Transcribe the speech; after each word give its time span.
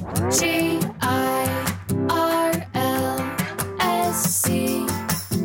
G 0.00 0.80
I 1.02 1.76
R 2.08 2.66
L 2.72 3.36
S 3.80 4.16
C 4.22 4.86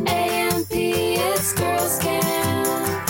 A 0.07 0.09
M 0.09 0.63
P. 0.71 1.15
It's 1.15 1.51
Girls 1.51 1.99
Camp. 1.99 3.09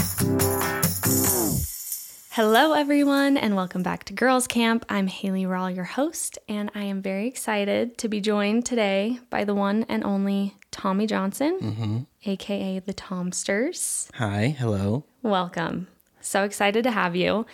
Hello, 2.32 2.74
everyone, 2.74 3.38
and 3.38 3.56
welcome 3.56 3.84
back 3.84 4.06
to 4.06 4.14
Girls 4.14 4.48
Camp. 4.48 4.88
I'm 4.90 5.06
Hayley 5.06 5.44
Rawle, 5.44 5.76
your 5.76 5.86
host, 5.86 6.40
and 6.50 6.72
I 6.74 6.86
am 6.86 7.04
very 7.04 7.28
excited 7.28 8.00
to 8.00 8.08
be 8.08 8.22
joined 8.22 8.66
today 8.66 9.20
by 9.30 9.44
the 9.44 9.54
one 9.54 9.86
and 9.88 10.04
only 10.04 10.56
Tommy 10.72 11.06
Johnson, 11.06 11.60
mm-hmm. 11.62 12.00
aka 12.26 12.80
the 12.80 12.94
Tomsters. 12.94 14.10
Hi, 14.16 14.48
hello. 14.58 15.06
Welcome. 15.22 15.90
So 16.22 16.42
excited 16.42 16.84
to 16.86 16.92
have 16.92 17.16
you. 17.16 17.46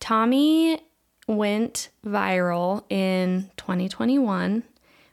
Tommy 0.00 0.80
went 1.26 1.88
viral 2.04 2.84
in 2.90 3.50
2021 3.56 4.62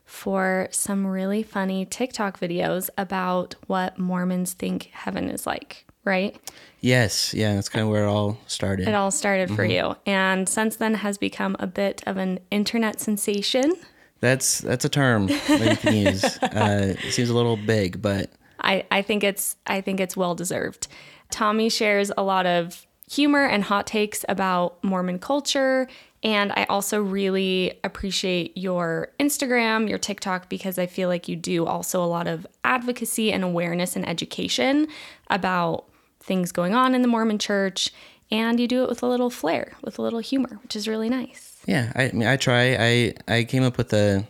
for 0.06 0.68
some 0.72 1.08
really 1.08 1.42
funny 1.42 1.86
TikTok 1.86 2.40
videos 2.40 2.90
about 2.98 3.56
what 3.68 3.98
Mormons 3.98 4.54
think 4.54 4.90
heaven 4.94 5.30
is 5.30 5.48
like, 5.48 5.86
right? 6.04 6.38
Yes, 6.82 7.34
yeah, 7.34 7.56
that's 7.56 7.70
kind 7.70 7.84
of 7.84 7.90
where 7.90 8.04
it 8.04 8.08
all 8.08 8.38
started. 8.46 8.88
It 8.88 8.94
all 8.94 9.12
started 9.12 9.50
for 9.56 9.64
you. 9.64 9.96
And 10.06 10.48
since 10.48 10.76
then 10.76 10.96
has 10.96 11.18
become 11.18 11.56
a 11.60 11.68
bit 11.68 12.04
of 12.06 12.18
an 12.18 12.40
internet 12.52 13.00
sensation. 13.00 13.74
That's 14.20 14.60
that's 14.60 14.86
a 14.86 14.90
term 14.90 15.28
that 15.28 15.70
you 15.72 15.78
can 15.78 15.96
use. 15.96 16.40
Uh, 16.44 16.94
it 17.04 17.14
seems 17.14 17.30
a 17.30 17.34
little 17.34 17.58
big, 17.58 18.02
but 18.02 18.30
I, 18.60 18.86
I 18.92 19.02
think 19.02 19.24
it's 19.24 19.56
I 19.66 19.82
think 19.82 20.00
it's 20.00 20.16
well 20.16 20.36
deserved. 20.36 20.88
Tommy 21.32 21.70
shares 21.70 22.12
a 22.16 22.24
lot 22.24 22.46
of 22.46 22.86
humor 23.14 23.46
and 23.46 23.64
hot 23.64 23.88
takes 23.88 24.26
about 24.28 24.84
Mormon 24.84 25.20
culture. 25.20 25.88
And 26.24 26.54
I 26.56 26.64
also 26.66 27.02
really 27.02 27.80
appreciate 27.84 28.58
your 28.58 29.12
Instagram, 29.20 29.90
your 29.90 29.98
TikTok, 29.98 30.50
because 30.50 30.80
I 30.80 30.86
feel 30.86 31.10
like 31.10 31.28
you 31.28 31.36
do 31.36 31.66
also 31.66 32.02
a 32.04 32.08
lot 32.08 32.28
of 32.28 32.48
advocacy 32.64 33.32
and 33.32 33.44
awareness 33.44 33.96
and 33.96 34.08
education 34.08 34.88
about 35.30 35.86
things 36.22 36.52
going 36.52 36.74
on 36.74 36.96
in 36.96 37.02
the 37.02 37.10
Mormon 37.10 37.40
church. 37.40 37.92
And 38.32 38.60
you 38.60 38.68
do 38.68 38.84
it 38.84 38.90
with 38.90 39.04
a 39.04 39.08
little 39.08 39.30
flair, 39.30 39.74
with 39.84 40.00
a 40.00 40.02
little 40.02 40.20
humor, 40.20 40.60
which 40.64 40.76
is 40.76 40.88
really 40.88 41.10
nice. 41.10 41.62
yeah, 41.68 41.92
I, 41.96 42.06
I 42.06 42.12
mean, 42.14 42.28
I 42.28 42.38
try. 42.38 42.76
I 42.80 43.14
I 43.28 43.44
came 43.44 43.64
up 43.64 43.78
with 43.78 43.94
a 43.94 44.26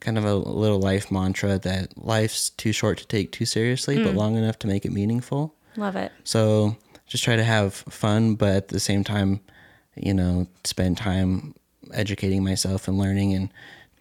kind 0.00 0.16
of 0.16 0.24
a 0.24 0.34
little 0.34 0.80
life 0.80 1.10
mantra 1.10 1.58
that 1.58 1.96
life's 1.96 2.50
too 2.50 2.72
short 2.72 2.98
to 2.98 3.06
take 3.06 3.32
too 3.32 3.46
seriously, 3.46 4.02
but 4.02 4.14
mm. 4.14 4.16
long 4.16 4.36
enough 4.36 4.58
to 4.60 4.66
make 4.66 4.84
it 4.84 4.92
meaningful. 4.92 5.54
Love 5.76 5.96
it. 5.96 6.12
So 6.24 6.76
just 7.10 7.24
try 7.24 7.36
to 7.36 7.44
have 7.44 7.74
fun, 7.74 8.36
but 8.36 8.54
at 8.54 8.68
the 8.68 8.80
same 8.80 9.02
time, 9.04 9.40
you 9.96 10.14
know, 10.14 10.46
spend 10.64 10.96
time 10.96 11.54
educating 11.92 12.42
myself 12.44 12.86
and 12.86 12.96
learning 12.96 13.34
and 13.34 13.52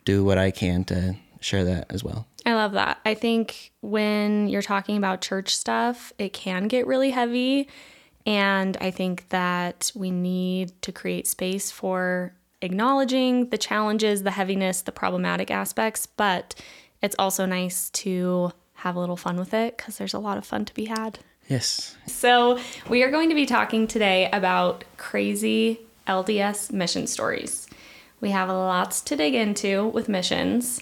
do 0.05 0.23
what 0.23 0.37
I 0.37 0.51
can 0.51 0.83
to 0.85 1.15
share 1.41 1.65
that 1.65 1.87
as 1.89 2.03
well. 2.03 2.27
I 2.45 2.53
love 2.53 2.73
that. 2.73 2.99
I 3.05 3.15
think 3.15 3.71
when 3.81 4.47
you're 4.47 4.61
talking 4.61 4.95
about 4.95 5.21
church 5.21 5.55
stuff, 5.55 6.13
it 6.19 6.33
can 6.33 6.67
get 6.67 6.85
really 6.85 7.09
heavy. 7.09 7.67
And 8.27 8.77
I 8.79 8.91
think 8.91 9.27
that 9.29 9.91
we 9.95 10.11
need 10.11 10.79
to 10.83 10.91
create 10.91 11.25
space 11.25 11.71
for 11.71 12.33
acknowledging 12.61 13.49
the 13.49 13.57
challenges, 13.57 14.21
the 14.21 14.31
heaviness, 14.31 14.81
the 14.83 14.91
problematic 14.91 15.49
aspects. 15.49 16.05
But 16.05 16.53
it's 17.01 17.15
also 17.17 17.47
nice 17.47 17.89
to 17.91 18.51
have 18.75 18.95
a 18.95 18.99
little 18.99 19.17
fun 19.17 19.37
with 19.37 19.53
it 19.55 19.77
because 19.77 19.97
there's 19.97 20.13
a 20.13 20.19
lot 20.19 20.37
of 20.37 20.45
fun 20.45 20.65
to 20.65 20.73
be 20.75 20.85
had. 20.85 21.19
Yes. 21.49 21.97
So, 22.05 22.59
we 22.87 23.01
are 23.01 23.09
going 23.09 23.29
to 23.29 23.35
be 23.35 23.47
talking 23.47 23.87
today 23.87 24.29
about 24.31 24.83
crazy 24.97 25.79
LDS 26.07 26.71
mission 26.71 27.07
stories. 27.07 27.67
We 28.21 28.29
have 28.29 28.49
lots 28.49 29.01
to 29.01 29.15
dig 29.15 29.33
into 29.33 29.87
with 29.87 30.07
missions. 30.07 30.81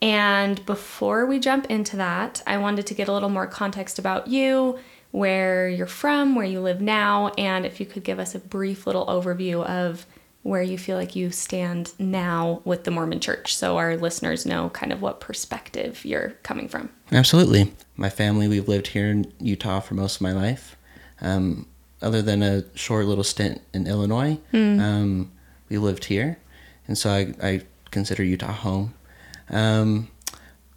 And 0.00 0.64
before 0.66 1.26
we 1.26 1.40
jump 1.40 1.66
into 1.66 1.96
that, 1.96 2.42
I 2.46 2.58
wanted 2.58 2.86
to 2.86 2.94
get 2.94 3.08
a 3.08 3.12
little 3.12 3.28
more 3.28 3.48
context 3.48 3.98
about 3.98 4.28
you, 4.28 4.78
where 5.10 5.68
you're 5.68 5.86
from, 5.86 6.36
where 6.36 6.46
you 6.46 6.60
live 6.60 6.80
now, 6.80 7.32
and 7.38 7.66
if 7.66 7.80
you 7.80 7.86
could 7.86 8.04
give 8.04 8.20
us 8.20 8.34
a 8.34 8.38
brief 8.38 8.86
little 8.86 9.06
overview 9.06 9.64
of 9.64 10.06
where 10.44 10.62
you 10.62 10.76
feel 10.76 10.96
like 10.98 11.16
you 11.16 11.30
stand 11.30 11.94
now 11.98 12.60
with 12.64 12.84
the 12.84 12.90
Mormon 12.90 13.18
church 13.18 13.56
so 13.56 13.78
our 13.78 13.96
listeners 13.96 14.44
know 14.44 14.68
kind 14.68 14.92
of 14.92 15.00
what 15.00 15.18
perspective 15.18 16.04
you're 16.04 16.34
coming 16.42 16.68
from. 16.68 16.90
Absolutely. 17.10 17.72
My 17.96 18.10
family, 18.10 18.46
we've 18.46 18.68
lived 18.68 18.88
here 18.88 19.08
in 19.10 19.32
Utah 19.40 19.80
for 19.80 19.94
most 19.94 20.16
of 20.16 20.20
my 20.20 20.32
life. 20.32 20.76
Um, 21.22 21.66
other 22.02 22.20
than 22.20 22.42
a 22.42 22.62
short 22.76 23.06
little 23.06 23.24
stint 23.24 23.62
in 23.72 23.86
Illinois, 23.86 24.38
um, 24.52 25.32
we 25.70 25.78
lived 25.78 26.04
here. 26.04 26.38
And 26.86 26.98
so 26.98 27.10
I, 27.10 27.34
I 27.42 27.62
consider 27.90 28.22
Utah 28.22 28.52
home. 28.52 28.92
Um, 29.48 30.08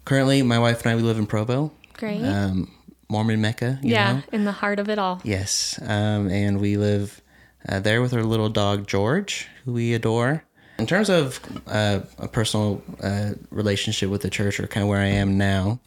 currently, 0.06 0.42
my 0.42 0.58
wife 0.58 0.80
and 0.82 0.92
I, 0.92 0.96
we 0.96 1.02
live 1.02 1.18
in 1.18 1.26
Provo, 1.26 1.72
Great. 1.92 2.22
um, 2.24 2.70
Mormon 3.10 3.42
Mecca. 3.42 3.78
You 3.82 3.90
yeah, 3.90 4.12
know? 4.14 4.22
in 4.32 4.46
the 4.46 4.52
heart 4.52 4.78
of 4.78 4.88
it 4.88 4.98
all. 4.98 5.20
Yes. 5.24 5.78
Um, 5.82 6.30
and 6.30 6.58
we 6.58 6.78
live 6.78 7.20
uh, 7.68 7.80
there 7.80 8.00
with 8.02 8.14
our 8.14 8.22
little 8.24 8.48
dog, 8.48 8.86
George, 8.86 9.48
who 9.64 9.72
we 9.72 9.94
adore. 9.94 10.44
In 10.78 10.86
terms 10.86 11.10
of 11.10 11.40
uh, 11.66 12.00
a 12.18 12.28
personal 12.28 12.82
uh, 13.02 13.30
relationship 13.50 14.10
with 14.10 14.22
the 14.22 14.30
church, 14.30 14.60
or 14.60 14.66
kind 14.68 14.82
of 14.84 14.88
where 14.88 15.00
I 15.00 15.06
am 15.06 15.36
now, 15.36 15.80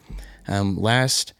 um, 0.47 0.77
last 0.77 1.33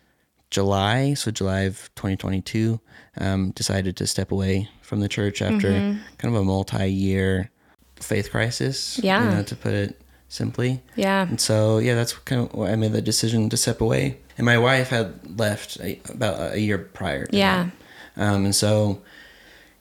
July, 0.50 1.14
so 1.16 1.32
July 1.32 1.62
of 1.62 1.90
2022, 1.96 2.80
um, 3.18 3.52
decided 3.52 3.98
to 3.98 4.08
step 4.08 4.32
away 4.32 4.70
from 4.82 5.00
the 5.02 5.10
church 5.10 5.42
after 5.42 5.72
kind 6.18 6.36
of 6.36 6.36
a 6.36 6.44
multi 6.44 6.88
year 6.90 7.52
faith 7.98 8.32
crisis, 8.32 9.00
Yeah. 9.04 9.24
you 9.30 9.36
know, 9.36 9.44
to 9.44 9.56
put 9.56 9.74
it 9.74 10.02
simply. 10.30 10.82
Yeah. 10.96 11.28
And 11.28 11.40
so, 11.40 11.78
yeah, 11.80 11.96
that's 11.96 12.14
kind 12.14 12.42
of 12.42 12.54
why 12.54 12.72
I 12.72 12.76
made 12.78 12.94
the 12.94 13.02
decision 13.02 13.50
to 13.50 13.58
step 13.58 13.82
away. 13.82 14.18
And 14.38 14.46
my 14.46 14.58
wife 14.58 14.90
had 14.90 15.38
left 15.40 15.78
a, 15.82 16.00
about 16.10 16.54
a 16.54 16.60
year 16.60 16.78
prior. 16.78 17.28
Yeah. 17.32 17.70
that. 18.16 18.24
Um, 18.24 18.46
and 18.46 18.56
so, 18.56 19.02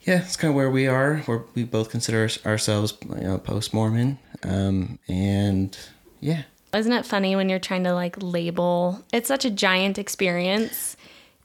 yeah, 0.03 0.23
it's 0.23 0.35
kind 0.35 0.49
of 0.49 0.55
where 0.55 0.71
we 0.71 0.87
are. 0.87 1.17
Where 1.19 1.43
we 1.53 1.63
both 1.63 1.89
consider 1.89 2.27
ourselves, 2.45 2.97
you 3.03 3.21
know, 3.21 3.37
post 3.37 3.73
Mormon. 3.73 4.17
Um, 4.43 4.97
and 5.07 5.77
yeah, 6.19 6.43
Isn't 6.73 6.91
it 6.93 7.05
funny 7.05 7.35
when 7.35 7.49
you're 7.49 7.59
trying 7.59 7.83
to 7.83 7.93
like 7.93 8.15
label? 8.21 9.03
It's 9.13 9.27
such 9.27 9.45
a 9.45 9.51
giant 9.51 9.99
experience. 9.99 10.97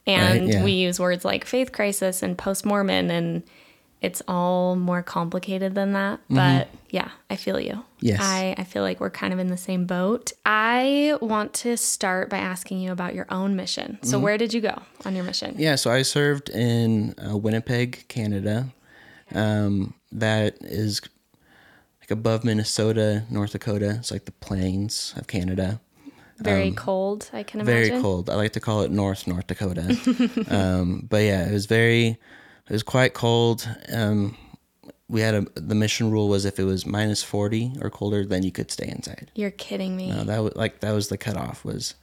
And 0.07 0.45
Right, 0.47 0.55
yeah. 0.55 0.65
we 0.65 0.73
use 0.73 1.01
words 1.01 1.25
like 1.25 1.45
faith 1.45 1.73
crisis 1.73 2.23
and 2.23 2.39
post 2.39 2.65
Mormon, 2.65 3.11
and 3.11 3.43
it's 4.03 4.23
all 4.29 4.77
more 4.77 5.03
complicated 5.03 5.75
than 5.75 5.93
that. 5.93 6.21
But 6.29 6.69
yeah, 6.91 7.11
I 7.31 7.37
feel 7.37 7.59
you. 7.59 7.73
Mm-hmm. 7.73 7.81
Yes. 8.01 8.21
I, 8.23 8.55
I 8.59 8.65
feel 8.65 8.83
like 8.83 9.01
we're 9.01 9.11
kind 9.11 9.33
of 9.33 9.39
in 9.39 9.49
the 9.49 9.57
same 9.57 9.87
boat. 9.87 10.33
I 10.45 11.17
want 11.21 11.55
to 11.55 11.77
start 11.77 12.29
by 12.31 12.39
asking 12.39 12.81
you 12.81 12.93
about 12.93 13.15
your 13.15 13.27
own 13.31 13.57
mission. 13.57 13.95
Mm-hmm. 13.95 14.07
So, 14.07 14.19
where 14.19 14.39
did 14.39 14.53
you 14.53 14.61
go 14.61 14.83
on 15.05 15.15
your 15.15 15.25
mission? 15.25 15.55
yeah. 15.59 15.77
So 15.77 15.91
I 15.91 16.03
served 16.03 16.51
in 16.51 17.15
uh, 17.19 17.37
Winnipeg, 17.37 18.07
Canada. 18.09 18.73
Um, 19.35 19.95
that 20.13 20.57
is 20.61 21.01
like 22.01 22.11
above 22.11 22.45
Minnesota, 22.45 23.25
North 23.31 23.53
Dakota. 23.53 23.97
It's 23.99 24.13
like 24.13 24.27
the 24.27 24.33
plains 24.33 25.15
of 25.17 25.27
Canada. 25.27 25.81
Very 26.39 26.71
cold, 26.71 27.31
I 27.33 27.43
can 27.43 27.61
um, 27.61 27.67
very 27.67 27.87
imagine. 27.89 28.03
cold. 28.03 28.29
I 28.29 28.35
like 28.35 28.53
to 28.53 28.61
call 28.61 28.83
it 28.83 28.91
North 28.91 29.27
North 29.27 29.47
Dakota. 29.47 29.97
um, 30.51 31.07
but 31.09 31.23
yeah, 31.23 31.49
it 31.49 31.53
was 31.53 31.67
very, 31.67 32.19
it 32.69 32.73
was 32.73 32.83
quite 32.83 33.15
cold. 33.15 33.69
Um, 33.93 34.37
we 35.09 35.21
had 35.21 35.35
a 35.35 35.47
the 35.55 35.75
mission 35.75 36.11
rule 36.11 36.29
was 36.29 36.45
if 36.45 36.59
it 36.59 36.65
was 36.65 36.85
minus 36.87 37.23
forty 37.23 37.73
or 37.81 37.91
colder, 37.91 38.25
then 38.25 38.43
you 38.43 38.51
could 38.53 38.71
stay 38.71 38.89
inside. 38.89 39.31
You're 39.35 39.51
kidding 39.53 39.97
me. 39.97 40.11
No, 40.11 40.25
that 40.25 40.39
was 40.43 40.55
like 40.57 40.81
that 40.81 40.93
was 40.93 41.09
the 41.09 41.17
cutoff 41.19 41.65
was 41.65 41.95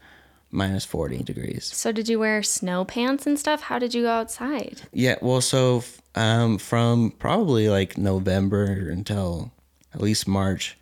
minus 0.52 0.86
forty 0.86 1.22
degrees. 1.24 1.66
So, 1.66 1.92
did 1.92 2.08
you 2.08 2.20
wear 2.20 2.42
snow 2.44 2.86
pants 2.86 3.28
and 3.28 3.38
stuff? 3.38 3.62
How 3.64 3.78
did 3.80 3.94
you 3.94 4.04
go 4.04 4.10
outside? 4.12 4.84
Yeah, 4.94 5.16
well, 5.22 5.42
so 5.42 5.84
um, 6.16 6.58
from 6.58 7.12
probably 7.20 7.68
like 7.70 7.98
November 7.98 8.64
until 8.90 9.52
at 9.94 10.00
least 10.02 10.28
March, 10.28 10.78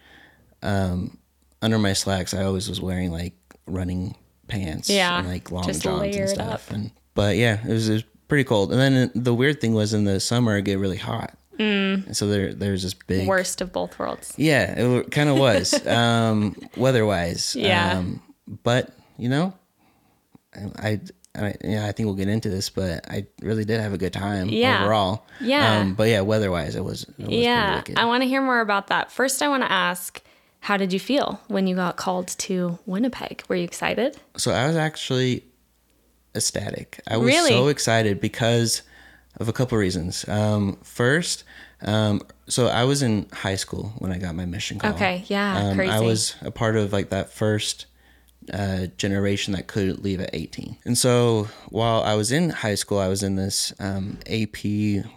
um, 0.61 1.17
under 1.61 1.79
my 1.79 1.93
slacks, 1.93 2.33
I 2.33 2.43
always 2.43 2.69
was 2.69 2.79
wearing 2.79 3.11
like 3.11 3.33
running 3.65 4.15
pants, 4.47 4.89
Yeah, 4.89 5.19
and 5.19 5.27
like 5.27 5.49
long 5.51 5.63
just 5.63 5.81
johns 5.81 6.15
and 6.15 6.29
stuff. 6.29 6.69
up. 6.69 6.75
And 6.75 6.91
but 7.15 7.35
yeah, 7.37 7.65
it 7.65 7.71
was, 7.73 7.89
it 7.89 7.93
was 7.93 8.03
pretty 8.31 8.45
cold. 8.45 8.71
And 8.71 8.79
then 8.79 9.11
the 9.13 9.33
weird 9.33 9.59
thing 9.59 9.73
was 9.73 9.93
in 9.93 10.05
the 10.05 10.17
summer 10.21 10.55
it 10.55 10.61
get 10.61 10.79
really 10.79 10.95
hot, 10.95 11.37
mm. 11.59 12.07
and 12.07 12.15
so 12.15 12.27
there 12.27 12.53
there's 12.53 12.81
this 12.81 12.93
big 12.93 13.27
Worst 13.27 13.59
of 13.59 13.73
both 13.73 13.99
worlds. 13.99 14.33
Yeah, 14.37 14.71
it 14.71 15.11
kind 15.11 15.27
of 15.27 15.37
was 15.37 15.85
um, 15.85 16.55
weather-wise. 16.77 17.57
Yeah. 17.57 17.97
Um, 17.97 18.21
but 18.63 18.93
you 19.17 19.27
know, 19.27 19.53
I, 20.55 21.01
I, 21.35 21.55
yeah, 21.61 21.85
I 21.87 21.91
think 21.91 22.05
we'll 22.07 22.15
get 22.15 22.29
into 22.29 22.49
this, 22.49 22.69
but 22.69 23.05
I 23.11 23.27
really 23.41 23.65
did 23.65 23.81
have 23.81 23.91
a 23.91 23.97
good 23.97 24.13
time 24.13 24.47
Yeah. 24.47 24.85
overall. 24.85 25.25
Yeah. 25.41 25.79
Um, 25.81 25.93
but 25.95 26.07
yeah, 26.07 26.21
weather-wise, 26.21 26.77
it 26.77 26.85
was. 26.85 27.03
It 27.19 27.27
was 27.27 27.35
Yeah. 27.35 27.83
I 27.97 28.05
want 28.05 28.23
to 28.23 28.29
hear 28.29 28.41
more 28.41 28.61
about 28.61 28.87
that. 28.87 29.11
First, 29.11 29.41
I 29.41 29.49
want 29.49 29.63
to 29.63 29.71
ask, 29.71 30.21
how 30.61 30.77
did 30.77 30.93
you 30.93 31.01
feel 31.01 31.41
when 31.49 31.67
you 31.67 31.75
got 31.75 31.97
called 31.97 32.29
to 32.29 32.79
Winnipeg? 32.85 33.43
Were 33.49 33.57
you 33.57 33.65
excited? 33.65 34.17
So 34.37 34.53
I 34.53 34.67
was 34.67 34.77
actually 34.77 35.50
ecstatic. 36.35 36.99
I 37.07 37.17
was 37.17 37.27
Really? 37.27 37.49
so 37.51 37.67
excited 37.67 38.19
because 38.21 38.81
of 39.37 39.47
a 39.47 39.53
couple 39.53 39.77
reasons. 39.77 40.27
Um, 40.27 40.77
first, 40.83 41.43
Um, 41.83 42.21
so 42.47 42.67
I 42.67 42.83
was 42.83 43.01
in 43.01 43.25
high 43.33 43.55
school 43.55 43.93
when 43.97 44.11
I 44.11 44.19
got 44.19 44.35
my 44.35 44.45
mission 44.45 44.77
call. 44.77 44.91
Okay, 44.93 45.23
yeah, 45.27 45.57
Um, 45.71 45.79
I 45.79 45.99
was 45.99 46.35
a 46.41 46.51
part 46.51 46.75
of 46.75 46.93
like 46.93 47.09
that 47.09 47.31
first 47.33 47.87
uh, 48.53 48.85
generation 48.97 49.53
that 49.53 49.65
could 49.67 50.03
leave 50.03 50.19
at 50.21 50.29
18. 50.33 50.77
And 50.85 50.95
so 50.97 51.47
while 51.69 52.03
I 52.03 52.13
was 52.15 52.31
in 52.31 52.49
high 52.49 52.75
school, 52.75 52.99
I 52.99 53.07
was 53.07 53.23
in 53.23 53.35
this 53.35 53.71
um, 53.79 54.17
AP 54.27 54.63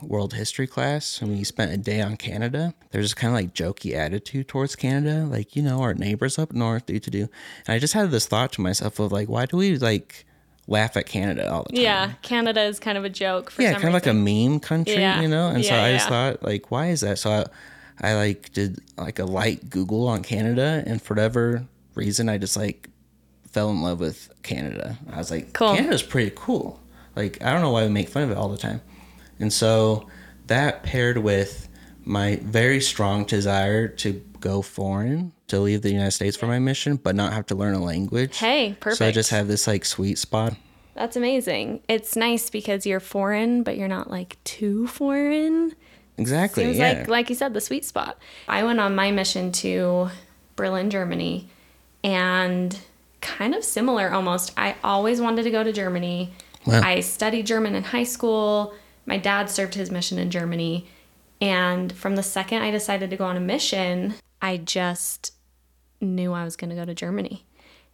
World 0.02 0.32
History 0.34 0.66
class, 0.66 1.20
and 1.20 1.30
we 1.30 1.44
spent 1.44 1.72
a 1.72 1.76
day 1.76 2.00
on 2.00 2.16
Canada. 2.16 2.72
There's 2.92 3.06
this 3.06 3.14
kind 3.14 3.30
of 3.32 3.34
like 3.34 3.52
jokey 3.54 3.94
attitude 3.94 4.48
towards 4.48 4.74
Canada, 4.76 5.24
like 5.26 5.56
you 5.56 5.62
know 5.62 5.80
our 5.82 5.92
neighbors 5.94 6.38
up 6.38 6.52
north 6.52 6.86
do 6.86 6.98
to 6.98 7.10
do. 7.10 7.28
And 7.66 7.74
I 7.74 7.78
just 7.78 7.92
had 7.94 8.10
this 8.10 8.26
thought 8.26 8.52
to 8.52 8.60
myself 8.62 8.98
of 8.98 9.10
like, 9.12 9.28
why 9.28 9.44
do 9.46 9.56
we 9.58 9.76
like 9.76 10.24
laugh 10.66 10.96
at 10.96 11.06
Canada 11.06 11.50
all 11.52 11.64
the 11.64 11.74
time? 11.76 11.82
Yeah, 11.82 12.12
Canada 12.22 12.62
is 12.62 12.78
kind 12.80 12.96
of 12.98 13.04
a 13.04 13.10
joke 13.10 13.50
for 13.50 13.62
yeah, 13.62 13.72
kind 13.74 13.88
of 13.88 13.92
like 13.94 14.06
a 14.06 14.14
meme 14.14 14.60
country, 14.60 14.94
Yeah. 14.94 15.20
you 15.20 15.28
know. 15.28 15.48
And 15.48 15.64
so 15.64 15.74
Yeah, 15.74 15.84
I 15.84 15.92
just 15.92 16.08
thought, 16.08 16.42
like, 16.42 16.70
why 16.70 16.88
is 16.88 17.00
that? 17.02 17.18
So 17.18 17.30
I, 17.30 17.44
I 18.10 18.14
like 18.14 18.52
did 18.52 18.80
like 18.96 19.18
a 19.18 19.24
light 19.24 19.68
Google 19.70 20.08
on 20.08 20.22
Canada, 20.22 20.82
and 20.86 21.00
for 21.02 21.14
whatever 21.14 21.64
reason, 21.94 22.28
I 22.28 22.38
just 22.38 22.56
like 22.56 22.88
fell 23.50 23.70
in 23.70 23.82
love 23.82 24.00
with 24.00 24.28
Canada. 24.42 24.98
I 25.12 25.18
was 25.18 25.30
like, 25.30 25.52
Cool. 25.52 25.74
Canada's 25.76 26.02
pretty 26.02 26.32
cool. 26.34 26.80
Like, 27.14 27.42
I 27.44 27.52
don't 27.52 27.62
know 27.62 27.70
why 27.70 27.84
we 27.84 27.90
make 27.90 28.08
fun 28.08 28.24
of 28.24 28.30
it 28.32 28.36
all 28.36 28.48
the 28.48 28.56
time. 28.58 28.80
And 29.38 29.52
so 29.52 30.08
that 30.48 30.82
paired 30.82 31.18
with 31.18 31.68
my 32.04 32.36
very 32.42 32.80
strong 32.80 33.24
desire 33.24 33.86
to 33.88 34.20
go 34.44 34.60
foreign, 34.60 35.32
to 35.48 35.58
leave 35.58 35.80
the 35.80 35.90
United 35.90 36.10
States 36.10 36.36
for 36.36 36.46
my 36.46 36.58
mission, 36.58 36.96
but 36.96 37.16
not 37.16 37.32
have 37.32 37.46
to 37.46 37.54
learn 37.54 37.74
a 37.74 37.82
language. 37.82 38.36
Hey, 38.36 38.76
perfect. 38.78 38.98
So 38.98 39.06
I 39.06 39.10
just 39.10 39.30
have 39.30 39.48
this 39.48 39.66
like 39.66 39.86
sweet 39.86 40.18
spot. 40.18 40.54
That's 40.94 41.16
amazing. 41.16 41.80
It's 41.88 42.14
nice 42.14 42.50
because 42.50 42.86
you're 42.86 43.00
foreign, 43.00 43.62
but 43.62 43.78
you're 43.78 43.88
not 43.88 44.10
like 44.10 44.36
too 44.44 44.86
foreign. 44.86 45.74
Exactly. 46.18 46.64
Seems 46.64 46.76
yeah. 46.76 46.92
like, 46.98 47.08
like 47.08 47.30
you 47.30 47.34
said, 47.34 47.54
the 47.54 47.60
sweet 47.60 47.86
spot. 47.86 48.18
I 48.46 48.62
went 48.62 48.80
on 48.80 48.94
my 48.94 49.10
mission 49.10 49.50
to 49.52 50.10
Berlin, 50.56 50.90
Germany, 50.90 51.48
and 52.04 52.78
kind 53.22 53.54
of 53.54 53.64
similar 53.64 54.12
almost. 54.12 54.52
I 54.58 54.76
always 54.84 55.20
wanted 55.20 55.44
to 55.44 55.50
go 55.50 55.64
to 55.64 55.72
Germany. 55.72 56.32
Wow. 56.66 56.82
I 56.84 57.00
studied 57.00 57.46
German 57.46 57.74
in 57.74 57.82
high 57.82 58.04
school. 58.04 58.74
My 59.06 59.16
dad 59.16 59.50
served 59.50 59.74
his 59.74 59.90
mission 59.90 60.18
in 60.18 60.30
Germany. 60.30 60.86
And 61.40 61.92
from 61.92 62.14
the 62.14 62.22
second 62.22 62.62
I 62.62 62.70
decided 62.70 63.10
to 63.10 63.16
go 63.16 63.24
on 63.24 63.36
a 63.36 63.40
mission, 63.40 64.14
I 64.44 64.58
just 64.58 65.32
knew 66.02 66.34
I 66.34 66.44
was 66.44 66.54
going 66.56 66.68
to 66.68 66.76
go 66.76 66.84
to 66.84 66.94
Germany. 66.94 67.46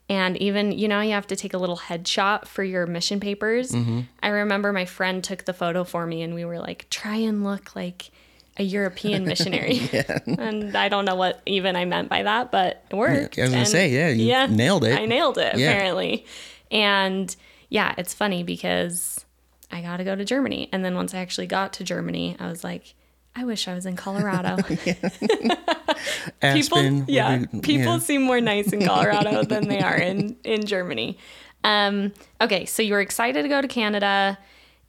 And 0.09 0.37
even, 0.39 0.73
you 0.73 0.89
know, 0.89 1.01
you 1.01 1.13
have 1.13 1.29
to 1.29 1.37
take 1.37 1.55
a 1.55 1.59
little 1.59 1.77
headshot 1.77 2.47
for 2.49 2.65
your 2.65 2.85
mission 2.89 3.21
papers. 3.21 3.71
Mm-hmm. 3.71 4.01
I 4.21 4.29
remember 4.29 4.73
my 4.73 4.85
friend 4.85 5.23
took 5.23 5.45
the 5.45 5.53
photo 5.53 5.85
for 5.85 6.05
me 6.09 6.23
and 6.23 6.35
we 6.35 6.45
were 6.45 6.59
like, 6.59 6.89
try 6.91 7.15
and 7.15 7.45
look 7.45 7.77
like 7.77 8.11
a 8.57 8.65
European 8.65 9.25
missionary. 9.25 9.81
and 10.27 10.77
I 10.77 10.89
don't 10.89 11.05
know 11.05 11.15
what 11.15 11.41
even 11.47 11.77
I 11.77 11.85
meant 11.85 12.09
by 12.09 12.25
that, 12.25 12.51
but 12.51 12.85
it 12.91 12.97
worked. 12.97 13.39
I 13.39 13.43
was 13.43 13.51
gonna 13.53 13.65
say, 13.67 13.89
yeah, 13.91 14.09
you 14.09 14.57
nailed 14.57 14.83
it. 14.83 14.99
I 14.99 15.07
nailed 15.07 15.39
it, 15.39 15.57
Yeah. 15.57 15.71
apparently. 15.71 16.27
And 16.73 17.35
yeah, 17.69 17.95
it's 17.97 18.13
funny 18.13 18.43
because 18.43 19.25
I 19.71 19.83
got 19.83 19.99
to 19.99 20.05
go 20.05 20.17
to 20.17 20.25
Germany. 20.25 20.69
And 20.73 20.85
then 20.85 20.97
once 20.97 21.15
I 21.15 21.19
actually 21.19 21.47
got 21.47 21.73
to 21.75 21.85
Germany, 21.85 22.35
I 22.41 22.49
was 22.49 22.65
like, 22.65 22.95
I 23.37 23.45
wish 23.45 23.69
I 23.69 23.75
was 23.75 23.87
in 23.87 23.97
Colorado. 23.97 24.57
Aspen. 26.43 26.61
people 27.01 27.05
yeah 27.09 27.37
be- 27.39 27.61
people 27.61 27.93
yeah. 27.95 27.99
seem 27.99 28.23
more 28.23 28.41
nice 28.41 28.73
in 28.73 28.85
colorado 28.85 29.43
than 29.45 29.69
they 29.69 29.81
are 29.81 29.97
in 29.97 30.37
in 30.45 30.65
germany 30.65 31.19
um 31.65 32.13
okay 32.41 32.65
so 32.65 32.83
you 32.83 32.95
were 32.95 33.01
excited 33.01 33.43
to 33.43 33.49
go 33.49 33.61
to 33.61 33.69
canada 33.69 34.39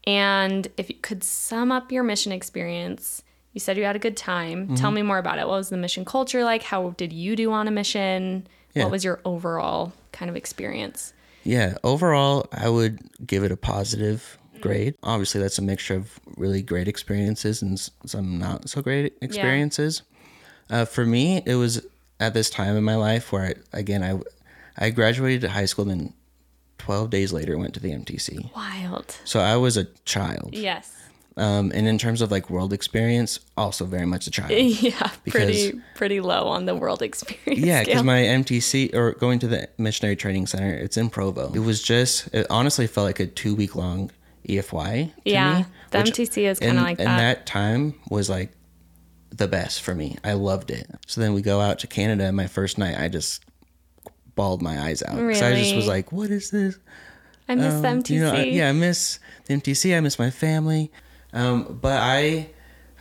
and 0.05 0.67
if 0.77 0.89
you 0.89 0.95
could 1.01 1.23
sum 1.23 1.71
up 1.71 1.91
your 1.91 2.03
mission 2.03 2.31
experience 2.31 3.23
you 3.53 3.59
said 3.59 3.77
you 3.77 3.83
had 3.83 3.95
a 3.95 3.99
good 3.99 4.15
time 4.17 4.65
Mm-hmm. 4.65 4.75
tell 4.75 4.91
me 4.91 5.01
more 5.01 5.17
about 5.17 5.37
it 5.39 5.47
what 5.47 5.57
was 5.57 5.69
the 5.69 5.77
mission 5.77 6.05
culture 6.05 6.44
like 6.44 6.63
how 6.63 6.91
did 6.91 7.11
you 7.11 7.35
do 7.35 7.51
on 7.51 7.67
a 7.67 7.71
mission 7.71 8.47
Yeah. 8.73 8.83
what 8.83 8.91
was 8.91 9.03
your 9.03 9.19
overall 9.25 9.91
kind 10.13 10.29
of 10.29 10.35
experience 10.37 11.13
Yeah, 11.44 11.75
overall, 11.83 12.45
I 12.51 12.69
would 12.69 12.99
give 13.25 13.44
it 13.44 13.51
a 13.51 13.57
positive 13.57 14.37
grade. 14.61 14.95
Obviously, 15.03 15.41
that's 15.41 15.57
a 15.57 15.61
mixture 15.61 15.95
of 15.95 16.19
really 16.37 16.61
great 16.61 16.87
experiences 16.87 17.61
and 17.61 17.79
some 18.05 18.37
not 18.39 18.69
so 18.69 18.81
great 18.81 19.13
experiences. 19.21 20.01
Uh, 20.69 20.85
for 20.85 21.05
me, 21.05 21.41
it 21.45 21.55
was 21.55 21.85
at 22.19 22.33
this 22.33 22.49
time 22.49 22.77
in 22.77 22.83
my 22.83 22.95
life 22.95 23.31
where, 23.31 23.55
I, 23.73 23.77
again, 23.79 24.03
I 24.03 24.19
I 24.77 24.89
graduated 24.91 25.49
high 25.49 25.65
school, 25.65 25.85
then 25.85 26.13
twelve 26.77 27.09
days 27.09 27.33
later 27.33 27.57
went 27.57 27.73
to 27.73 27.79
the 27.79 27.91
MTC. 27.91 28.55
wild 28.55 29.15
So 29.25 29.39
I 29.39 29.55
was 29.57 29.77
a 29.77 29.85
child. 30.05 30.49
yes 30.53 30.95
Um, 31.37 31.71
and 31.75 31.87
in 31.87 31.97
terms 31.97 32.21
of 32.21 32.31
like 32.31 32.49
world 32.49 32.73
experience, 32.73 33.39
also 33.55 33.85
very 33.85 34.05
much 34.05 34.27
a 34.27 34.31
child. 34.37 34.51
yeah 34.51 35.11
pretty 35.27 35.79
pretty 35.95 36.21
low 36.21 36.47
on 36.47 36.65
the 36.65 36.75
world 36.75 37.01
experience 37.01 37.65
Yeah, 37.65 37.83
because 37.83 38.03
my 38.03 38.19
MTC 38.21 38.93
or 38.95 39.11
going 39.13 39.39
to 39.39 39.47
the 39.47 39.67
missionary 39.77 40.15
training 40.15 40.47
center, 40.47 40.73
it's 40.73 40.97
in 40.97 41.09
Provo. 41.09 41.51
It 41.53 41.59
was 41.59 41.81
just, 41.83 42.33
it 42.33 42.47
honestly 42.49 42.87
felt 42.87 43.05
like 43.05 43.19
a 43.19 43.27
two 43.27 43.53
week 43.55 43.75
long 43.75 44.09
EFY. 44.47 45.13
To 45.25 45.29
Yeah, 45.29 45.59
me, 45.59 45.65
the 45.91 45.97
which 45.99 46.11
MTC 46.11 46.45
is 46.49 46.59
kinda 46.59 46.75
in- 46.77 46.83
like 46.83 46.99
And 46.99 47.07
that. 47.07 47.17
that 47.17 47.45
time 47.45 47.93
was 48.09 48.29
like 48.29 48.51
the 49.29 49.47
best 49.47 49.81
for 49.81 49.95
me. 49.95 50.17
I 50.23 50.33
loved 50.33 50.71
it. 50.71 50.89
So 51.07 51.21
then 51.21 51.33
we 51.33 51.41
go 51.41 51.59
out 51.61 51.79
to 51.79 51.88
Canada, 51.88 52.25
and 52.25 52.35
my 52.38 52.47
first 52.47 52.77
night, 52.77 52.99
I 52.99 53.07
just 53.07 53.43
bawled 54.35 54.61
my 54.61 54.79
eyes 54.81 55.01
out. 55.03 55.15
'Cause 55.17 55.41
I 55.41 55.55
just 55.55 55.75
was 55.75 55.88
like, 55.88 56.11
what 56.11 56.29
is 56.29 56.49
this? 56.51 56.77
i 57.47 57.55
miss 57.55 57.73
the 57.81 57.88
mtc 57.88 58.11
Um, 58.11 58.15
You 58.15 58.21
know, 58.21 58.33
I- 58.33 58.43
yeah, 58.43 58.69
I 58.69 58.71
miss 58.71 59.19
the 59.45 59.53
MTC. 59.55 59.95
I 59.95 59.99
miss 59.99 60.17
my 60.17 60.29
family. 60.29 60.89
Um, 61.33 61.79
but 61.81 61.99
I, 62.01 62.47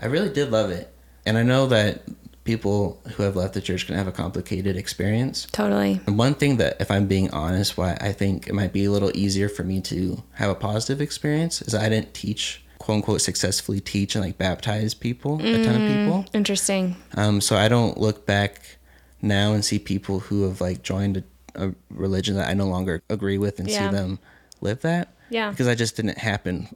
I 0.00 0.06
really 0.06 0.28
did 0.31 0.50
love 0.50 0.70
it, 0.70 0.93
and 1.26 1.36
I 1.38 1.43
know 1.44 1.66
that 1.66 2.02
people 2.50 3.00
who 3.14 3.23
have 3.23 3.37
left 3.37 3.55
the 3.55 3.61
church 3.61 3.87
can 3.87 3.94
have 3.94 4.08
a 4.08 4.12
complicated 4.12 4.75
experience. 4.76 5.47
totally 5.52 6.00
And 6.06 6.19
one 6.19 6.35
thing 6.35 6.56
that, 6.56 6.73
if 6.81 6.91
I'm 6.91 7.06
being 7.06 7.31
honest, 7.31 7.76
why 7.79 7.97
I 8.00 8.12
think 8.12 8.49
it 8.49 8.55
might 8.61 8.73
be 8.73 8.85
a 8.87 8.91
little 8.91 9.12
easier 9.14 9.49
for 9.49 9.62
me 9.62 9.81
to 9.82 10.23
have 10.41 10.50
a 10.50 10.55
positive 10.70 11.00
experience 11.00 11.62
is 11.62 11.75
I 11.75 11.88
didn't 11.88 12.12
teach, 12.12 12.62
quote 12.79 12.97
unquote, 12.97 13.20
successfully 13.20 13.81
teach 13.81 14.17
and 14.17 14.25
like 14.25 14.37
baptize 14.37 14.94
people, 14.94 15.32
a 15.41 15.62
ton 15.64 15.76
of 15.81 15.87
people. 15.87 16.25
interesting 16.32 16.97
Um, 17.14 17.41
so 17.41 17.56
I 17.56 17.69
don't 17.69 17.97
look 18.06 18.26
back 18.26 18.79
now 19.23 19.53
and 19.55 19.64
see 19.64 19.79
people 19.79 20.17
who 20.26 20.43
have 20.49 20.61
like 20.61 20.82
joined 20.82 21.14
a, 21.19 21.67
a 21.67 21.75
religion 22.06 22.35
that 22.37 22.49
I 22.49 22.55
no 22.55 22.67
longer 22.67 22.94
agree 23.08 23.38
with 23.38 23.61
and 23.61 23.69
Yeah. 23.70 23.79
see 23.79 23.96
them 23.96 24.19
live 24.61 24.81
that. 24.82 25.14
Yeah. 25.29 25.50
Because 25.50 25.69
I 25.69 25.76
just 25.76 25.94
didn't 25.96 26.19
happen 26.19 26.75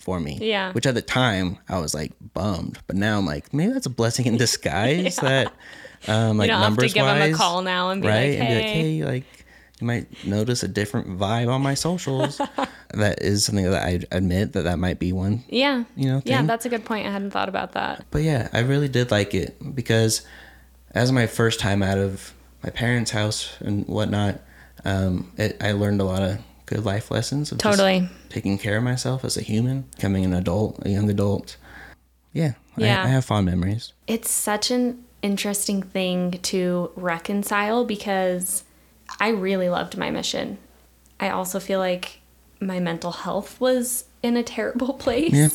for 0.00 0.18
me. 0.18 0.38
Yeah. 0.40 0.72
Which 0.72 0.86
at 0.86 0.94
the 0.94 1.02
time 1.02 1.58
I 1.68 1.78
was 1.78 1.94
like 1.94 2.12
bummed, 2.34 2.78
but 2.86 2.96
now 2.96 3.18
I'm 3.18 3.26
like 3.26 3.52
maybe 3.54 3.72
that's 3.72 3.86
a 3.86 3.90
blessing 3.90 4.26
in 4.26 4.36
disguise 4.46 5.16
that 5.16 5.52
um 6.08 6.38
like 6.38 6.46
you 6.46 6.52
don't 6.52 6.62
have 6.62 6.68
to 6.68 6.70
numbers 6.70 6.94
give 6.94 7.04
them 7.04 7.16
a 7.16 7.20
wise, 7.20 7.36
call 7.36 7.62
now 7.62 7.90
and 7.90 8.02
be 8.02 8.08
right 8.08 8.30
like, 8.30 8.40
and 8.40 8.48
be 8.48 8.54
like 8.54 8.64
hey. 8.64 8.98
hey 8.98 9.04
like 9.04 9.24
you 9.80 9.86
might 9.86 10.26
notice 10.26 10.62
a 10.62 10.68
different 10.68 11.18
vibe 11.18 11.48
on 11.48 11.62
my 11.62 11.72
socials. 11.74 12.38
that 12.94 13.22
is 13.22 13.44
something 13.46 13.70
that 13.70 13.82
I 13.82 14.00
admit 14.14 14.52
that 14.52 14.62
that 14.62 14.78
might 14.78 14.98
be 14.98 15.12
one 15.12 15.42
Yeah. 15.48 15.84
you 15.96 16.06
know, 16.08 16.22
Yeah, 16.24 16.42
that's 16.42 16.66
a 16.66 16.68
good 16.68 16.84
point. 16.84 17.06
I 17.06 17.10
hadn't 17.10 17.30
thought 17.30 17.48
about 17.48 17.72
that. 17.72 18.04
but 18.10 18.22
yeah, 18.22 18.48
I 18.52 18.58
really 18.60 18.88
did 18.88 19.10
like 19.10 19.34
it 19.34 19.56
because 19.74 20.22
as 20.92 21.12
my 21.12 21.26
first 21.26 21.60
time 21.60 21.82
out 21.82 21.96
of 21.98 22.34
my 22.62 22.68
parents' 22.70 23.10
house 23.12 23.56
and 23.60 23.86
whatnot, 23.86 24.40
um, 24.84 25.30
it, 25.38 25.56
I 25.62 25.72
learned 25.72 26.00
a 26.00 26.04
lot 26.04 26.22
of 26.22 26.38
good 26.70 26.84
life 26.84 27.10
lessons 27.10 27.52
of 27.52 27.58
just 27.58 27.76
Totally. 27.78 28.08
taking 28.30 28.56
care 28.56 28.78
of 28.78 28.82
myself 28.84 29.24
as 29.24 29.36
a 29.36 29.42
human, 29.42 29.82
becoming 29.96 30.24
an 30.24 30.32
adult, 30.32 30.78
a 30.86 30.88
young 30.88 31.10
adult. 31.10 31.56
Yeah, 32.32 32.52
Yeah. 32.76 33.02
I, 33.02 33.06
I 33.06 33.08
have 33.08 33.24
fond 33.24 33.44
memories. 33.46 33.92
It's 34.06 34.30
such 34.30 34.70
an 34.70 35.04
interesting 35.20 35.82
thing 35.82 36.32
to 36.42 36.90
reconcile 36.96 37.84
because 37.84 38.64
I 39.18 39.28
really 39.30 39.68
loved 39.68 39.98
my 39.98 40.10
mission. 40.10 40.58
I 41.18 41.28
also 41.30 41.58
feel 41.60 41.80
like 41.80 42.20
my 42.60 42.78
mental 42.78 43.10
health 43.12 43.60
was 43.60 44.04
in 44.22 44.36
a 44.36 44.42
terrible 44.44 44.94
place. 45.04 45.32
Yeah. 45.32 45.48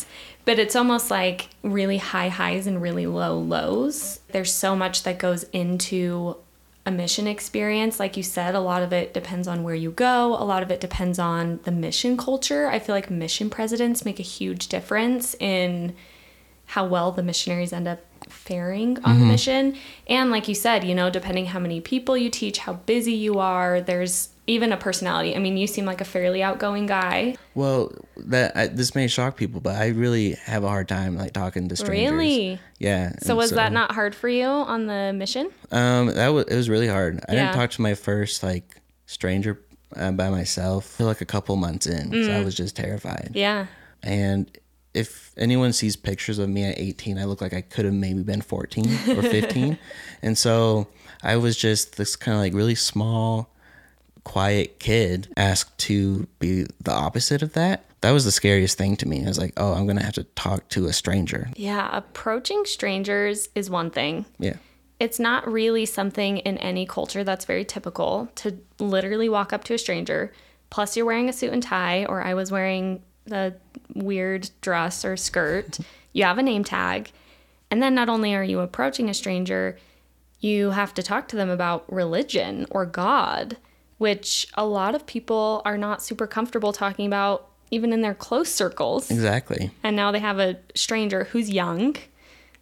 But 0.44 0.60
it's 0.60 0.76
almost 0.76 1.10
like 1.10 1.48
really 1.64 1.98
high 1.98 2.28
highs 2.30 2.68
and 2.68 2.80
really 2.82 3.08
low 3.08 3.40
lows. 3.40 4.20
There's 4.32 4.54
so 4.54 4.76
much 4.76 5.02
that 5.04 5.18
goes 5.18 5.44
into 5.54 6.38
a 6.86 6.92
mission 6.92 7.28
experience. 7.28 8.00
Like 8.00 8.16
you 8.16 8.24
said, 8.24 8.54
a 8.54 8.60
lot 8.60 8.84
of 8.84 8.94
it 8.94 9.14
depends 9.14 9.48
on 9.48 9.64
where 9.64 9.76
you 9.76 9.92
go, 9.92 10.36
a 10.36 10.46
lot 10.46 10.64
of 10.64 10.70
it 10.70 10.80
depends 10.80 11.18
on 11.18 11.60
the 11.64 11.72
mission 11.72 12.16
culture. 12.16 12.68
I 12.68 12.80
feel 12.80 12.94
like 12.94 13.10
mission 13.10 13.50
presidents 13.50 14.06
make 14.06 14.20
a 14.20 14.24
huge 14.24 14.68
difference 14.68 15.36
in 15.40 15.96
how 16.68 16.86
well 16.86 17.12
the 17.12 17.24
missionaries 17.24 17.74
end 17.74 17.88
up 17.88 18.00
faring 18.30 18.98
on 19.04 19.16
the 19.16 19.22
mm-hmm. 19.22 19.28
mission. 19.28 19.78
And 20.08 20.32
like 20.32 20.48
you 20.48 20.56
said, 20.56 20.84
you 20.84 20.96
know, 20.96 21.10
depending 21.10 21.48
how 21.48 21.60
many 21.60 21.82
people 21.82 22.18
you 22.18 22.30
teach, 22.30 22.60
how 22.60 22.74
busy 22.74 23.14
you 23.14 23.40
are, 23.40 23.82
there's 23.82 24.30
even 24.48 24.72
a 24.72 24.78
personality. 24.78 25.36
I 25.36 25.40
mean, 25.40 25.58
you 25.58 25.66
seem 25.68 25.86
like 25.86 26.02
a 26.02 26.06
fairly 26.06 26.44
outgoing 26.44 26.86
guy. 26.86 27.36
Well, 27.56 27.92
that 28.18 28.56
I, 28.56 28.68
this 28.68 28.94
may 28.96 29.08
shock 29.08 29.38
people, 29.38 29.60
but 29.62 29.76
I 29.76 29.88
really 29.88 30.34
have 30.46 30.64
a 30.64 30.68
hard 30.70 30.88
time 30.88 31.16
like 31.18 31.34
talking 31.34 31.68
to 31.70 31.76
strangers. 31.76 32.12
Really? 32.12 32.60
Yeah. 32.80 33.14
So 33.22 33.36
was 33.36 33.52
that 33.52 33.72
not 33.74 33.92
hard 33.94 34.14
for 34.14 34.30
you 34.30 34.46
on 34.46 34.86
the 34.88 35.14
mission? 35.14 35.50
Um, 35.72 36.08
that 36.08 36.30
was 36.30 36.46
it 36.46 36.56
was 36.56 36.70
really 36.70 36.88
hard. 36.88 37.20
I 37.28 37.34
Yeah. 37.34 37.46
didn't 37.46 37.56
talk 37.56 37.72
to 37.72 37.82
my 37.82 37.96
first 37.96 38.44
like 38.44 38.82
stranger 39.08 39.60
uh, 39.96 40.12
by 40.12 40.30
myself 40.30 40.86
for 40.86 41.06
like 41.06 41.22
a 41.22 41.26
couple 41.26 41.56
months 41.56 41.88
in. 41.88 42.12
So 42.26 42.32
I 42.32 42.42
was 42.44 42.56
just 42.56 42.76
terrified. 42.76 43.30
Mm. 43.32 43.36
Yeah. 43.36 43.66
and 44.04 44.58
if 44.94 45.34
anyone 45.36 45.74
sees 45.74 45.98
pictures 45.98 46.40
of 46.40 46.48
me 46.48 46.64
at 46.64 46.80
18, 46.80 47.18
I 47.18 47.26
look 47.26 47.42
like 47.42 47.54
I 47.54 47.60
could 47.60 47.84
have 47.84 47.94
maybe 47.94 48.24
been 48.24 48.40
14 48.42 48.86
or 49.18 49.22
15. 49.24 49.78
and 50.22 50.38
so 50.38 50.88
I 51.22 51.36
was 51.36 51.58
just 51.58 51.98
this 51.98 52.16
kind 52.16 52.36
of 52.36 52.40
like 52.42 52.54
really 52.54 52.76
small, 52.76 53.54
quiet 54.26 54.80
kid 54.80 55.30
asked 55.38 55.78
to 55.78 56.28
be 56.40 56.66
the 56.82 56.92
opposite 56.92 57.42
of 57.42 57.54
that. 57.54 57.86
That 58.02 58.12
was 58.12 58.26
the 58.26 58.32
scariest 58.32 58.78
thing 58.78 58.98
to 58.98 59.08
me. 59.08 59.24
I 59.24 59.28
was 59.28 59.40
like, 59.40 59.54
oh, 59.56 59.74
I'm 59.74 59.86
going 59.86 59.98
to 59.98 60.04
have 60.04 60.16
to 60.16 60.26
talk 60.36 60.68
to 60.70 60.88
a 60.88 60.94
stranger. 60.94 61.50
Yeah, 61.56 61.90
approaching 61.96 62.66
strangers 62.66 63.48
is 63.56 63.70
one 63.70 63.90
thing. 63.90 64.26
Yeah. 64.38 64.58
It's 65.00 65.20
not 65.20 65.50
really 65.52 65.86
something 65.86 66.38
in 66.40 66.58
any 66.58 66.86
culture 66.86 67.24
that's 67.24 67.46
very 67.46 67.66
typical 67.66 68.30
to 68.36 68.58
literally 68.80 69.30
walk 69.30 69.54
up 69.54 69.64
to 69.66 69.74
a 69.74 69.78
stranger. 69.78 70.34
Plus, 70.70 70.96
you're 70.96 71.06
wearing 71.06 71.30
a 71.30 71.34
suit 71.34 71.54
and 71.54 71.64
tie, 71.64 72.06
or 72.06 72.22
I 72.22 72.34
was 72.34 72.52
wearing 72.52 73.02
the 73.26 73.56
weird 73.94 74.50
dress 74.62 75.04
or 75.04 75.18
skirt. 75.18 75.80
You 76.14 76.26
have 76.26 76.38
a 76.38 76.44
name 76.44 76.64
tag. 76.64 77.12
And 77.72 77.82
then 77.82 77.96
not 77.96 78.10
only 78.10 78.36
are 78.36 78.44
you 78.44 78.60
approaching 78.60 79.10
a 79.10 79.14
stranger, 79.14 79.78
you 80.40 80.72
have 80.72 80.94
to 80.94 81.04
talk 81.04 81.28
to 81.30 81.36
them 81.36 81.50
about 81.50 81.92
religion 81.92 82.68
or 82.70 82.86
God, 82.86 83.58
which 83.98 84.48
a 84.56 84.66
lot 84.66 84.96
of 84.96 85.06
people 85.06 85.62
are 85.66 85.78
not 85.78 86.04
super 86.04 86.28
comfortable 86.28 86.74
talking 86.74 87.06
about, 87.06 87.48
even 87.72 87.94
in 87.94 88.02
their 88.02 88.14
close 88.14 88.52
circles. 88.52 89.10
Exactly. 89.12 89.72
And 89.84 89.96
now 89.96 90.12
they 90.12 90.20
have 90.20 90.40
a 90.40 90.58
stranger 90.76 91.26
who's 91.26 91.50
young, 91.50 91.96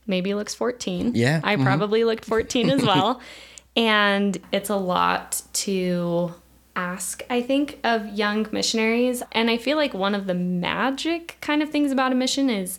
maybe 0.08 0.34
looks 0.34 0.54
14. 0.56 1.14
Yeah, 1.16 1.42
I 1.44 1.56
mhm. 1.56 1.64
probably 1.64 2.04
looked 2.04 2.26
14 2.26 2.70
as 2.70 2.82
well. 2.84 3.20
And 3.76 4.38
it's 4.52 4.70
a 4.70 4.76
lot 4.76 5.42
to 5.54 6.36
ask, 6.76 7.24
I 7.28 7.42
think, 7.42 7.80
of 7.84 8.06
young 8.08 8.48
missionaries. 8.52 9.24
And 9.32 9.50
I 9.50 9.58
feel 9.58 9.78
like 9.78 9.96
one 9.96 10.14
of 10.14 10.28
the 10.28 10.36
magic 10.36 11.38
kind 11.42 11.64
of 11.64 11.72
things 11.72 11.92
about 11.92 12.12
a 12.12 12.16
mission 12.16 12.52
is 12.52 12.78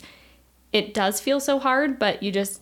it 0.71 0.93
does 0.93 1.19
feel 1.19 1.41
so 1.41 1.59
hard, 1.59 1.99
but 1.99 2.23
you 2.23 2.31
just 2.31 2.61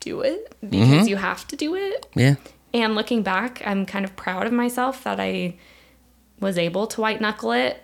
do 0.00 0.20
it 0.20 0.54
because 0.60 0.86
Mm-hmm. 0.88 1.08
you 1.08 1.16
have 1.16 1.46
to 1.48 1.56
do 1.56 1.74
it. 1.74 2.06
Yeah. 2.14 2.34
And 2.74 2.94
looking 2.94 3.22
back, 3.22 3.62
I'm 3.64 3.86
kind 3.86 4.04
of 4.04 4.16
proud 4.16 4.46
of 4.46 4.52
myself 4.52 5.04
that 5.04 5.18
I 5.20 5.54
was 6.40 6.58
able 6.58 6.86
to 6.88 7.00
white 7.00 7.20
knuckle 7.20 7.52
it. 7.52 7.82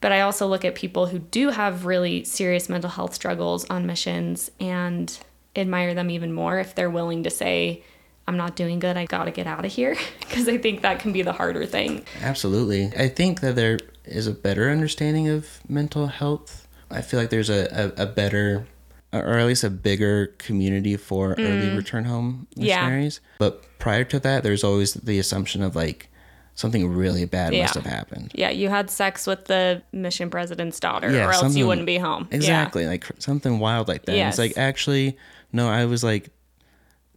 But 0.00 0.12
I 0.12 0.20
also 0.20 0.46
look 0.46 0.64
at 0.64 0.76
people 0.76 1.06
who 1.06 1.18
do 1.18 1.50
have 1.50 1.84
really 1.84 2.22
serious 2.22 2.68
mental 2.68 2.90
health 2.90 3.14
struggles 3.14 3.64
on 3.68 3.84
missions 3.86 4.48
and 4.60 5.18
admire 5.56 5.92
them 5.92 6.08
even 6.08 6.32
more 6.32 6.60
if 6.60 6.74
they're 6.76 6.90
willing 6.90 7.24
to 7.24 7.30
say, 7.30 7.82
I'm 8.28 8.36
not 8.36 8.54
doing 8.54 8.78
good, 8.78 8.96
I 8.96 9.06
gotta 9.06 9.32
get 9.32 9.48
out 9.48 9.64
of 9.64 9.72
here. 9.72 9.96
Because 10.20 10.46
I 10.46 10.58
think 10.58 10.82
that 10.82 11.00
can 11.00 11.12
be 11.12 11.22
the 11.22 11.32
harder 11.32 11.64
thing. 11.66 12.04
Absolutely. 12.20 12.92
I 12.96 13.08
think 13.08 13.40
that 13.40 13.56
there 13.56 13.78
is 14.04 14.26
a 14.28 14.32
better 14.32 14.70
understanding 14.70 15.26
of 15.28 15.48
mental 15.68 16.06
health. 16.08 16.68
I 16.90 17.00
feel 17.00 17.18
like 17.18 17.30
there's 17.30 17.48
a, 17.50 17.92
a, 17.96 18.02
a 18.02 18.06
better, 18.06 18.66
or 19.12 19.38
at 19.38 19.46
least 19.46 19.64
a 19.64 19.70
bigger 19.70 20.28
community 20.38 20.96
for 20.98 21.34
early 21.38 21.74
return 21.74 22.04
home 22.04 22.46
Mm. 22.56 22.66
Yeah. 22.66 22.80
missionaries. 22.82 23.20
But 23.38 23.64
prior 23.78 24.04
to 24.04 24.18
that, 24.20 24.42
there's 24.42 24.64
always 24.64 24.94
the 24.94 25.18
assumption 25.18 25.62
of 25.62 25.76
like 25.76 26.08
something 26.54 26.92
really 26.92 27.24
bad 27.24 27.52
must 27.52 27.74
have 27.74 27.86
happened. 27.86 28.32
Yeah, 28.34 28.50
you 28.50 28.68
had 28.68 28.90
sex 28.90 29.26
with 29.26 29.44
the 29.44 29.82
mission 29.92 30.28
president's 30.28 30.80
daughter, 30.80 31.10
Yeah, 31.10 31.28
or 31.28 31.32
else 31.32 31.54
you 31.54 31.66
wouldn't 31.66 31.86
be 31.86 31.98
home. 31.98 32.26
Yeah. 32.30 32.36
Exactly. 32.36 32.86
Like 32.86 33.06
something 33.18 33.60
wild 33.60 33.86
like 33.86 34.06
that. 34.06 34.16
Yes. 34.16 34.32
It's 34.34 34.38
like, 34.38 34.58
actually, 34.58 35.16
no, 35.52 35.68
I 35.68 35.84
was 35.84 36.02
like, 36.02 36.30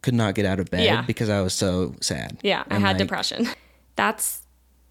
could 0.04 0.14
not 0.14 0.36
get 0.36 0.46
out 0.46 0.60
of 0.60 0.70
bed 0.70 0.86
Yeah. 0.86 1.02
because 1.02 1.30
I 1.30 1.42
was 1.42 1.54
so 1.54 1.96
sad. 2.02 2.38
Yeah, 2.44 2.64
I 2.70 2.76
had 2.78 2.90
like, 2.92 2.98
depression. 2.98 3.48
That's 3.96 4.44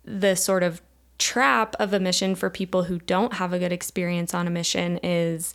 the 0.05 0.35
sort 0.35 0.63
of 0.63 0.83
trap 1.19 1.77
of 1.79 1.93
a 1.93 2.01
mission 2.01 2.35
for 2.35 2.51
people 2.51 2.85
who 2.85 2.99
don't 3.01 3.35
have 3.35 3.53
a 3.53 3.59
good 3.59 3.73
experience 3.73 4.35
on 4.35 4.47
a 4.47 4.51
mission 4.51 4.99
is 5.03 5.55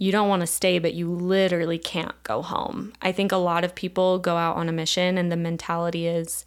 you 0.00 0.10
don't 0.10 0.30
want 0.30 0.40
to 0.40 0.46
stay 0.46 0.78
but 0.78 0.94
you 0.94 1.12
literally 1.12 1.78
can't 1.78 2.20
go 2.22 2.40
home. 2.40 2.92
I 3.02 3.12
think 3.12 3.30
a 3.30 3.36
lot 3.36 3.64
of 3.64 3.74
people 3.74 4.18
go 4.18 4.36
out 4.36 4.56
on 4.56 4.68
a 4.68 4.72
mission 4.72 5.18
and 5.18 5.30
the 5.30 5.36
mentality 5.36 6.06
is 6.06 6.46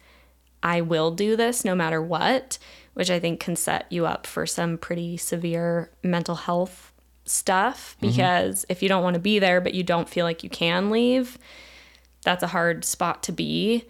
I 0.60 0.80
will 0.80 1.12
do 1.12 1.36
this 1.36 1.64
no 1.64 1.74
matter 1.74 2.02
what, 2.02 2.58
which 2.94 3.10
I 3.10 3.20
think 3.20 3.38
can 3.38 3.54
set 3.54 3.86
you 3.90 4.06
up 4.06 4.26
for 4.26 4.44
some 4.44 4.76
pretty 4.76 5.16
severe 5.16 5.90
mental 6.02 6.34
health 6.34 6.92
stuff 7.26 7.96
mm-hmm. 7.96 8.08
because 8.08 8.66
if 8.68 8.82
you 8.82 8.88
don't 8.88 9.04
want 9.04 9.14
to 9.14 9.20
be 9.20 9.38
there 9.38 9.60
but 9.60 9.72
you 9.72 9.84
don't 9.84 10.08
feel 10.08 10.26
like 10.26 10.42
you 10.42 10.50
can 10.50 10.90
leave, 10.90 11.38
that's 12.22 12.42
a 12.42 12.48
hard 12.48 12.84
spot 12.84 13.22
to 13.22 13.32
be. 13.32 13.84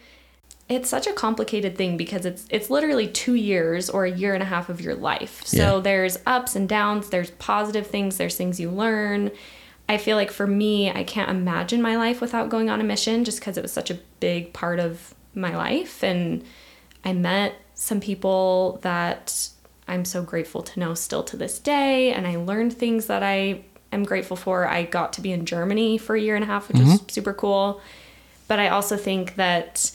It's 0.68 0.88
such 0.88 1.06
a 1.06 1.12
complicated 1.12 1.76
thing 1.76 1.96
because 1.96 2.24
it's 2.24 2.46
it's 2.50 2.70
literally 2.70 3.06
2 3.06 3.34
years 3.34 3.90
or 3.90 4.04
a 4.04 4.10
year 4.10 4.32
and 4.34 4.42
a 4.42 4.46
half 4.46 4.68
of 4.68 4.80
your 4.80 4.94
life. 4.94 5.42
So 5.44 5.76
Yeah. 5.76 5.80
there's 5.80 6.18
ups 6.26 6.56
and 6.56 6.68
downs, 6.68 7.10
there's 7.10 7.30
positive 7.32 7.86
things, 7.86 8.16
there's 8.16 8.36
things 8.36 8.58
you 8.58 8.70
learn. 8.70 9.30
I 9.88 9.98
feel 9.98 10.16
like 10.16 10.30
for 10.30 10.46
me, 10.46 10.90
I 10.90 11.04
can't 11.04 11.30
imagine 11.30 11.82
my 11.82 11.96
life 11.96 12.22
without 12.22 12.48
going 12.48 12.70
on 12.70 12.80
a 12.80 12.84
mission 12.84 13.24
just 13.24 13.40
because 13.40 13.58
it 13.58 13.62
was 13.62 13.72
such 13.72 13.90
a 13.90 13.98
big 14.20 14.54
part 14.54 14.80
of 14.80 15.14
my 15.34 15.54
life 15.54 16.02
and 16.02 16.42
I 17.04 17.12
met 17.12 17.54
some 17.74 18.00
people 18.00 18.78
that 18.82 19.48
I'm 19.86 20.04
so 20.06 20.22
grateful 20.22 20.62
to 20.62 20.80
know 20.80 20.94
still 20.94 21.22
to 21.24 21.36
this 21.36 21.58
day 21.58 22.12
and 22.12 22.26
I 22.26 22.36
learned 22.36 22.72
things 22.72 23.06
that 23.06 23.22
I 23.22 23.64
am 23.92 24.04
grateful 24.04 24.36
for. 24.36 24.66
I 24.66 24.84
got 24.84 25.12
to 25.14 25.20
be 25.20 25.32
in 25.32 25.44
Germany 25.44 25.98
for 25.98 26.16
a 26.16 26.20
year 26.20 26.34
and 26.34 26.44
a 26.44 26.46
half, 26.46 26.68
which 26.68 26.78
was 26.78 26.88
mm-hmm. 26.88 27.08
super 27.08 27.34
cool. 27.34 27.82
But 28.48 28.58
I 28.58 28.68
also 28.68 28.96
think 28.96 29.34
that 29.36 29.90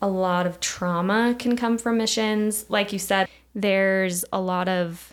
a 0.00 0.08
lot 0.08 0.46
of 0.46 0.60
trauma 0.60 1.34
can 1.38 1.56
come 1.56 1.78
from 1.78 1.98
missions. 1.98 2.66
Like 2.68 2.92
you 2.92 2.98
said, 2.98 3.28
there's 3.54 4.24
a 4.32 4.40
lot 4.40 4.68
of 4.68 5.12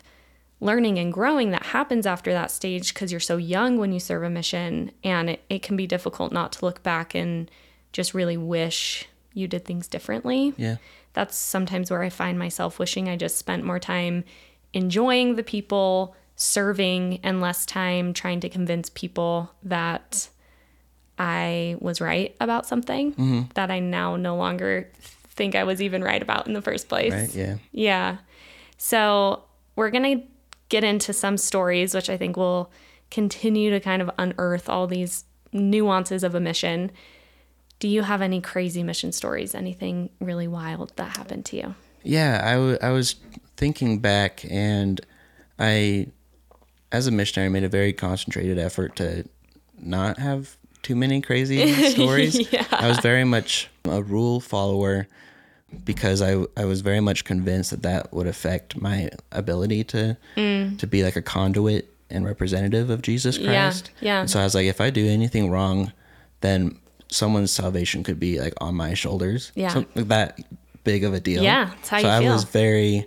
learning 0.60 0.98
and 0.98 1.12
growing 1.12 1.50
that 1.50 1.64
happens 1.64 2.06
after 2.06 2.32
that 2.32 2.50
stage 2.50 2.94
because 2.94 3.10
you're 3.10 3.20
so 3.20 3.36
young 3.36 3.78
when 3.78 3.92
you 3.92 4.00
serve 4.00 4.22
a 4.22 4.30
mission. 4.30 4.90
And 5.04 5.30
it, 5.30 5.44
it 5.50 5.62
can 5.62 5.76
be 5.76 5.86
difficult 5.86 6.32
not 6.32 6.52
to 6.52 6.64
look 6.64 6.82
back 6.82 7.14
and 7.14 7.50
just 7.92 8.14
really 8.14 8.36
wish 8.36 9.06
you 9.34 9.48
did 9.48 9.64
things 9.64 9.86
differently. 9.86 10.54
Yeah. 10.56 10.76
That's 11.12 11.36
sometimes 11.36 11.90
where 11.90 12.02
I 12.02 12.10
find 12.10 12.38
myself 12.38 12.78
wishing 12.78 13.08
I 13.08 13.16
just 13.16 13.36
spent 13.36 13.64
more 13.64 13.78
time 13.78 14.24
enjoying 14.72 15.36
the 15.36 15.42
people, 15.42 16.14
serving, 16.36 17.20
and 17.22 17.40
less 17.40 17.64
time 17.64 18.12
trying 18.12 18.40
to 18.40 18.48
convince 18.48 18.90
people 18.90 19.50
that 19.62 20.28
I 21.18 21.76
was 21.80 22.00
right 22.00 22.36
about 22.40 22.66
something 22.66 23.12
mm-hmm. 23.12 23.42
that 23.54 23.70
I 23.70 23.80
now 23.80 24.16
no 24.16 24.36
longer 24.36 24.90
think 25.28 25.54
I 25.54 25.64
was 25.64 25.80
even 25.80 26.02
right 26.02 26.20
about 26.20 26.46
in 26.46 26.52
the 26.52 26.62
first 26.62 26.88
place. 26.88 27.12
Right. 27.12 27.34
Yeah. 27.34 27.56
Yeah. 27.72 28.16
So 28.78 29.44
we're 29.76 29.90
going 29.90 30.20
to 30.20 30.26
get 30.68 30.84
into 30.84 31.12
some 31.12 31.36
stories, 31.36 31.94
which 31.94 32.10
I 32.10 32.16
think 32.16 32.36
will 32.36 32.70
continue 33.10 33.70
to 33.70 33.80
kind 33.80 34.02
of 34.02 34.10
unearth 34.18 34.68
all 34.68 34.86
these 34.86 35.24
nuances 35.52 36.24
of 36.24 36.34
a 36.34 36.40
mission. 36.40 36.90
Do 37.78 37.88
you 37.88 38.02
have 38.02 38.22
any 38.22 38.40
crazy 38.40 38.82
mission 38.82 39.12
stories? 39.12 39.54
Anything 39.54 40.10
really 40.20 40.48
wild 40.48 40.92
that 40.96 41.16
happened 41.16 41.44
to 41.46 41.56
you? 41.56 41.74
Yeah, 42.02 42.40
I, 42.44 42.52
w- 42.52 42.78
I 42.82 42.90
was 42.90 43.16
thinking 43.56 43.98
back, 43.98 44.44
and 44.48 45.00
I, 45.58 46.08
as 46.92 47.06
a 47.06 47.10
missionary, 47.10 47.50
made 47.50 47.64
a 47.64 47.68
very 47.68 47.92
concentrated 47.92 48.58
effort 48.58 48.96
to 48.96 49.28
not 49.78 50.18
have 50.18 50.56
too 50.86 50.96
many 50.96 51.20
crazy 51.20 51.58
stories. 51.90 52.34
Yeah. 52.52 52.64
I 52.70 52.86
was 52.88 52.98
very 53.00 53.24
much 53.24 53.68
a 53.84 54.02
rule 54.02 54.40
follower 54.40 55.06
because 55.84 56.22
I, 56.22 56.44
I 56.56 56.64
was 56.64 56.80
very 56.80 57.00
much 57.00 57.24
convinced 57.24 57.70
that 57.72 57.82
that 57.82 58.12
would 58.12 58.26
affect 58.28 58.80
my 58.80 59.10
ability 59.32 59.82
to 59.84 60.16
to 60.36 60.86
be 60.86 61.02
like 61.02 61.16
a 61.16 61.22
conduit 61.22 61.92
and 62.08 62.24
representative 62.24 62.88
of 62.90 63.02
Jesus 63.02 63.36
Mm. 63.36 63.44
Yeah, 63.44 63.64
Christ. 63.70 63.90
yeah. 64.00 64.20
And 64.20 64.30
so 64.30 64.38
I 64.40 64.44
was 64.44 64.54
like, 64.54 64.66
if 64.66 64.80
I 64.80 64.90
do 64.90 65.04
anything 65.08 65.50
wrong, 65.50 65.92
then 66.40 66.78
someone's 67.08 67.50
salvation 67.50 68.04
could 68.04 68.20
be 68.20 68.38
like 68.40 68.54
on 68.60 68.74
my 68.76 68.94
shoulders. 68.94 69.50
Yeah. 69.56 69.70
Something 69.70 70.06
that 70.08 70.38
big 70.84 71.02
of 71.02 71.12
a 71.14 71.20
deal. 71.20 71.42
Yeah, 71.42 71.70
so 71.82 71.96
I 71.96 72.20
feel. 72.20 72.32
was 72.32 72.44
very 72.44 73.06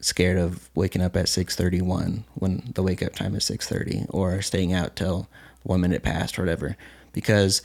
scared 0.00 0.38
of 0.38 0.70
waking 0.76 1.02
up 1.02 1.16
at 1.16 1.26
6:31 1.26 2.22
when 2.34 2.62
the 2.74 2.82
wake 2.82 3.02
up 3.02 3.14
time 3.16 3.34
is 3.34 3.44
6:30 3.44 4.06
or 4.10 4.40
staying 4.42 4.72
out 4.72 4.94
till 4.94 5.26
1 5.66 5.80
minute 5.80 6.02
past 6.02 6.38
or 6.38 6.42
whatever 6.42 6.76
because 7.12 7.62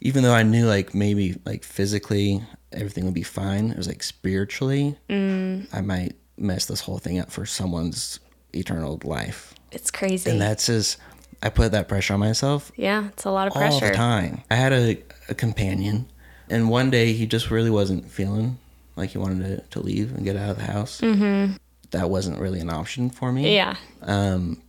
even 0.00 0.22
though 0.22 0.34
I 0.34 0.42
knew 0.42 0.66
like 0.66 0.94
maybe 0.94 1.36
like 1.44 1.64
physically 1.64 2.42
everything 2.72 3.04
would 3.04 3.14
be 3.14 3.22
fine 3.22 3.70
it 3.70 3.76
was 3.76 3.88
like 3.88 4.02
spiritually 4.02 4.96
Mm. 5.08 5.66
I 5.72 5.80
might 5.80 6.14
mess 6.36 6.66
this 6.66 6.80
whole 6.80 6.98
thing 6.98 7.18
up 7.18 7.30
for 7.30 7.44
someone's 7.46 8.18
eternal 8.54 9.00
life 9.04 9.54
It's 9.70 9.90
crazy. 9.90 10.30
and 10.30 10.40
that's 10.40 10.66
just 10.66 10.98
I 11.42 11.48
put 11.50 11.72
that 11.72 11.88
pressure 11.88 12.14
on 12.14 12.20
myself 12.20 12.70
yeah, 12.76 13.08
it's 13.08 13.24
a 13.24 13.30
lot 13.30 13.46
of 13.48 13.52
pressure. 13.54 13.74
all 13.74 13.80
the 13.80 13.90
time. 13.96 14.42
I 14.50 14.54
had 14.54 14.72
a, 14.72 15.02
a 15.28 15.34
companion, 15.34 16.06
and 16.48 16.70
one 16.70 16.88
day 16.90 17.12
he 17.14 17.26
just 17.26 17.50
really 17.50 17.68
wasn't 17.70 18.08
feeling 18.08 18.58
like 18.94 19.10
he 19.10 19.18
wanted 19.18 19.40
to, 19.44 19.66
to 19.70 19.80
leave 19.80 20.14
and 20.14 20.22
get 20.24 20.36
out 20.36 20.50
of 20.50 20.56
the 20.58 20.62
house. 20.70 21.00
Mm-hmm. 21.00 21.54
That 21.90 22.10
wasn't 22.10 22.38
really 22.38 22.60
an 22.60 22.70
option 22.70 23.10
for 23.10 23.32
me. 23.32 23.54
Yeah. 23.56 23.74
Um, 24.02 24.62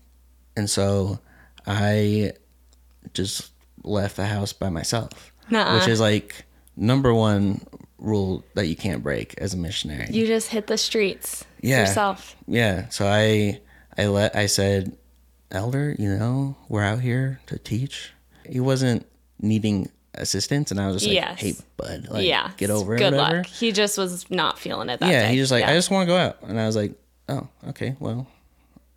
and 0.58 0.68
so 0.68 1.20
I 1.68 2.34
just 3.14 3.52
left 3.84 4.16
the 4.16 4.26
house 4.26 4.54
by 4.54 4.70
myself, 4.70 5.32
Nuh-uh. 5.50 5.80
which 5.80 5.88
is 5.88 6.00
like 6.00 6.46
number 6.76 7.14
one 7.14 7.62
rule 7.98 8.44
that 8.56 8.68
you 8.68 8.76
can't 8.76 9.02
break 9.04 9.34
as 9.38 9.54
a 9.54 9.58
missionary. 9.58 10.08
You 10.10 10.26
just 10.28 10.50
hit 10.50 10.68
the 10.68 10.78
streets 10.78 11.46
Yeah. 11.62 11.82
yourself. 11.82 12.36
Yeah. 12.48 12.90
So 12.90 13.08
I 13.08 13.60
I 13.98 14.08
let 14.08 14.36
I 14.36 14.48
said 14.48 14.98
elder, 15.52 15.96
you 16.00 16.10
know, 16.18 16.56
we're 16.68 16.84
out 16.84 17.00
here 17.02 17.40
to 17.48 17.58
teach. 17.60 18.12
He 18.50 18.60
wasn't 18.60 19.06
needing 19.40 19.90
assistance, 20.16 20.70
and 20.72 20.80
I 20.80 20.88
was 20.88 20.96
just 20.98 21.08
like, 21.08 21.16
Yes. 21.16 21.40
hey, 21.40 21.54
bud, 21.78 22.08
like, 22.10 22.26
yeah. 22.26 22.52
get 22.58 22.70
over 22.70 22.96
it. 22.96 23.00
Good 23.00 23.14
luck. 23.14 23.46
He 23.48 23.72
just 23.72 23.98
was 23.98 24.30
not 24.30 24.60
feeling 24.60 24.90
it 24.90 25.00
that 25.00 25.10
yeah, 25.12 25.24
day. 25.24 25.30
he 25.30 25.38
just 25.38 25.52
like, 25.52 25.62
Yeah. 25.62 25.72
I 25.72 25.74
just 25.74 25.90
want 25.92 26.08
to 26.08 26.14
go 26.14 26.18
out, 26.18 26.38
and 26.44 26.60
I 26.60 26.66
was 26.66 26.76
like, 26.76 26.94
oh, 27.30 27.48
okay, 27.70 27.96
well, 28.00 28.28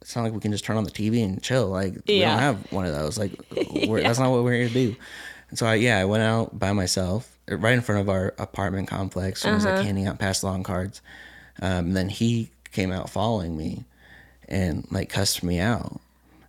it's 0.06 0.14
not 0.14 0.22
like 0.22 0.32
we 0.32 0.38
can 0.38 0.52
just 0.52 0.64
turn 0.64 0.76
on 0.76 0.84
the 0.84 0.90
TV 0.92 1.24
and 1.24 1.42
chill. 1.42 1.66
Like 1.66 1.94
we 2.06 2.14
Yeah. 2.14 2.30
don't 2.30 2.38
have 2.38 2.66
one 2.70 2.86
of 2.86 2.94
those. 2.94 3.18
Like 3.18 3.32
we're, 3.88 4.00
that's 4.04 4.20
not 4.20 4.30
what 4.30 4.44
we're 4.44 4.54
here 4.54 4.68
to 4.68 4.74
do. 4.74 4.96
And 5.50 5.58
so 5.58 5.66
I, 5.66 5.74
yeah, 5.74 5.98
I 5.98 6.04
went 6.04 6.22
out 6.22 6.56
by 6.56 6.72
myself 6.72 7.36
uh, 7.50 7.56
right 7.56 7.74
in 7.74 7.80
front 7.80 8.00
of 8.00 8.08
our 8.08 8.32
apartment 8.38 8.86
complex 8.86 9.44
and 9.44 9.52
was 9.54 9.66
Uh-huh. 9.66 9.74
like 9.74 9.84
handing 9.84 10.06
out 10.06 10.20
pass 10.20 10.42
along 10.42 10.62
cards. 10.62 11.02
Um, 11.60 11.92
then 11.92 12.08
he 12.08 12.50
came 12.70 12.92
out 12.92 13.10
following 13.10 13.56
me 13.56 13.84
and 14.48 14.86
like 14.92 15.08
cussed 15.08 15.42
me 15.42 15.58
out. 15.58 16.00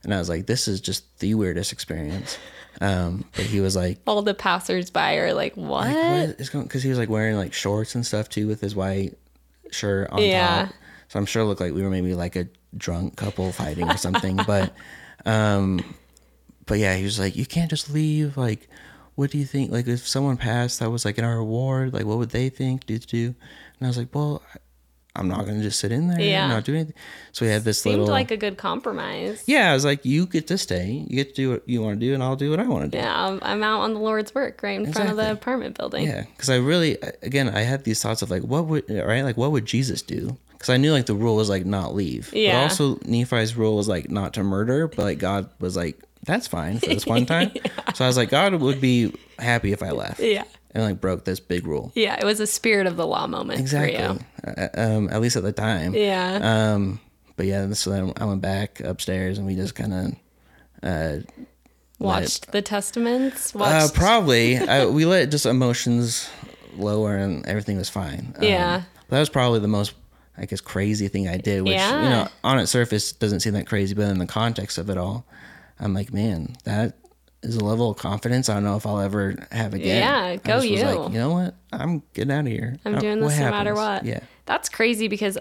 And 0.03 0.13
I 0.13 0.19
was 0.19 0.29
like, 0.29 0.45
this 0.45 0.67
is 0.67 0.79
just 0.79 1.17
the 1.19 1.33
weirdest 1.33 1.73
experience. 1.73 2.37
Um, 2.79 3.25
but 3.35 3.45
he 3.47 3.59
was 3.59 3.75
like, 3.75 3.97
All 4.05 4.21
the 4.21 4.35
passersby 4.35 5.17
are 5.17 5.33
like, 5.33 5.55
what? 5.57 5.87
like, 5.87 6.09
what 6.09 6.39
is 6.39 6.49
going? 6.51 6.65
Because 6.65 6.83
he 6.83 6.89
was 6.89 6.99
like 6.99 7.09
wearing 7.09 7.35
like 7.37 7.53
shorts 7.53 7.95
and 7.95 8.05
stuff 8.05 8.29
too 8.29 8.47
with 8.47 8.61
his 8.61 8.75
white 8.75 9.17
shirt 9.71 10.11
on 10.11 10.21
Yeah. 10.21 10.65
top. 10.65 10.73
So 11.09 11.17
I'm 11.17 11.25
sure 11.25 11.41
it 11.41 11.45
looked 11.45 11.61
like 11.61 11.73
we 11.73 11.81
were 11.81 11.89
maybe 11.89 12.13
like 12.13 12.35
a 12.35 12.47
drunk 12.77 13.15
couple 13.15 13.51
fighting 13.51 13.89
or 13.89 13.97
something. 13.97 14.37
but, 14.47 14.73
um, 15.25 15.83
but 16.65 16.79
yeah, 16.79 16.95
he 16.95 17.03
was 17.03 17.19
like, 17.19 17.35
you 17.35 17.45
can't 17.45 17.69
just 17.69 17.89
leave. 17.91 18.37
Like, 18.37 18.67
what 19.15 19.31
do 19.31 19.37
you 19.37 19.45
think? 19.45 19.71
Like, 19.71 19.87
if 19.87 20.07
someone 20.07 20.37
passed 20.37 20.79
that 20.79 20.91
was 20.91 21.05
like 21.05 21.17
in 21.17 21.23
our 21.25 21.37
award, 21.37 21.93
like, 21.93 22.05
what 22.05 22.17
would 22.17 22.29
they 22.31 22.49
think? 22.49 22.85
Do 22.85 22.97
to 22.97 23.07
do. 23.07 23.25
And 23.79 23.85
I 23.85 23.87
was 23.87 23.97
like, 23.97 24.13
well, 24.13 24.43
I'm 25.15 25.27
not 25.27 25.47
gonna 25.47 25.63
just 25.63 25.79
sit 25.79 25.91
in 25.91 26.09
there 26.09 26.19
Yeah. 26.21 26.43
and 26.43 26.53
not 26.53 26.63
do 26.63 26.75
anything. 26.75 26.93
So 27.31 27.43
we 27.43 27.51
had 27.51 27.63
this 27.63 27.81
Seemed 27.81 27.97
little. 28.01 28.13
like 28.13 28.29
a 28.29 28.37
good 28.37 28.57
compromise. 28.57 29.43
yeah, 29.47 29.71
I 29.71 29.73
was 29.73 29.83
like, 29.83 30.05
you 30.05 30.27
get 30.27 30.45
to 30.47 30.59
stay. 30.59 31.05
You 31.07 31.15
get 31.15 31.29
to 31.29 31.33
do 31.41 31.49
what 31.53 31.63
you 31.67 31.81
want 31.81 31.99
to 31.99 32.05
do, 32.05 32.13
and 32.13 32.21
I'll 32.21 32.35
do 32.35 32.51
what 32.51 32.59
I 32.59 32.67
want 32.67 32.83
to 32.91 32.97
do. 32.97 33.03
Yeah, 33.03 33.25
I'm, 33.27 33.39
I'm 33.41 33.63
out 33.63 33.79
on 33.81 33.95
the 33.95 33.99
Lord's 33.99 34.35
work 34.35 34.61
right 34.61 34.79
in 34.79 34.93
front 34.93 35.09
of 35.09 35.17
the 35.17 35.31
apartment 35.31 35.75
building. 35.75 36.05
Yeah, 36.05 36.25
because 36.35 36.51
I 36.51 36.57
really, 36.57 36.97
again, 37.23 37.49
I 37.49 37.61
had 37.61 37.83
these 37.83 37.99
thoughts 38.03 38.21
of 38.21 38.29
like, 38.29 38.43
what 38.43 38.67
would 38.67 38.87
right, 38.91 39.23
like, 39.23 39.37
what 39.37 39.51
would 39.51 39.65
Jesus 39.65 40.03
do? 40.03 40.37
Because 40.57 40.69
I 40.69 40.77
knew 40.77 40.91
like 40.91 41.05
the 41.05 41.13
rule 41.15 41.35
was 41.35 41.49
like 41.49 41.65
not 41.65 41.93
leave. 41.95 42.33
Yeah. 42.33 42.53
But 42.57 42.61
also 42.63 42.99
Nephi's 43.05 43.55
rule 43.55 43.75
was 43.77 43.87
like 43.87 44.09
not 44.09 44.33
to 44.35 44.43
murder, 44.43 44.87
but 44.87 44.99
like 44.99 45.19
God 45.19 45.49
was 45.59 45.75
like, 45.77 46.01
that's 46.25 46.47
fine 46.47 46.79
for 46.79 46.87
this 46.87 47.05
one 47.05 47.25
time. 47.27 47.51
So 47.93 48.03
I 48.03 48.07
was 48.07 48.17
like, 48.17 48.29
God 48.29 48.53
would 48.55 48.81
be 48.81 49.13
happy 49.39 49.71
if 49.71 49.83
I 49.83 49.91
left. 49.91 50.19
Yeah. 50.19 50.43
And 50.71 50.83
like 50.83 50.99
broke 50.99 51.25
this 51.25 51.39
big 51.39 51.65
rule. 51.65 51.91
Yeah, 51.95 52.17
it 52.19 52.23
was 52.25 52.39
a 52.39 52.47
spirit 52.47 52.87
of 52.87 52.97
the 52.97 53.05
law 53.07 53.27
moment 53.27 53.59
Exactly. 53.59 53.97
for 53.97 54.13
you. 54.13 54.53
Uh, 54.57 54.67
um, 54.75 55.09
at 55.09 55.21
least 55.21 55.35
at 55.35 55.43
the 55.43 55.51
time. 55.51 55.93
Yeah. 55.95 56.73
Um, 56.73 56.99
but 57.35 57.45
yeah, 57.45 57.71
so 57.73 57.91
then 57.91 58.13
I 58.17 58.25
went 58.25 58.41
back 58.41 58.79
upstairs 58.81 59.37
and 59.37 59.45
we 59.47 59.55
just 59.55 59.75
kind 59.75 59.93
of. 59.93 60.15
Uh, 60.83 61.17
Watched 61.99 62.51
the 62.51 62.61
testaments. 62.61 63.55
uh, 63.55 63.87
probably 63.93 64.57
I, 64.57 64.85
we 64.85 65.05
let 65.05 65.31
just 65.31 65.45
emotions 65.47 66.29
lower 66.75 67.15
and 67.17 67.43
everything 67.47 67.77
was 67.77 67.89
fine. 67.89 68.33
Um, 68.37 68.43
Yeah. 68.43 68.83
that 69.09 69.19
was 69.19 69.29
probably 69.29 69.59
the 69.61 69.67
most, 69.67 69.93
I 70.37 70.45
guess, 70.45 70.61
crazy 70.61 71.07
thing 71.07 71.27
I 71.27 71.37
did. 71.37 71.63
Which 71.63 71.73
you 71.73 71.77
know, 71.77 72.27
on 72.43 72.59
its 72.59 72.71
surface, 72.71 73.11
doesn't 73.11 73.39
seem 73.39 73.53
that 73.53 73.67
crazy, 73.67 73.95
but 73.95 74.03
in 74.03 74.19
the 74.19 74.25
context 74.27 74.77
of 74.77 74.89
it 74.89 74.97
all, 74.97 75.25
I'm 75.79 75.93
like, 75.93 76.13
man, 76.13 76.55
that 76.63 76.97
is 77.43 77.55
a 77.55 77.63
level 77.63 77.91
of 77.91 77.97
confidence 77.97 78.49
I 78.49 78.55
don't 78.55 78.63
know 78.63 78.77
if 78.77 78.85
I'll 78.85 78.99
ever 78.99 79.35
have 79.51 79.73
again. 79.73 79.97
Yeah, 80.01 80.35
go 80.37 80.61
you. 80.61 80.83
Like, 80.83 81.11
you 81.13 81.19
know 81.19 81.31
what? 81.31 81.55
I'm 81.71 82.01
getting 82.13 82.31
out 82.31 82.41
of 82.41 82.47
here. 82.47 82.77
I'm 82.85 82.95
Uh, 82.95 82.99
doing 82.99 83.19
this 83.19 83.37
no 83.39 83.49
matter 83.51 83.73
what. 83.75 84.05
Yeah. 84.05 84.19
That's 84.45 84.69
crazy 84.69 85.07
because, 85.07 85.37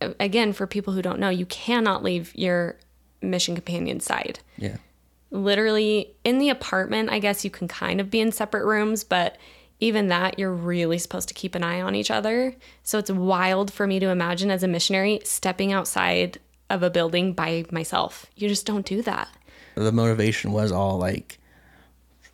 again, 0.00 0.52
for 0.52 0.66
people 0.66 0.92
who 0.92 1.02
don't 1.02 1.18
know, 1.20 1.28
you 1.30 1.46
cannot 1.46 2.02
leave 2.02 2.32
your 2.34 2.76
mission 3.22 3.54
companion 3.54 4.00
side. 4.00 4.40
Yeah. 4.56 4.76
Literally, 5.30 6.14
in 6.24 6.38
the 6.38 6.48
apartment, 6.50 7.10
I 7.10 7.18
guess 7.18 7.44
you 7.44 7.50
can 7.50 7.66
kind 7.68 8.00
of 8.00 8.10
be 8.10 8.20
in 8.20 8.30
separate 8.30 8.64
rooms, 8.64 9.02
but 9.02 9.36
even 9.80 10.08
that, 10.08 10.38
you're 10.38 10.52
really 10.52 10.98
supposed 10.98 11.28
to 11.28 11.34
keep 11.34 11.54
an 11.54 11.62
eye 11.64 11.80
on 11.80 11.94
each 11.94 12.10
other. 12.10 12.54
So 12.82 12.98
it's 12.98 13.10
wild 13.10 13.72
for 13.72 13.86
me 13.86 13.98
to 14.00 14.08
imagine 14.08 14.50
as 14.50 14.62
a 14.62 14.68
missionary 14.68 15.20
stepping 15.24 15.72
outside 15.72 16.38
of 16.70 16.82
a 16.82 16.90
building 16.90 17.32
by 17.34 17.64
myself. 17.70 18.26
You 18.36 18.48
just 18.48 18.66
don't 18.66 18.86
do 18.86 19.02
that. 19.02 19.28
the 19.74 19.90
motivation 19.92 20.52
was 20.52 20.70
all 20.70 20.98
like 20.98 21.38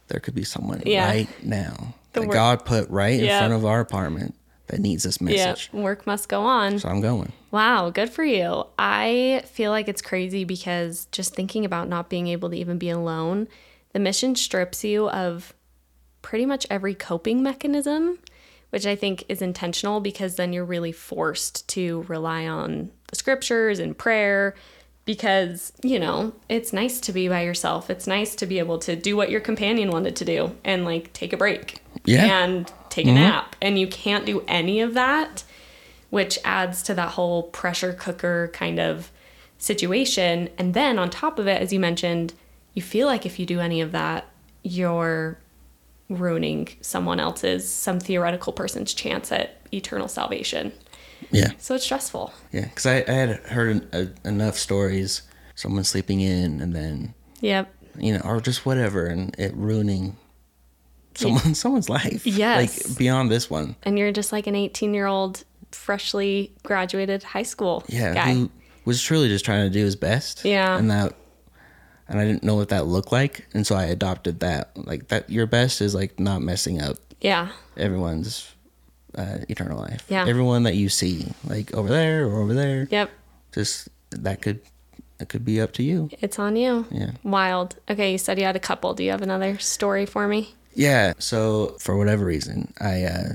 there 0.08 0.20
could 0.20 0.34
be 0.34 0.44
someone 0.44 0.82
Yeah. 0.84 1.06
right 1.08 1.28
now 1.44 1.94
The 2.12 2.20
that 2.20 2.26
work- 2.28 2.34
God 2.34 2.64
put 2.66 2.88
right 2.90 3.18
in 3.18 3.26
front 3.28 3.52
of 3.54 3.64
our 3.64 3.80
apartment 3.80 4.34
that 4.66 4.78
needs 4.80 5.02
this 5.04 5.20
message. 5.20 5.70
Yeah, 5.72 5.80
work 5.80 6.06
must 6.06 6.28
go 6.28 6.42
on. 6.42 6.78
So 6.78 6.88
I'm 6.88 7.00
going. 7.00 7.32
Wow, 7.50 7.90
good 7.90 8.10
for 8.10 8.22
you. 8.24 8.64
I 8.78 9.42
feel 9.46 9.70
like 9.70 9.88
it's 9.88 10.02
crazy 10.02 10.44
because 10.44 11.06
just 11.12 11.34
thinking 11.34 11.64
about 11.64 11.88
not 11.88 12.08
being 12.10 12.28
able 12.28 12.50
to 12.50 12.56
even 12.56 12.76
be 12.78 12.90
alone, 12.90 13.48
the 13.92 13.98
mission 13.98 14.36
strips 14.36 14.84
you 14.84 15.08
of 15.10 15.54
pretty 16.22 16.46
much 16.46 16.66
every 16.70 16.94
coping 16.94 17.42
mechanism, 17.42 18.18
which 18.70 18.86
I 18.86 18.96
think 18.96 19.24
is 19.28 19.42
intentional 19.42 20.00
because 20.00 20.36
then 20.36 20.52
you're 20.52 20.64
really 20.64 20.92
forced 20.92 21.68
to 21.70 22.04
rely 22.08 22.46
on 22.46 22.90
the 23.08 23.16
scriptures 23.16 23.78
and 23.78 23.96
prayer 23.96 24.54
because, 25.04 25.72
you 25.82 25.98
know, 25.98 26.32
it's 26.48 26.72
nice 26.72 27.00
to 27.00 27.12
be 27.12 27.28
by 27.28 27.42
yourself. 27.42 27.90
It's 27.90 28.06
nice 28.06 28.34
to 28.36 28.46
be 28.46 28.58
able 28.58 28.78
to 28.80 28.94
do 28.94 29.16
what 29.16 29.30
your 29.30 29.40
companion 29.40 29.90
wanted 29.90 30.14
to 30.16 30.24
do 30.24 30.54
and 30.64 30.84
like 30.84 31.12
take 31.12 31.32
a 31.32 31.36
break 31.36 31.82
Yeah. 32.04 32.44
and 32.44 32.70
take 32.90 33.06
a 33.06 33.08
mm-hmm. 33.08 33.18
nap. 33.18 33.56
And 33.60 33.78
you 33.78 33.88
can't 33.88 34.26
do 34.26 34.44
any 34.46 34.80
of 34.80 34.94
that 34.94 35.44
which 36.10 36.38
adds 36.44 36.82
to 36.82 36.94
that 36.94 37.10
whole 37.10 37.44
pressure 37.44 37.92
cooker 37.92 38.50
kind 38.52 38.78
of 38.78 39.10
situation. 39.58 40.50
And 40.58 40.74
then 40.74 40.98
on 40.98 41.08
top 41.08 41.38
of 41.38 41.46
it, 41.46 41.62
as 41.62 41.72
you 41.72 41.80
mentioned, 41.80 42.34
you 42.74 42.82
feel 42.82 43.06
like 43.06 43.24
if 43.24 43.38
you 43.38 43.46
do 43.46 43.60
any 43.60 43.80
of 43.80 43.92
that, 43.92 44.26
you're 44.62 45.38
ruining 46.10 46.68
someone 46.82 47.18
else's, 47.20 47.66
some 47.68 47.98
theoretical 48.00 48.52
person's 48.52 48.92
chance 48.92 49.32
at 49.32 49.56
eternal 49.72 50.08
salvation. 50.08 50.72
Yeah. 51.30 51.52
So 51.58 51.74
it's 51.76 51.84
stressful. 51.84 52.32
Yeah. 52.52 52.64
Because 52.66 52.84
I, 52.86 52.96
I 53.06 53.12
had 53.12 53.30
heard 53.46 53.70
en- 53.92 54.12
a, 54.24 54.28
enough 54.28 54.56
stories, 54.56 55.22
someone 55.54 55.84
sleeping 55.84 56.20
in 56.20 56.60
and 56.60 56.74
then, 56.74 57.14
Yep. 57.40 57.72
you 57.98 58.12
know, 58.14 58.20
or 58.24 58.40
just 58.40 58.66
whatever, 58.66 59.06
and 59.06 59.34
it 59.38 59.54
ruining 59.54 60.16
someone 61.14 61.54
someone's 61.54 61.88
life. 61.88 62.26
Yes. 62.26 62.88
Like 62.88 62.98
beyond 62.98 63.30
this 63.30 63.48
one. 63.48 63.76
And 63.84 63.98
you're 63.98 64.12
just 64.12 64.32
like 64.32 64.46
an 64.46 64.54
18 64.56 64.92
year 64.94 65.06
old, 65.06 65.44
freshly 65.72 66.52
graduated 66.64 67.22
high 67.22 67.42
school 67.44 67.84
Yeah. 67.88 68.14
guy. 68.14 68.32
Who 68.34 68.50
was 68.84 69.00
truly 69.02 69.28
just 69.28 69.44
trying 69.44 69.70
to 69.70 69.72
do 69.78 69.84
his 69.84 69.94
best. 69.96 70.44
Yeah. 70.44 70.76
And 70.76 70.90
that, 70.90 71.14
and 72.10 72.18
I 72.18 72.24
didn't 72.24 72.42
know 72.42 72.56
what 72.56 72.70
that 72.70 72.86
looked 72.86 73.12
like. 73.12 73.46
And 73.54 73.64
so 73.64 73.76
I 73.76 73.84
adopted 73.84 74.40
that. 74.40 74.72
Like 74.76 75.08
that, 75.08 75.30
your 75.30 75.46
best 75.46 75.80
is 75.80 75.94
like 75.94 76.18
not 76.18 76.42
messing 76.42 76.82
up 76.82 76.96
yeah. 77.20 77.50
everyone's 77.76 78.50
uh, 79.16 79.38
eternal 79.48 79.78
life. 79.78 80.04
Yeah. 80.08 80.26
Everyone 80.26 80.64
that 80.64 80.74
you 80.74 80.88
see, 80.88 81.28
like 81.46 81.72
over 81.72 81.88
there 81.88 82.26
or 82.26 82.40
over 82.40 82.52
there, 82.52 82.88
Yep. 82.90 83.10
just 83.52 83.88
that 84.10 84.42
could 84.42 84.60
it 85.20 85.28
could 85.28 85.44
be 85.44 85.60
up 85.60 85.72
to 85.74 85.82
you. 85.84 86.10
It's 86.20 86.38
on 86.38 86.56
you. 86.56 86.86
Yeah. 86.90 87.12
Wild. 87.22 87.76
Okay, 87.88 88.12
you 88.12 88.18
said 88.18 88.38
you 88.38 88.44
had 88.44 88.56
a 88.56 88.60
couple. 88.60 88.94
Do 88.94 89.04
you 89.04 89.10
have 89.10 89.22
another 89.22 89.58
story 89.58 90.06
for 90.06 90.26
me? 90.26 90.54
Yeah. 90.74 91.12
So 91.18 91.76
for 91.78 91.96
whatever 91.96 92.24
reason, 92.24 92.72
I 92.80 93.04
uh, 93.04 93.28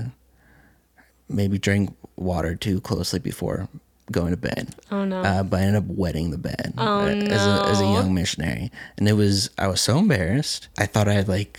maybe 1.28 1.58
drank 1.58 1.96
water 2.16 2.56
too 2.56 2.80
closely 2.80 3.20
before 3.20 3.68
going 4.12 4.30
to 4.30 4.36
bed. 4.36 4.74
Oh, 4.90 5.04
no. 5.04 5.20
Uh, 5.22 5.42
but 5.42 5.60
I 5.60 5.62
ended 5.64 5.82
up 5.82 5.88
wetting 5.88 6.30
the 6.30 6.38
bed 6.38 6.74
Oh, 6.78 7.00
uh, 7.00 7.06
as 7.06 7.46
a 7.46 7.68
as 7.68 7.80
a 7.80 7.84
young 7.84 8.14
missionary, 8.14 8.70
and 8.98 9.08
it 9.08 9.14
was 9.14 9.50
I 9.58 9.66
was 9.68 9.80
so 9.80 9.98
embarrassed. 9.98 10.68
I 10.78 10.86
thought 10.86 11.08
I 11.08 11.14
had 11.14 11.28
like 11.28 11.58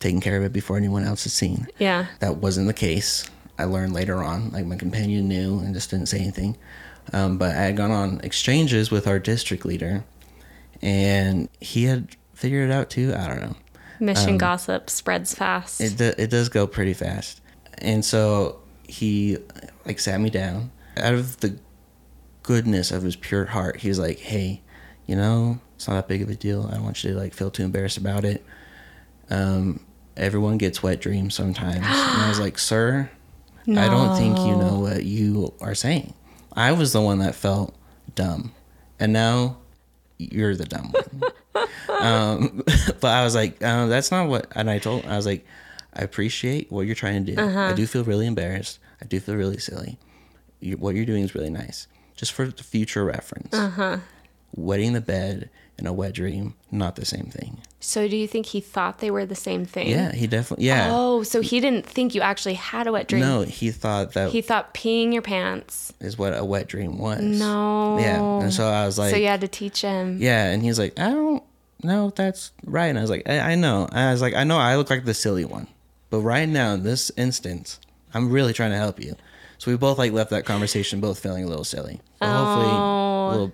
taken 0.00 0.20
care 0.20 0.36
of 0.36 0.44
it 0.44 0.52
before 0.52 0.76
anyone 0.76 1.04
else 1.04 1.24
had 1.24 1.32
seen. 1.32 1.66
Yeah. 1.78 2.06
that 2.20 2.36
wasn't 2.38 2.66
the 2.66 2.74
case. 2.74 3.24
I 3.58 3.64
learned 3.64 3.92
later 3.92 4.22
on, 4.22 4.50
like 4.50 4.64
my 4.66 4.76
companion 4.76 5.28
knew 5.28 5.58
and 5.60 5.74
just 5.74 5.90
didn't 5.90 6.06
say 6.06 6.18
anything. 6.18 6.56
Um, 7.12 7.36
but 7.38 7.50
I 7.56 7.62
had 7.62 7.76
gone 7.76 7.90
on 7.90 8.20
exchanges 8.22 8.90
with 8.90 9.06
our 9.06 9.18
district 9.18 9.64
leader, 9.64 10.04
and 10.80 11.48
he 11.60 11.84
had 11.84 12.16
figured 12.34 12.70
it 12.70 12.72
out 12.72 12.90
too. 12.90 13.12
I 13.16 13.26
don't 13.28 13.40
know. 13.40 13.56
Mission 14.00 14.36
gossip 14.38 14.90
spreads 14.90 15.34
fast. 15.34 15.80
Um, 15.80 15.86
It 15.86 15.96
do, 15.96 16.12
it 16.18 16.30
does 16.30 16.48
go 16.48 16.66
pretty 16.66 16.94
fast, 16.94 17.40
and 17.78 18.04
so 18.04 18.58
he 18.88 19.38
like 19.86 19.98
sat 20.00 20.20
me 20.20 20.28
down 20.30 20.70
out 20.96 21.14
of 21.14 21.38
the 21.40 21.56
goodness 22.42 22.90
of 22.90 23.02
his 23.02 23.16
pure 23.16 23.46
heart. 23.46 23.80
He 23.80 23.88
was 23.88 23.98
like, 23.98 24.18
"Hey, 24.18 24.62
you 25.06 25.16
know, 25.16 25.60
it's 25.76 25.88
not 25.88 25.94
that 25.94 26.08
big 26.08 26.22
of 26.22 26.28
a 26.30 26.34
deal. 26.34 26.66
I 26.70 26.74
don't 26.74 26.84
want 26.84 27.02
you 27.04 27.12
to 27.12 27.18
like 27.18 27.34
feel 27.34 27.50
too 27.50 27.64
embarrassed 27.64 27.98
about 27.98 28.24
it. 28.24 28.44
Um, 29.30 29.80
everyone 30.16 30.58
gets 30.58 30.82
wet 30.82 31.00
dreams 31.00 31.34
sometimes." 31.34 31.76
and 31.76 31.86
I 31.86 32.28
was 32.28 32.40
like, 32.40 32.58
"Sir, 32.58 33.10
I 33.68 33.88
don't 33.88 34.16
think 34.16 34.38
you 34.38 34.56
know 34.56 34.80
what 34.80 35.04
you 35.04 35.52
are 35.60 35.74
saying. 35.74 36.14
I 36.54 36.72
was 36.72 36.92
the 36.92 37.00
one 37.00 37.18
that 37.20 37.34
felt 37.34 37.74
dumb, 38.14 38.52
and 39.00 39.12
now 39.12 39.56
you're 40.18 40.54
the 40.56 40.64
dumb 40.66 40.92
one." 40.92 41.66
um, 42.00 42.62
but 43.00 43.08
I 43.10 43.24
was 43.24 43.34
like, 43.34 43.62
uh, 43.62 43.86
"That's 43.86 44.10
not 44.10 44.28
what." 44.28 44.46
And 44.54 44.68
I 44.68 44.78
told, 44.78 45.04
I 45.06 45.16
was 45.16 45.26
like, 45.26 45.46
"I 45.94 46.02
appreciate 46.02 46.70
what 46.72 46.82
you're 46.86 46.94
trying 46.94 47.24
to 47.26 47.34
do. 47.34 47.40
I 47.70 47.72
do 47.72 47.86
feel 47.86 48.04
really 48.04 48.26
embarrassed. 48.26 48.78
I 49.00 49.04
do 49.06 49.18
feel 49.20 49.36
really 49.36 49.58
silly. 49.58 49.98
You, 50.60 50.76
what 50.76 50.94
you're 50.94 51.06
doing 51.06 51.24
is 51.24 51.34
really 51.34 51.50
nice, 51.50 51.86
just 52.22 52.30
for 52.32 52.46
the 52.46 52.62
future 52.62 53.04
reference. 53.04 53.52
Uh 53.52 53.68
huh. 53.68 53.96
Wetting 54.54 54.92
the 54.92 55.00
bed 55.00 55.50
and 55.76 55.88
a 55.88 55.92
wet 55.92 56.14
dream 56.14 56.54
not 56.70 56.94
the 56.94 57.04
same 57.04 57.24
thing. 57.26 57.58
So 57.80 58.06
do 58.06 58.16
you 58.16 58.28
think 58.28 58.46
he 58.46 58.60
thought 58.60 58.98
they 58.98 59.10
were 59.10 59.26
the 59.26 59.34
same 59.34 59.64
thing? 59.64 59.88
Yeah, 59.88 60.12
he 60.12 60.28
definitely. 60.28 60.66
Yeah. 60.66 60.90
Oh, 60.92 61.24
so 61.24 61.40
he 61.40 61.58
didn't 61.58 61.84
think 61.84 62.14
you 62.14 62.20
actually 62.20 62.54
had 62.54 62.86
a 62.86 62.92
wet 62.92 63.08
dream. 63.08 63.22
no, 63.22 63.42
he 63.42 63.72
thought 63.72 64.12
that 64.12 64.30
He 64.30 64.40
thought 64.40 64.72
peeing 64.72 65.12
your 65.12 65.22
pants. 65.22 65.92
Is 65.98 66.16
what 66.16 66.38
a 66.38 66.44
wet 66.44 66.68
dream 66.68 66.96
was. 66.96 67.20
No. 67.22 67.98
Yeah, 67.98 68.22
and 68.40 68.54
so 68.54 68.68
I 68.68 68.86
was 68.86 69.00
like, 69.00 69.10
so 69.10 69.16
you 69.16 69.26
had 69.26 69.40
to 69.40 69.48
teach 69.48 69.80
him. 69.82 70.18
yeah, 70.20 70.46
and 70.52 70.62
he's 70.62 70.78
like, 70.78 70.96
I 71.00 71.10
don't 71.10 71.42
know 71.82 72.06
if 72.08 72.14
that's 72.14 72.52
right. 72.64 72.86
And 72.86 72.98
I 72.98 73.00
was 73.00 73.10
like, 73.10 73.28
I, 73.28 73.40
I 73.40 73.54
know. 73.56 73.86
And 73.90 73.98
I 73.98 74.12
was 74.12 74.22
like, 74.22 74.34
I 74.34 74.44
know 74.44 74.58
I 74.58 74.76
look 74.76 74.90
like 74.90 75.04
the 75.04 75.14
silly 75.14 75.44
one, 75.44 75.66
but 76.08 76.20
right 76.20 76.48
now 76.48 76.74
in 76.74 76.84
this 76.84 77.10
instance, 77.16 77.80
I'm 78.14 78.30
really 78.30 78.52
trying 78.52 78.70
to 78.70 78.76
help 78.76 79.00
you. 79.00 79.16
So 79.62 79.70
we 79.70 79.76
both 79.76 79.96
like 79.96 80.10
left 80.10 80.30
that 80.30 80.44
conversation 80.44 81.00
both 81.00 81.20
feeling 81.20 81.44
a 81.44 81.46
little 81.46 81.62
silly. 81.62 82.00
But 82.18 82.30
hopefully 82.36 82.66
a 82.74 83.30
little 83.30 83.52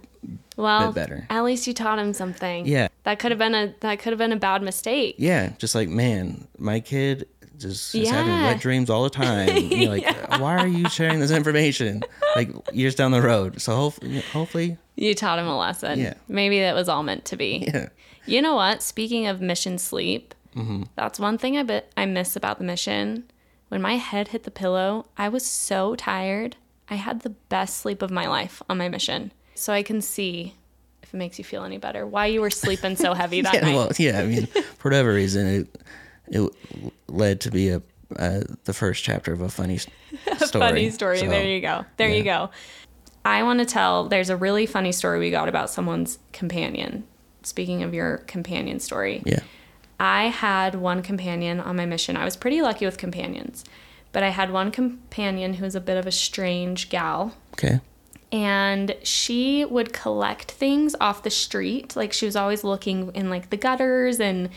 Well, 0.57 0.87
bit 0.91 0.95
better. 0.95 1.27
at 1.29 1.45
least 1.45 1.67
you 1.67 1.75
taught 1.75 1.99
him 1.99 2.15
something. 2.15 2.67
Yeah. 2.67 2.89
That 3.03 3.19
could 3.19 3.31
have 3.31 3.39
been 3.39 3.55
a 3.55 3.75
that 3.81 3.99
could 3.99 4.13
have 4.15 4.19
been 4.19 4.33
a 4.33 4.37
bad 4.39 4.63
mistake. 4.63 5.17
yeah, 5.19 5.51
just 5.59 5.75
like 5.75 5.91
man, 5.91 6.49
my 6.57 6.81
kid 6.81 7.29
just 7.59 7.95
is 7.95 8.09
having 8.09 8.33
wet 8.33 8.59
dreams 8.59 8.89
all 8.89 9.03
the 9.05 9.11
time. 9.11 9.55
You're 9.71 9.91
like, 9.91 10.07
why 10.41 10.57
are 10.57 10.67
you 10.67 10.89
sharing 10.89 11.21
this 11.21 11.31
information? 11.31 12.03
Like 12.35 12.49
years 12.73 12.95
down 12.95 13.11
the 13.11 13.21
road. 13.21 13.61
So 13.61 13.77
hopefully, 13.77 14.21
hopefully, 14.33 14.79
You 14.97 15.15
taught 15.15 15.39
him 15.39 15.47
a 15.47 15.59
lesson. 15.59 15.99
Yeah. 15.99 16.15
Maybe 16.27 16.61
that 16.61 16.75
was 16.75 16.89
all 16.89 17.03
meant 17.03 17.27
to 17.27 17.37
be. 17.37 17.65
yeah, 17.75 17.91
You 18.25 18.41
know 18.41 18.55
what? 18.55 18.83
Speaking 18.83 19.27
of 19.27 19.43
mission 19.43 19.77
sleep, 19.77 20.35
Mm-hmm. 20.57 20.85
that's 20.97 21.21
one 21.21 21.37
thing 21.37 21.59
I 21.59 21.63
bit 21.65 21.93
I 21.97 22.07
miss 22.07 22.35
about 22.35 22.57
the 22.59 22.65
mission. 22.65 23.25
When 23.69 23.83
my 23.83 23.97
head 23.97 24.29
hit 24.29 24.45
the 24.45 24.51
pillow, 24.51 25.07
I 25.17 25.29
was 25.29 25.45
so 25.45 25.95
tired. 25.95 26.57
I 26.89 26.95
had 26.95 27.21
the 27.21 27.31
best 27.31 27.79
sleep 27.79 28.03
of 28.03 28.11
my 28.11 28.27
life 28.27 28.63
on 28.69 28.79
my 28.79 28.89
mission. 28.89 29.33
So 29.55 29.73
I 29.73 29.83
can 29.83 30.01
see 30.01 30.55
if 31.03 31.13
it 31.13 31.17
makes 31.17 31.39
you 31.39 31.45
feel 31.45 31.65
any 31.65 31.79
better 31.79 32.07
why 32.07 32.27
you 32.27 32.41
were 32.41 32.51
sleeping 32.51 32.97
so 32.97 33.13
heavy 33.15 33.41
that 33.43 33.55
yeah. 33.55 33.61
night. 33.61 33.75
Well, 33.75 33.91
yeah. 33.99 34.21
I 34.21 34.27
mean, 34.27 34.47
for 34.47 34.91
whatever 34.91 35.13
reason, 35.13 35.47
it 35.47 35.83
it 36.29 36.53
led 37.09 37.41
to 37.43 37.51
be 37.51 37.71
a 37.71 37.83
uh, 38.19 38.41
the 38.65 38.73
first 38.73 39.05
chapter 39.05 39.33
of 39.33 39.41
a 39.43 39.49
funny 39.51 39.79
story. 40.39 40.49
funny 40.53 40.91
story. 40.91 41.19
So, 41.19 41.29
there 41.29 41.45
you 41.45 41.61
go. 41.61 41.85
There 41.99 42.09
you 42.09 42.23
go. 42.23 42.51
I 43.25 43.43
want 43.43 43.59
to 43.59 43.67
tell 43.67 44.09
there's 44.09 44.31
a 44.31 44.37
really 44.37 44.65
funny 44.65 44.93
story 44.93 45.19
we 45.19 45.31
got 45.31 45.49
about 45.49 45.69
someone's 45.69 46.19
companion. 46.33 47.05
Speaking 47.43 47.83
of 47.83 47.93
your 47.93 48.19
companion 48.19 48.81
story, 48.81 49.23
Yeah. 49.27 49.41
I 50.01 50.25
had 50.29 50.77
one 50.77 51.03
companion 51.03 51.61
on 51.61 51.77
my 51.77 51.87
mission. 51.87 52.17
I 52.17 52.25
was 52.25 52.37
pretty 52.37 52.63
lucky 52.63 52.85
with 52.87 52.99
companions, 52.99 53.65
but 54.13 54.23
I 54.23 54.29
had 54.31 54.53
one 54.53 54.71
companion 54.71 55.55
who 55.55 55.65
was 55.65 55.75
a 55.75 55.81
bit 55.81 55.97
of 55.97 56.07
a 56.07 56.13
strange 56.13 56.89
gal. 56.89 57.35
Okay. 57.55 57.81
And 58.31 58.95
she 59.03 59.65
would 59.65 59.93
collect 59.93 60.51
things 60.53 60.95
off 61.01 61.23
the 61.23 61.31
street. 61.31 61.97
Like 61.97 62.13
she 62.13 62.27
was 62.27 62.37
always 62.37 62.63
looking 62.63 63.11
in 63.15 63.31
like 63.31 63.51
the 63.51 63.57
gutters 63.57 64.21
and 64.21 64.51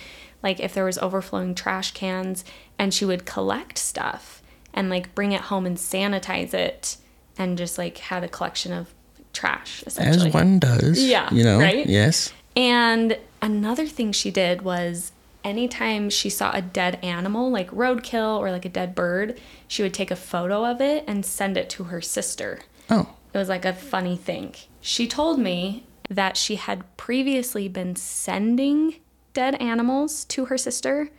like 0.43 0.59
if 0.59 0.73
there 0.73 0.85
was 0.85 0.97
overflowing 0.97 1.55
trash 1.55 1.91
cans 1.93 2.43
and 2.77 2.93
she 2.93 3.05
would 3.05 3.25
collect 3.25 3.77
stuff 3.77 4.41
and 4.73 4.89
like 4.89 5.15
bring 5.15 5.31
it 5.31 5.41
home 5.41 5.65
and 5.65 5.77
sanitize 5.77 6.53
it 6.53 6.97
and 7.37 7.57
just 7.57 7.77
like 7.77 7.97
had 7.97 8.23
a 8.23 8.27
collection 8.27 8.73
of 8.73 8.93
trash 9.33 9.83
essentially. 9.87 10.27
As 10.27 10.33
one 10.33 10.59
does. 10.59 11.01
Yeah, 11.01 11.33
You 11.33 11.43
know. 11.43 11.57
right? 11.59 11.85
Yes. 11.87 12.33
And 12.55 13.17
another 13.41 13.87
thing 13.87 14.11
she 14.11 14.31
did 14.31 14.63
was 14.63 15.13
anytime 15.43 16.09
she 16.09 16.29
saw 16.29 16.51
a 16.53 16.61
dead 16.61 16.99
animal, 17.03 17.49
like 17.51 17.69
roadkill 17.71 18.39
or 18.39 18.51
like 18.51 18.65
a 18.65 18.69
dead 18.69 18.95
bird, 18.95 19.39
she 19.67 19.83
would 19.83 19.93
take 19.93 20.11
a 20.11 20.15
photo 20.15 20.65
of 20.65 20.81
it 20.81 21.03
and 21.07 21.25
send 21.25 21.57
it 21.57 21.69
to 21.71 21.85
her 21.85 22.01
sister. 22.01 22.61
Oh. 22.89 23.09
It 23.33 23.37
was 23.37 23.49
like 23.49 23.65
a 23.65 23.73
funny 23.73 24.17
thing. 24.17 24.55
She 24.81 25.07
told 25.07 25.39
me 25.39 25.85
that 26.09 26.35
she 26.35 26.55
had 26.55 26.83
previously 26.97 27.67
been 27.67 27.95
sending 27.95 28.95
dead 29.33 29.55
animals 29.61 30.25
to 30.25 30.45
her 30.45 30.57
sister. 30.57 31.09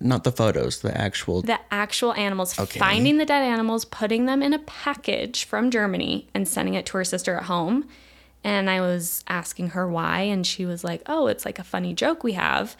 Not 0.00 0.24
the 0.24 0.32
photos, 0.32 0.80
the 0.80 0.96
actual. 0.96 1.42
The 1.42 1.60
actual 1.70 2.12
animals, 2.14 2.58
Okay. 2.58 2.78
finding 2.78 3.18
the 3.18 3.24
dead 3.24 3.42
animals, 3.42 3.84
putting 3.84 4.26
them 4.26 4.42
in 4.42 4.52
a 4.52 4.58
package 4.58 5.44
from 5.44 5.70
Germany 5.70 6.28
and 6.34 6.46
sending 6.46 6.74
it 6.74 6.84
to 6.86 6.96
her 6.98 7.04
sister 7.04 7.36
at 7.36 7.44
home. 7.44 7.88
And 8.44 8.68
I 8.68 8.80
was 8.80 9.22
asking 9.28 9.68
her 9.70 9.86
why, 9.88 10.22
and 10.22 10.44
she 10.44 10.66
was 10.66 10.82
like, 10.82 11.02
oh, 11.06 11.28
it's 11.28 11.44
like 11.44 11.60
a 11.60 11.64
funny 11.64 11.94
joke 11.94 12.24
we 12.24 12.32
have. 12.32 12.76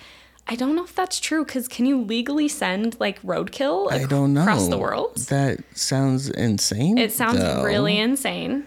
I 0.46 0.56
don't 0.56 0.74
know 0.74 0.84
if 0.84 0.94
that's 0.94 1.20
true 1.20 1.44
because 1.44 1.68
can 1.68 1.86
you 1.86 2.02
legally 2.02 2.48
send 2.48 2.98
like 2.98 3.22
roadkill 3.22 3.90
I 3.92 4.04
don't 4.04 4.34
know. 4.34 4.42
across 4.42 4.68
the 4.68 4.78
world? 4.78 5.16
That 5.28 5.60
sounds 5.76 6.28
insane. 6.28 6.98
It 6.98 7.12
sounds 7.12 7.38
though. 7.38 7.62
really 7.62 7.98
insane. 7.98 8.66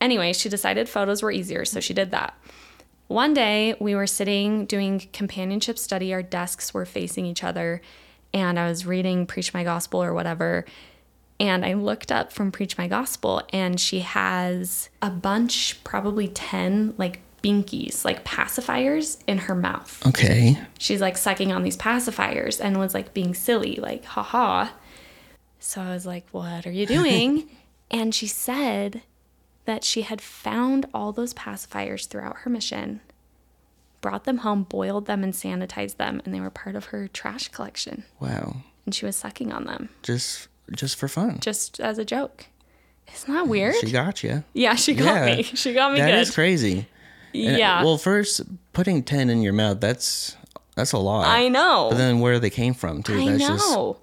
Anyway, 0.00 0.32
she 0.32 0.48
decided 0.48 0.88
photos 0.88 1.22
were 1.22 1.32
easier, 1.32 1.64
so 1.64 1.80
she 1.80 1.92
did 1.92 2.12
that. 2.12 2.34
One 3.08 3.34
day, 3.34 3.74
we 3.80 3.94
were 3.94 4.06
sitting 4.06 4.66
doing 4.66 5.08
companionship 5.12 5.78
study. 5.78 6.12
Our 6.12 6.22
desks 6.22 6.72
were 6.72 6.84
facing 6.84 7.24
each 7.26 7.42
other, 7.42 7.80
and 8.32 8.58
I 8.58 8.68
was 8.68 8.86
reading 8.86 9.26
Preach 9.26 9.52
My 9.52 9.64
Gospel 9.64 10.02
or 10.02 10.12
whatever. 10.12 10.66
And 11.40 11.64
I 11.64 11.74
looked 11.74 12.12
up 12.12 12.32
from 12.32 12.52
Preach 12.52 12.76
My 12.76 12.86
Gospel, 12.86 13.42
and 13.52 13.80
she 13.80 14.00
has 14.00 14.88
a 15.00 15.10
bunch, 15.10 15.82
probably 15.84 16.28
10, 16.28 16.94
like 16.98 17.20
binkies, 17.42 18.04
like 18.04 18.24
pacifiers 18.24 19.18
in 19.26 19.38
her 19.38 19.54
mouth 19.54 20.04
Okay. 20.06 20.58
she's 20.78 21.00
like 21.00 21.16
sucking 21.16 21.52
on 21.52 21.62
these 21.62 21.76
pacifiers 21.76 22.60
and 22.60 22.78
was 22.78 22.94
like 22.94 23.14
being 23.14 23.34
silly, 23.34 23.76
like, 23.76 24.04
haha. 24.04 24.68
So 25.60 25.80
I 25.82 25.90
was 25.92 26.06
like, 26.06 26.26
what 26.30 26.66
are 26.66 26.72
you 26.72 26.86
doing? 26.98 27.48
and 27.90 28.14
she 28.14 28.26
said 28.26 29.02
that 29.64 29.82
she 29.84 30.02
had 30.02 30.20
found 30.20 30.86
all 30.94 31.12
those 31.12 31.32
pacifiers 31.34 32.06
throughout 32.06 32.38
her 32.38 32.50
mission, 32.50 33.00
brought 34.00 34.24
them 34.24 34.38
home, 34.38 34.62
boiled 34.64 35.06
them, 35.06 35.22
and 35.24 35.32
sanitized 35.34 35.96
them, 35.96 36.20
and 36.24 36.34
they 36.34 36.40
were 36.40 36.50
part 36.50 36.74
of 36.76 36.86
her 36.86 37.08
trash 37.08 37.48
collection. 37.48 38.04
Wow. 38.20 38.56
And 38.86 38.94
she 38.94 39.04
was 39.06 39.16
sucking 39.16 39.52
on 39.52 39.64
them 39.64 39.88
Just 40.02 40.48
just 40.72 40.96
for 40.96 41.08
fun. 41.08 41.38
just 41.40 41.80
as 41.80 41.98
a 41.98 42.04
joke. 42.04 42.46
Isn't 43.14 43.32
that 43.34 43.48
weird? 43.48 43.74
She 43.76 43.90
got 43.90 44.22
you. 44.22 44.44
yeah, 44.52 44.74
she 44.74 44.94
got 44.94 45.26
Yeah. 45.28 45.36
me. 45.36 45.42
She 45.54 45.72
got 45.74 45.92
me 45.92 45.98
That 46.00 46.10
good. 46.10 46.20
is 46.20 46.30
crazy. 46.34 46.86
And, 47.34 47.54
uh, 47.54 47.58
yeah. 47.58 47.84
Well, 47.84 47.98
first 47.98 48.42
putting 48.72 49.02
ten 49.02 49.30
in 49.30 49.42
your 49.42 49.52
mouth, 49.52 49.80
that's 49.80 50.36
that's 50.74 50.92
a 50.92 50.98
lot. 50.98 51.26
I 51.26 51.48
know. 51.48 51.88
But 51.90 51.98
then 51.98 52.20
where 52.20 52.38
they 52.38 52.50
came 52.50 52.74
from 52.74 53.02
too. 53.02 53.18
I 53.18 53.30
that's 53.30 53.46
just 53.46 53.70
know. 53.70 53.98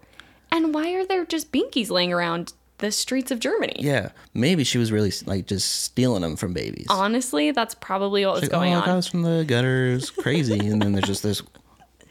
And 0.51 0.73
why 0.73 0.93
are 0.93 1.05
there 1.05 1.25
just 1.25 1.51
binkies 1.51 1.89
laying 1.89 2.13
around 2.13 2.53
the 2.77 2.91
streets 2.91 3.31
of 3.31 3.39
Germany? 3.39 3.75
yeah. 3.79 4.09
Maybe 4.33 4.63
she 4.63 4.77
was 4.77 4.91
really 4.91 5.11
like 5.25 5.47
just 5.47 5.83
stealing 5.83 6.21
them 6.21 6.35
from 6.35 6.53
babies. 6.53 6.87
Honestly, 6.89 7.51
that's 7.51 7.75
probably 7.75 8.25
what 8.25 8.35
was 8.35 8.41
Like, 8.43 8.51
going 8.51 8.73
oh, 8.73 8.79
on. 8.81 8.95
was 8.97 9.07
from 9.07 9.21
the 9.23 9.43
gutters, 9.45 10.09
crazy. 10.09 10.59
and 10.59 10.81
then 10.81 10.91
there's 10.93 11.05
just 11.07 11.23
this 11.23 11.41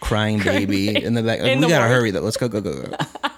crying 0.01 0.39
baby 0.43 1.03
in 1.05 1.15
the 1.15 1.23
back. 1.23 1.41
Like, 1.41 1.53
In 1.53 1.61
we 1.61 1.67
the 1.67 1.71
gotta 1.71 1.89
hurry 1.89 2.11
though. 2.11 2.21
Let's 2.21 2.37
go, 2.37 2.49
go, 2.49 2.61
go, 2.61 2.83
go. 2.83 2.97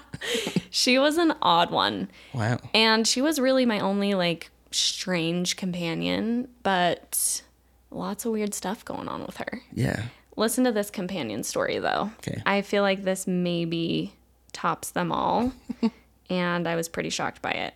She 0.69 0.99
was 0.99 1.17
an 1.17 1.33
odd 1.41 1.71
one. 1.71 2.09
Wow. 2.33 2.59
And 2.73 3.07
she 3.07 3.21
was 3.21 3.39
really 3.39 3.65
my 3.65 3.79
only 3.79 4.13
like 4.13 4.49
strange 4.71 5.55
companion, 5.55 6.49
but 6.63 7.41
lots 7.91 8.25
of 8.25 8.31
weird 8.31 8.53
stuff 8.53 8.83
going 8.85 9.07
on 9.07 9.25
with 9.25 9.37
her. 9.37 9.61
Yeah. 9.73 10.03
Listen 10.35 10.63
to 10.65 10.71
this 10.71 10.89
companion 10.89 11.43
story 11.43 11.79
though. 11.79 12.11
Okay. 12.19 12.41
I 12.45 12.61
feel 12.61 12.83
like 12.83 13.03
this 13.03 13.27
maybe 13.27 14.13
tops 14.53 14.91
them 14.91 15.11
all, 15.11 15.51
and 16.29 16.67
I 16.67 16.75
was 16.75 16.89
pretty 16.89 17.09
shocked 17.09 17.41
by 17.41 17.51
it. 17.51 17.73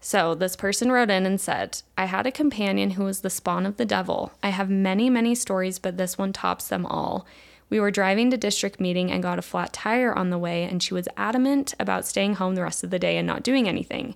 So, 0.00 0.34
this 0.34 0.54
person 0.54 0.92
wrote 0.92 1.08
in 1.08 1.24
and 1.24 1.40
said, 1.40 1.80
I 1.96 2.04
had 2.04 2.26
a 2.26 2.30
companion 2.30 2.90
who 2.90 3.04
was 3.04 3.22
the 3.22 3.30
spawn 3.30 3.64
of 3.64 3.78
the 3.78 3.86
devil. 3.86 4.32
I 4.42 4.50
have 4.50 4.68
many, 4.68 5.08
many 5.08 5.34
stories, 5.34 5.78
but 5.78 5.96
this 5.96 6.18
one 6.18 6.34
tops 6.34 6.68
them 6.68 6.84
all. 6.84 7.26
We 7.70 7.80
were 7.80 7.90
driving 7.90 8.30
to 8.30 8.36
district 8.36 8.80
meeting 8.80 9.10
and 9.10 9.22
got 9.22 9.38
a 9.38 9.42
flat 9.42 9.72
tire 9.72 10.12
on 10.12 10.28
the 10.28 10.36
way, 10.36 10.64
and 10.64 10.82
she 10.82 10.92
was 10.92 11.08
adamant 11.16 11.72
about 11.80 12.04
staying 12.04 12.34
home 12.34 12.54
the 12.54 12.62
rest 12.62 12.84
of 12.84 12.90
the 12.90 12.98
day 12.98 13.16
and 13.16 13.26
not 13.26 13.42
doing 13.42 13.66
anything. 13.66 14.14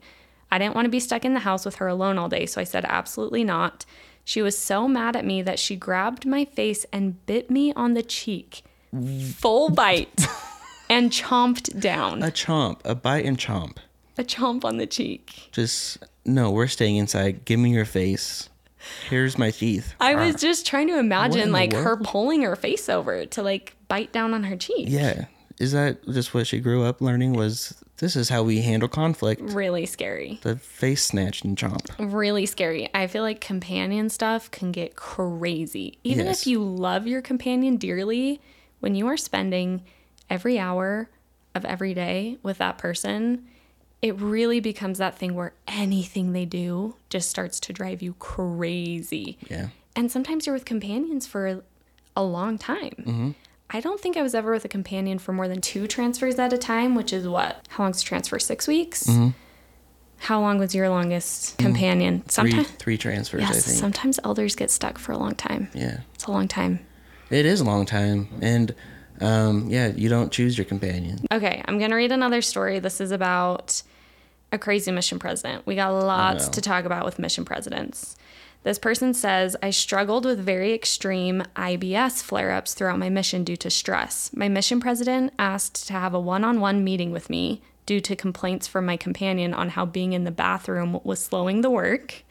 I 0.51 0.59
didn't 0.59 0.75
want 0.75 0.85
to 0.85 0.91
be 0.91 1.01
stuck 1.01 1.25
in 1.25 1.33
the 1.33 1.41
house 1.41 1.65
with 1.65 1.77
her 1.77 1.89
alone 1.89 2.19
all 2.19 2.29
day, 2.29 2.45
so 2.45 2.61
I 2.61 2.65
said 2.65 2.85
absolutely 2.87 3.43
not. 3.43 3.87
She 4.29 4.43
was 4.43 4.59
so 4.59 4.87
mad 4.87 5.17
at 5.17 5.25
me 5.25 5.41
that 5.41 5.59
she 5.59 5.75
grabbed 5.75 6.27
my 6.27 6.45
face 6.45 6.85
and 6.93 7.25
bit 7.25 7.51
me 7.51 7.73
on 7.73 7.95
the 7.95 8.03
cheek. 8.03 8.63
Full 9.37 9.71
bite. 9.71 10.27
and 10.91 11.11
chomped 11.11 11.81
down. 11.81 12.23
A 12.23 12.27
chomp, 12.27 12.81
a 12.85 12.95
bite 12.95 13.25
and 13.25 13.39
chomp. 13.39 13.79
A 14.19 14.25
chomp 14.25 14.67
on 14.67 14.77
the 14.77 14.87
cheek. 14.87 15.49
Just 15.51 16.05
no, 16.27 16.51
we're 16.51 16.67
staying 16.67 16.97
inside. 16.97 17.47
Give 17.47 17.59
me 17.59 17.73
your 17.73 17.87
face. 17.87 18.51
Here's 19.09 19.39
my 19.39 19.51
teeth. 19.51 19.95
I 19.99 20.15
was 20.15 20.35
just 20.37 20.67
trying 20.67 20.89
to 20.89 20.99
imagine 20.99 21.51
like 21.51 21.73
her 21.73 21.97
pulling 21.97 22.43
her 22.43 22.55
face 22.55 22.91
over 22.91 23.25
to 23.25 23.43
like 23.43 23.77
bite 23.89 24.13
down 24.13 24.35
on 24.35 24.45
her 24.45 24.59
cheek. 24.59 24.89
Yeah. 24.91 25.25
Is 25.59 25.73
that 25.73 26.05
just 26.05 26.35
what 26.35 26.47
she 26.47 26.61
grew 26.61 26.85
up 26.85 27.01
learning? 27.01 27.33
Was 27.33 27.83
this 27.99 28.17
is 28.17 28.29
how 28.29 28.43
we 28.43 28.61
handle 28.63 28.89
conflict? 28.89 29.41
Really 29.43 29.87
scary. 29.87 30.39
The 30.43 30.57
face 30.57 31.05
snatch 31.05 31.43
and 31.43 31.57
chomp. 31.57 31.87
Really 31.99 32.47
scary. 32.47 32.89
I 32.95 33.07
feel 33.07 33.23
like 33.23 33.41
companion 33.41 34.09
stuff 34.09 34.51
can 34.51 34.73
get 34.73 34.97
crazy. 34.97 35.99
Even 36.05 36.27
Yes. 36.27 36.41
if 36.43 36.47
you 36.47 36.63
love 36.63 37.07
your 37.07 37.23
companion 37.23 37.77
dearly, 37.77 38.41
when 38.81 38.95
you 38.95 39.07
are 39.09 39.17
spending 39.17 39.83
every 40.31 40.59
hour 40.59 41.09
of 41.55 41.65
every 41.65 41.95
day 41.95 42.39
with 42.43 42.59
that 42.59 42.79
person, 42.79 43.47
it 44.01 44.17
really 44.21 44.61
becomes 44.61 44.99
that 44.99 45.19
thing 45.19 45.35
where 45.35 45.53
anything 45.67 46.33
they 46.33 46.45
do 46.45 46.95
just 47.11 47.29
starts 47.29 47.59
to 47.59 47.73
drive 47.73 48.01
you 48.03 48.15
crazy. 48.15 49.39
Yeah. 49.51 49.69
and 49.97 50.13
sometimes 50.13 50.47
you're 50.47 50.55
with 50.55 50.65
companions 50.65 51.27
for 51.27 51.63
a 52.15 52.23
long 52.23 52.57
time. 52.59 52.95
Mm-hmm. 53.01 53.31
I 53.71 53.81
don't 53.81 54.01
think 54.01 54.17
I 54.17 54.23
was 54.23 54.35
ever 54.35 54.51
with 54.53 54.65
a 54.65 54.69
companion 54.69 55.19
for 55.19 55.33
more 55.33 55.47
than 55.49 55.61
two 55.61 55.87
transfers 55.87 56.39
at 56.39 56.53
a 56.53 56.59
time, 56.59 56.95
which 56.95 57.13
is 57.13 57.29
what? 57.29 57.67
How 57.69 57.85
long's 57.85 58.01
a 58.03 58.05
transfer? 58.05 58.39
Six 58.39 58.67
weeks? 58.67 59.05
Mm-hmm. 59.05 59.29
How 60.21 60.41
long 60.41 60.59
was 60.59 60.75
your 60.75 60.89
longest 60.89 61.59
companion? 61.59 62.23
Three 62.23 62.51
Sometimes, 62.51 62.69
three 62.73 62.99
transfers, 62.99 63.45
I 63.45 63.49
yes, 63.49 63.67
think. 63.67 63.79
sometimes 63.79 64.19
elders 64.25 64.57
get 64.57 64.71
stuck 64.71 64.99
for 64.99 65.13
a 65.13 65.19
long 65.19 65.35
time. 65.35 65.69
yeah. 65.75 66.01
It's 66.15 66.25
a 66.25 66.33
long 66.33 66.49
time. 66.49 66.81
It 67.31 67.47
is 67.47 67.61
a 67.61 67.65
long 67.65 67.87
time. 67.87 68.29
And 68.41 68.75
um, 69.21 69.69
yeah, 69.69 69.89
you 69.89 70.09
don't 70.09 70.33
choose 70.33 70.59
your 70.59 70.65
companion. 70.65 71.19
Okay, 71.31 71.63
I'm 71.67 71.79
going 71.79 71.91
to 71.91 71.97
read 71.97 72.11
another 72.11 72.43
story. 72.43 72.79
This 72.81 73.01
is 73.01 73.13
about 73.13 73.83
a 74.51 74.59
crazy 74.59 74.91
mission 74.91 75.19
president. 75.19 75.67
We 75.67 75.77
got 75.77 75.91
lots 75.91 76.49
to 76.49 76.61
talk 76.61 76.85
about 76.85 77.05
with 77.05 77.19
mission 77.19 77.45
presidents. 77.45 78.17
This 78.65 78.79
person 78.79 79.15
says, 79.15 79.57
I 79.63 79.71
struggled 79.71 80.25
with 80.25 80.41
very 80.41 80.75
extreme 80.75 81.45
IBS 81.57 82.23
flare 82.23 82.53
ups 82.53 82.75
throughout 82.75 82.99
my 82.99 83.09
mission 83.09 83.45
due 83.45 83.57
to 83.57 83.71
stress. 83.71 84.31
My 84.35 84.49
mission 84.49 84.81
president 84.81 85.33
asked 85.39 85.87
to 85.87 85.93
have 85.93 86.13
a 86.13 86.21
one 86.21 86.45
on 86.45 86.61
one 86.61 86.83
meeting 86.83 87.13
with 87.13 87.31
me 87.31 87.63
due 87.87 88.01
to 88.01 88.17
complaints 88.17 88.67
from 88.67 88.85
my 88.85 88.97
companion 88.97 89.55
on 89.55 89.71
how 89.71 89.87
being 89.87 90.13
in 90.13 90.25
the 90.25 90.31
bathroom 90.31 91.01
was 91.05 91.23
slowing 91.23 91.61
the 91.61 91.71
work. 91.71 92.25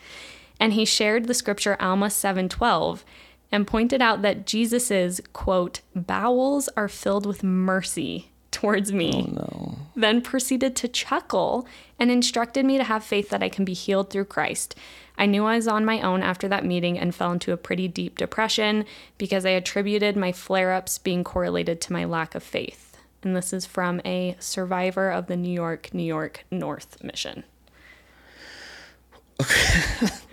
And 0.59 0.73
he 0.73 0.85
shared 0.85 1.25
the 1.25 1.33
scripture 1.33 1.77
Alma 1.79 2.07
7:12 2.07 3.03
and 3.51 3.65
pointed 3.65 4.01
out 4.01 4.21
that 4.21 4.45
Jesus's 4.45 5.21
quote 5.33 5.79
bowels 5.95 6.67
are 6.75 6.89
filled 6.89 7.25
with 7.25 7.43
mercy 7.43 8.31
towards 8.51 8.91
me 8.91 9.11
oh, 9.27 9.31
No. 9.31 9.77
then 9.95 10.21
proceeded 10.21 10.75
to 10.77 10.87
chuckle 10.87 11.67
and 11.99 12.09
instructed 12.11 12.65
me 12.65 12.77
to 12.77 12.83
have 12.83 13.03
faith 13.03 13.29
that 13.29 13.43
I 13.43 13.49
can 13.49 13.65
be 13.65 13.73
healed 13.73 14.09
through 14.09 14.25
Christ. 14.25 14.75
I 15.17 15.25
knew 15.25 15.45
I 15.45 15.55
was 15.55 15.67
on 15.67 15.83
my 15.83 16.01
own 16.01 16.21
after 16.21 16.47
that 16.47 16.65
meeting 16.65 16.97
and 16.99 17.13
fell 17.13 17.31
into 17.31 17.51
a 17.51 17.57
pretty 17.57 17.87
deep 17.87 18.17
depression 18.17 18.85
because 19.17 19.45
I 19.45 19.49
attributed 19.49 20.15
my 20.15 20.31
flare 20.31 20.73
ups 20.73 20.97
being 20.97 21.23
correlated 21.23 21.81
to 21.81 21.93
my 21.93 22.05
lack 22.05 22.35
of 22.35 22.43
faith. 22.43 22.97
And 23.23 23.35
this 23.35 23.51
is 23.51 23.65
from 23.65 23.99
a 24.05 24.35
survivor 24.39 25.09
of 25.09 25.27
the 25.27 25.35
New 25.35 25.51
York, 25.51 25.89
New 25.91 26.03
York 26.03 26.45
North 26.51 27.03
mission. 27.03 27.43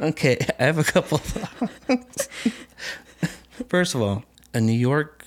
Okay, 0.00 0.36
I 0.58 0.64
have 0.64 0.78
a 0.78 0.84
couple 0.84 1.18
thoughts. 1.18 2.28
First 3.68 3.94
of 3.94 4.02
all, 4.02 4.24
a 4.52 4.60
New 4.60 4.72
York 4.72 5.24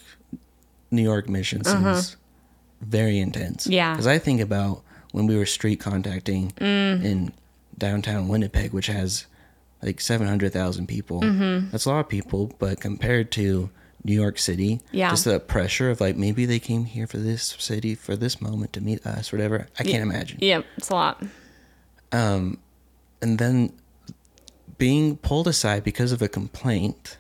New 0.91 1.01
York 1.01 1.27
mission 1.29 1.63
seems 1.63 1.85
uh-huh. 1.85 2.01
Very 2.81 3.19
intense. 3.19 3.67
Yeah. 3.67 3.91
Because 3.93 4.07
I 4.07 4.17
think 4.19 4.41
about 4.41 4.81
when 5.11 5.27
we 5.27 5.35
were 5.37 5.45
street 5.45 5.79
contacting 5.79 6.51
Mm. 6.57 7.03
in 7.03 7.31
downtown 7.77 8.27
Winnipeg, 8.27 8.73
which 8.73 8.87
has 8.87 9.25
like 9.83 10.01
700,000 10.01 10.87
people. 10.87 11.21
Mm-hmm. 11.21 11.69
That's 11.71 11.85
a 11.85 11.89
lot 11.89 11.99
of 11.99 12.09
people, 12.09 12.51
but 12.59 12.79
compared 12.81 13.31
to 13.33 13.69
New 14.03 14.13
York 14.13 14.39
City, 14.39 14.79
Yeah. 14.91 15.09
just 15.09 15.25
the 15.25 15.39
pressure 15.39 15.89
of 15.91 16.01
like 16.01 16.15
maybe 16.17 16.45
they 16.45 16.59
came 16.59 16.85
here 16.85 17.05
for 17.07 17.17
this 17.17 17.55
city 17.59 17.93
for 17.93 18.15
this 18.15 18.41
moment 18.41 18.73
to 18.73 18.81
meet 18.81 19.05
us, 19.05 19.31
whatever. 19.31 19.67
I 19.79 19.83
can't 19.83 20.01
imagine. 20.01 20.39
Yep, 20.41 20.65
it's 20.77 20.89
a 20.89 20.93
lot. 20.93 21.23
Um, 22.11 22.57
and 23.21 23.37
then 23.37 23.73
being 24.77 25.17
pulled 25.17 25.47
aside 25.47 25.83
because 25.83 26.11
of 26.11 26.21
a 26.21 26.27
complaint 26.27 27.17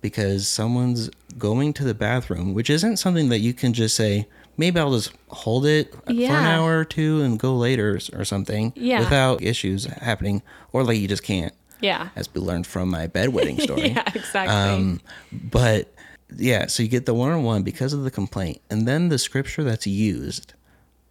because 0.00 0.48
someone's 0.48 1.10
going 1.38 1.72
to 1.74 1.84
the 1.84 1.92
bathroom 1.94 2.54
which 2.54 2.70
isn't 2.70 2.96
something 2.96 3.28
that 3.28 3.40
you 3.40 3.52
can 3.52 3.72
just 3.74 3.94
say 3.94 4.26
maybe 4.60 4.78
i'll 4.78 4.92
just 4.92 5.12
hold 5.28 5.64
it 5.66 5.92
for 5.92 6.10
an 6.12 6.46
hour 6.54 6.78
or 6.78 6.84
two 6.84 7.22
and 7.22 7.38
go 7.38 7.56
later 7.56 7.98
or 8.12 8.24
something 8.24 8.72
Yeah. 8.76 9.00
without 9.00 9.42
issues 9.42 9.84
happening 9.86 10.42
or 10.72 10.84
like 10.84 10.98
you 10.98 11.08
just 11.08 11.22
can't 11.24 11.52
Yeah. 11.80 12.08
as 12.14 12.28
we 12.32 12.40
learned 12.40 12.66
from 12.66 12.90
my 12.90 13.06
bedwetting 13.08 13.60
story 13.68 13.88
Yeah, 13.90 14.04
exactly. 14.14 14.54
um, 14.54 15.00
but 15.32 15.92
yeah, 16.36 16.66
so 16.66 16.82
you 16.84 16.88
get 16.88 17.06
the 17.06 17.14
one 17.14 17.32
on 17.32 17.42
one 17.42 17.62
because 17.64 17.92
of 17.92 18.04
the 18.04 18.10
complaint. 18.10 18.60
And 18.70 18.86
then 18.86 19.08
the 19.08 19.18
scripture 19.18 19.64
that's 19.64 19.84
used 19.88 20.54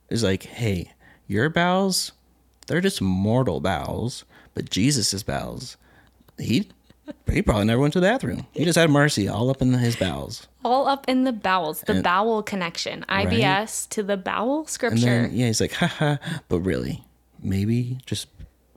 is 0.10 0.24
like, 0.24 0.44
hey, 0.44 0.94
your 1.28 1.50
bowels, 1.50 2.14
they're 2.68 2.80
just 2.80 3.02
mortal 3.02 3.60
bowels, 3.60 4.24
but 4.54 4.70
Jesus' 4.70 5.22
bowels, 5.24 5.76
he 6.38 6.70
he 7.32 7.42
probably 7.42 7.66
never 7.66 7.82
went 7.82 7.94
to 7.94 8.00
the 8.00 8.08
bathroom. 8.08 8.46
He 8.52 8.66
just 8.66 8.78
had 8.78 8.90
mercy 8.90 9.28
all 9.28 9.50
up 9.50 9.62
in 9.62 9.74
his 9.74 9.96
bowels. 9.96 10.48
All 10.64 10.88
up 10.88 11.06
in 11.08 11.24
the 11.24 11.32
bowels, 11.32 11.82
the 11.82 12.02
bowel 12.02 12.44
connection. 12.44 13.06
IBS 13.10 13.88
to 13.90 14.04
the 14.04 14.18
bowel 14.18 14.60
And 14.62 14.70
scripture. 14.70 15.06
then 15.06 15.30
yeah, 15.34 15.48
he's 15.48 15.62
like, 15.62 15.74
haha, 15.74 16.18
but 16.48 16.60
really, 16.60 17.04
maybe 17.42 17.98
just 18.06 18.28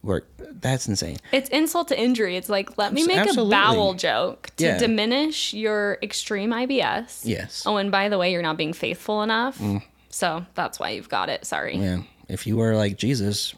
work. 0.02 0.26
That's 0.38 0.86
insane. 0.88 1.16
It's 1.32 1.48
insult 1.50 1.88
to 1.88 1.98
injury. 2.00 2.36
It's 2.36 2.48
like, 2.48 2.76
let 2.78 2.92
me 2.92 3.06
make 3.06 3.16
absolutely. 3.18 3.54
a 3.54 3.58
bowel 3.58 3.94
joke 3.94 4.50
to 4.56 4.64
Yeah. 4.64 4.78
diminish 4.78 5.54
your 5.54 5.98
extreme 6.02 6.50
IBS. 6.50 7.22
Yes. 7.24 7.64
Oh, 7.66 7.76
and 7.78 7.90
by 7.90 8.08
the 8.08 8.18
way, 8.18 8.32
you're 8.32 8.42
not 8.42 8.56
being 8.56 8.72
faithful 8.72 9.22
enough. 9.22 9.58
Mm. 9.58 9.82
So 10.10 10.44
that's 10.54 10.78
why 10.78 10.90
you've 10.90 11.08
got 11.08 11.28
it. 11.30 11.44
Sorry. 11.46 11.76
Yeah. 11.76 12.02
If 12.28 12.46
you 12.46 12.56
were 12.56 12.74
like 12.76 12.96
Jesus, 12.96 13.54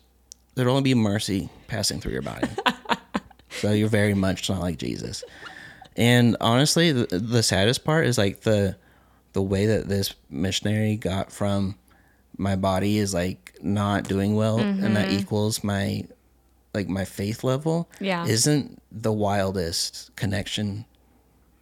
there'd 0.55 0.69
only 0.69 0.83
be 0.83 0.95
mercy 0.95 1.49
passing 1.67 2.01
through 2.01 2.13
your 2.13 2.23
body. 2.23 2.49
so 3.61 3.73
you're 3.73 3.89
very 3.89 4.15
much 4.15 4.49
not 4.49 4.61
like 4.61 4.79
Jesus. 4.79 5.25
And 5.97 6.37
honestly, 6.41 6.93
the, 6.93 7.07
the 7.19 7.43
saddest 7.43 7.85
part 7.85 8.07
is 8.07 8.19
like 8.19 8.41
the 8.43 8.77
the 9.33 9.43
way 9.43 9.67
that 9.67 9.89
this 9.89 10.15
missionary 10.31 10.97
got 10.97 11.33
from 11.33 11.77
my 12.37 12.57
body 12.57 12.99
is 12.99 13.13
like 13.15 13.57
not 13.63 14.05
doing 14.05 14.37
well 14.37 14.59
and 14.59 14.97
that 14.97 15.09
mm-hmm. 15.09 15.19
equals 15.19 15.65
my 15.65 16.05
like 16.73 16.89
my 16.89 17.05
faith 17.05 17.43
level 17.45 17.89
Yeah. 18.01 18.27
isn't 18.27 18.81
the 18.91 19.13
wildest 19.13 20.15
connection 20.17 20.85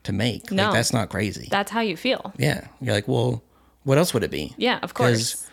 to 0.05 0.13
make. 0.13 0.51
No. 0.51 0.65
Like 0.65 0.75
that's 0.75 0.93
not 0.93 1.11
crazy. 1.11 1.49
That's 1.51 1.71
how 1.71 1.81
you 1.81 1.97
feel. 1.97 2.33
yeah. 2.39 2.67
You're 2.81 2.95
like, 2.95 3.09
well, 3.09 3.43
what 3.85 3.99
else 3.99 4.15
would 4.15 4.25
it 4.25 4.31
be? 4.31 4.55
Yeah, 4.57 4.79
of 4.83 4.95
course. 4.95 5.47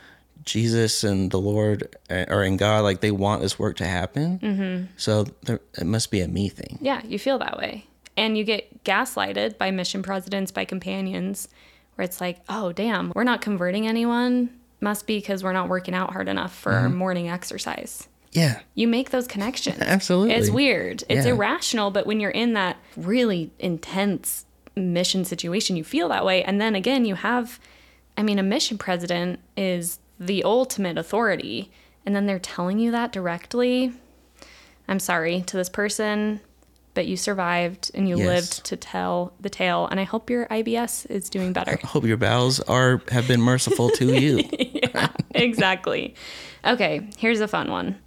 Jesus 0.45 1.03
and 1.03 1.31
the 1.31 1.39
Lord 1.39 1.95
uh, 2.09 2.25
or 2.29 2.43
in 2.43 2.57
God, 2.57 2.83
like 2.83 3.01
they 3.01 3.11
want 3.11 3.41
this 3.41 3.59
work 3.59 3.75
to 3.77 3.85
happen. 3.85 4.39
Mm-hmm. 4.39 4.85
So 4.97 5.25
there, 5.43 5.59
it 5.77 5.85
must 5.85 6.11
be 6.11 6.21
a 6.21 6.27
me 6.27 6.49
thing. 6.49 6.77
Yeah, 6.81 7.01
you 7.05 7.19
feel 7.19 7.37
that 7.39 7.57
way. 7.57 7.85
And 8.17 8.37
you 8.37 8.43
get 8.43 8.83
gaslighted 8.83 9.57
by 9.57 9.71
mission 9.71 10.03
presidents, 10.03 10.51
by 10.51 10.65
companions, 10.65 11.47
where 11.95 12.03
it's 12.05 12.19
like, 12.19 12.39
oh, 12.49 12.71
damn, 12.71 13.11
we're 13.15 13.23
not 13.23 13.41
converting 13.41 13.87
anyone. 13.87 14.49
Must 14.81 15.05
be 15.07 15.17
because 15.19 15.43
we're 15.43 15.53
not 15.53 15.69
working 15.69 15.93
out 15.93 16.11
hard 16.13 16.27
enough 16.29 16.53
for 16.55 16.71
Mm-hmm. 16.71 16.83
our 16.83 16.89
morning 16.89 17.29
exercise. 17.29 18.07
Yeah, 18.31 18.59
You 18.75 18.87
make 18.87 19.09
those 19.09 19.25
connections. 19.27 19.77
Absolutely. 19.81 20.35
It's 20.35 20.49
weird. 20.51 21.03
It's 21.09 21.25
Yeah. 21.25 21.31
irrational, 21.33 21.89
but 21.91 22.05
when 22.05 22.19
you're 22.19 22.29
in 22.29 22.53
that 22.53 22.77
really 22.95 23.51
intense 23.57 24.45
mission 24.75 25.25
situation, 25.25 25.75
you 25.75 25.83
feel 25.83 26.07
that 26.09 26.23
way. 26.23 26.43
And 26.43 26.61
then 26.61 26.75
again, 26.75 27.05
you 27.05 27.15
have, 27.15 27.59
I 28.17 28.23
mean, 28.23 28.37
a 28.39 28.43
mission 28.43 28.77
president 28.77 29.39
is 29.57 29.99
the 30.19 30.43
ultimate 30.43 30.97
authority. 30.97 31.71
And 32.05 32.15
then 32.15 32.25
they're 32.25 32.39
telling 32.39 32.79
you 32.79 32.91
that 32.91 33.11
directly. 33.11 33.93
I'm 34.87 34.99
sorry 34.99 35.41
to 35.43 35.57
this 35.57 35.69
person, 35.69 36.39
but 36.95 37.05
you 37.07 37.15
survived 37.15 37.91
and 37.93 38.09
you 38.09 38.17
Yes. 38.17 38.25
lived 38.27 38.65
to 38.65 38.77
tell 38.77 39.33
the 39.39 39.49
tale. 39.49 39.87
And 39.87 39.99
I 39.99 40.03
hope 40.03 40.29
your 40.29 40.47
IBS 40.47 41.05
is 41.09 41.29
doing 41.29 41.53
better. 41.53 41.79
I 41.83 41.87
hope 41.87 42.05
your 42.05 42.17
bowels 42.17 42.59
are 42.61 43.01
have 43.11 43.27
been 43.27 43.41
merciful 43.41 43.89
to 43.91 44.19
you. 44.19 44.43
yeah, 44.59 45.09
exactly. 45.31 46.15
Okay, 46.65 47.07
here's 47.17 47.39
a 47.41 47.47
fun 47.47 47.69
one. 47.69 47.99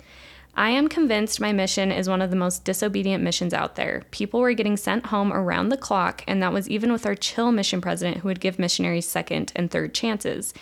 I 0.54 0.70
am 0.70 0.88
convinced 0.88 1.40
my 1.40 1.52
mission 1.52 1.90
is 1.90 2.10
one 2.10 2.20
of 2.20 2.28
the 2.28 2.36
most 2.36 2.64
disobedient 2.64 3.24
missions 3.24 3.54
out 3.54 3.76
there. 3.76 4.02
People 4.10 4.40
were 4.40 4.52
getting 4.52 4.76
sent 4.76 5.06
home 5.06 5.32
around 5.32 5.70
the 5.70 5.78
clock, 5.78 6.22
and 6.26 6.42
that 6.42 6.52
was 6.52 6.68
even 6.68 6.92
with 6.92 7.06
our 7.06 7.14
chill 7.14 7.52
mission 7.52 7.80
president 7.80 8.18
who 8.18 8.28
would 8.28 8.40
give 8.40 8.58
missionaries 8.58 9.08
second 9.08 9.50
and 9.56 9.70
third 9.70 9.94
chances. 9.94 10.52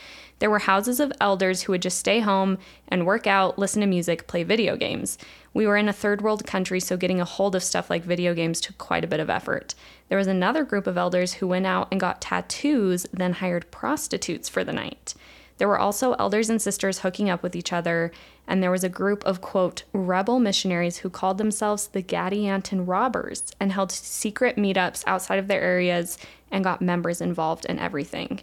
There 0.41 0.51
were 0.51 0.59
houses 0.59 1.01
of 1.01 1.13
elders 1.21 1.63
who 1.63 1.73
would 1.73 1.83
just 1.83 1.99
stay 1.99 2.21
home 2.21 2.59
and 2.89 3.07
work 3.07 3.27
out, 3.27 3.59
listen 3.59 3.81
to 3.83 3.87
music, 3.87 4.27
play 4.27 4.43
video 4.43 4.75
games. 4.75 5.19
We 5.53 5.67
were 5.67 5.77
in 5.77 5.89
a 5.89 5.93
third 5.93 6.23
world 6.23 6.47
country, 6.47 6.81
so 6.81 6.97
getting 6.97 7.21
a 7.21 7.27
hold 7.27 7.55
of 7.55 7.63
stuff 7.63 7.91
like 7.91 8.05
video 8.05 8.35
games 8.35 8.61
took 8.61 8.79
quite 8.79 9.05
a 9.05 9.09
bit 9.09 9.21
of 9.21 9.29
effort. 9.29 9.75
There 10.09 10.17
was 10.17 10.27
another 10.27 10.65
group 10.65 10.87
of 10.87 10.97
elders 10.97 11.35
who 11.35 11.47
went 11.47 11.67
out 11.67 11.89
and 11.91 12.01
got 12.01 12.23
tattoos, 12.23 13.07
then 13.13 13.35
hired 13.35 13.71
prostitutes 13.71 14.49
for 14.49 14.65
the 14.65 14.73
night. 14.73 15.15
There 15.59 15.69
were 15.69 15.79
also 15.79 16.15
elders 16.15 16.49
and 16.49 16.63
sisters 16.63 17.01
hooking 17.01 17.29
up 17.29 17.43
with 17.43 17.55
each 17.55 17.71
other, 17.71 18.11
and 18.49 18.63
there 18.63 18.71
was 18.71 18.83
a 18.83 18.89
group 18.89 19.23
of, 19.27 19.43
quote, 19.43 19.83
rebel 19.93 20.41
missionaries 20.41 20.99
who 20.99 21.11
called 21.11 21.37
themselves 21.37 21.89
the 21.89 22.03
Gadianton 22.03 22.89
Robbers 22.89 23.53
and 23.61 23.73
held 23.73 23.93
secret 23.93 24.57
meetups 24.57 25.05
outside 25.07 25.39
of 25.39 25.49
their 25.49 25.61
areas 25.61 26.17
and 26.51 26.65
got 26.65 26.81
members 26.81 27.21
involved 27.21 27.67
in 27.67 27.79
everything. 27.79 28.41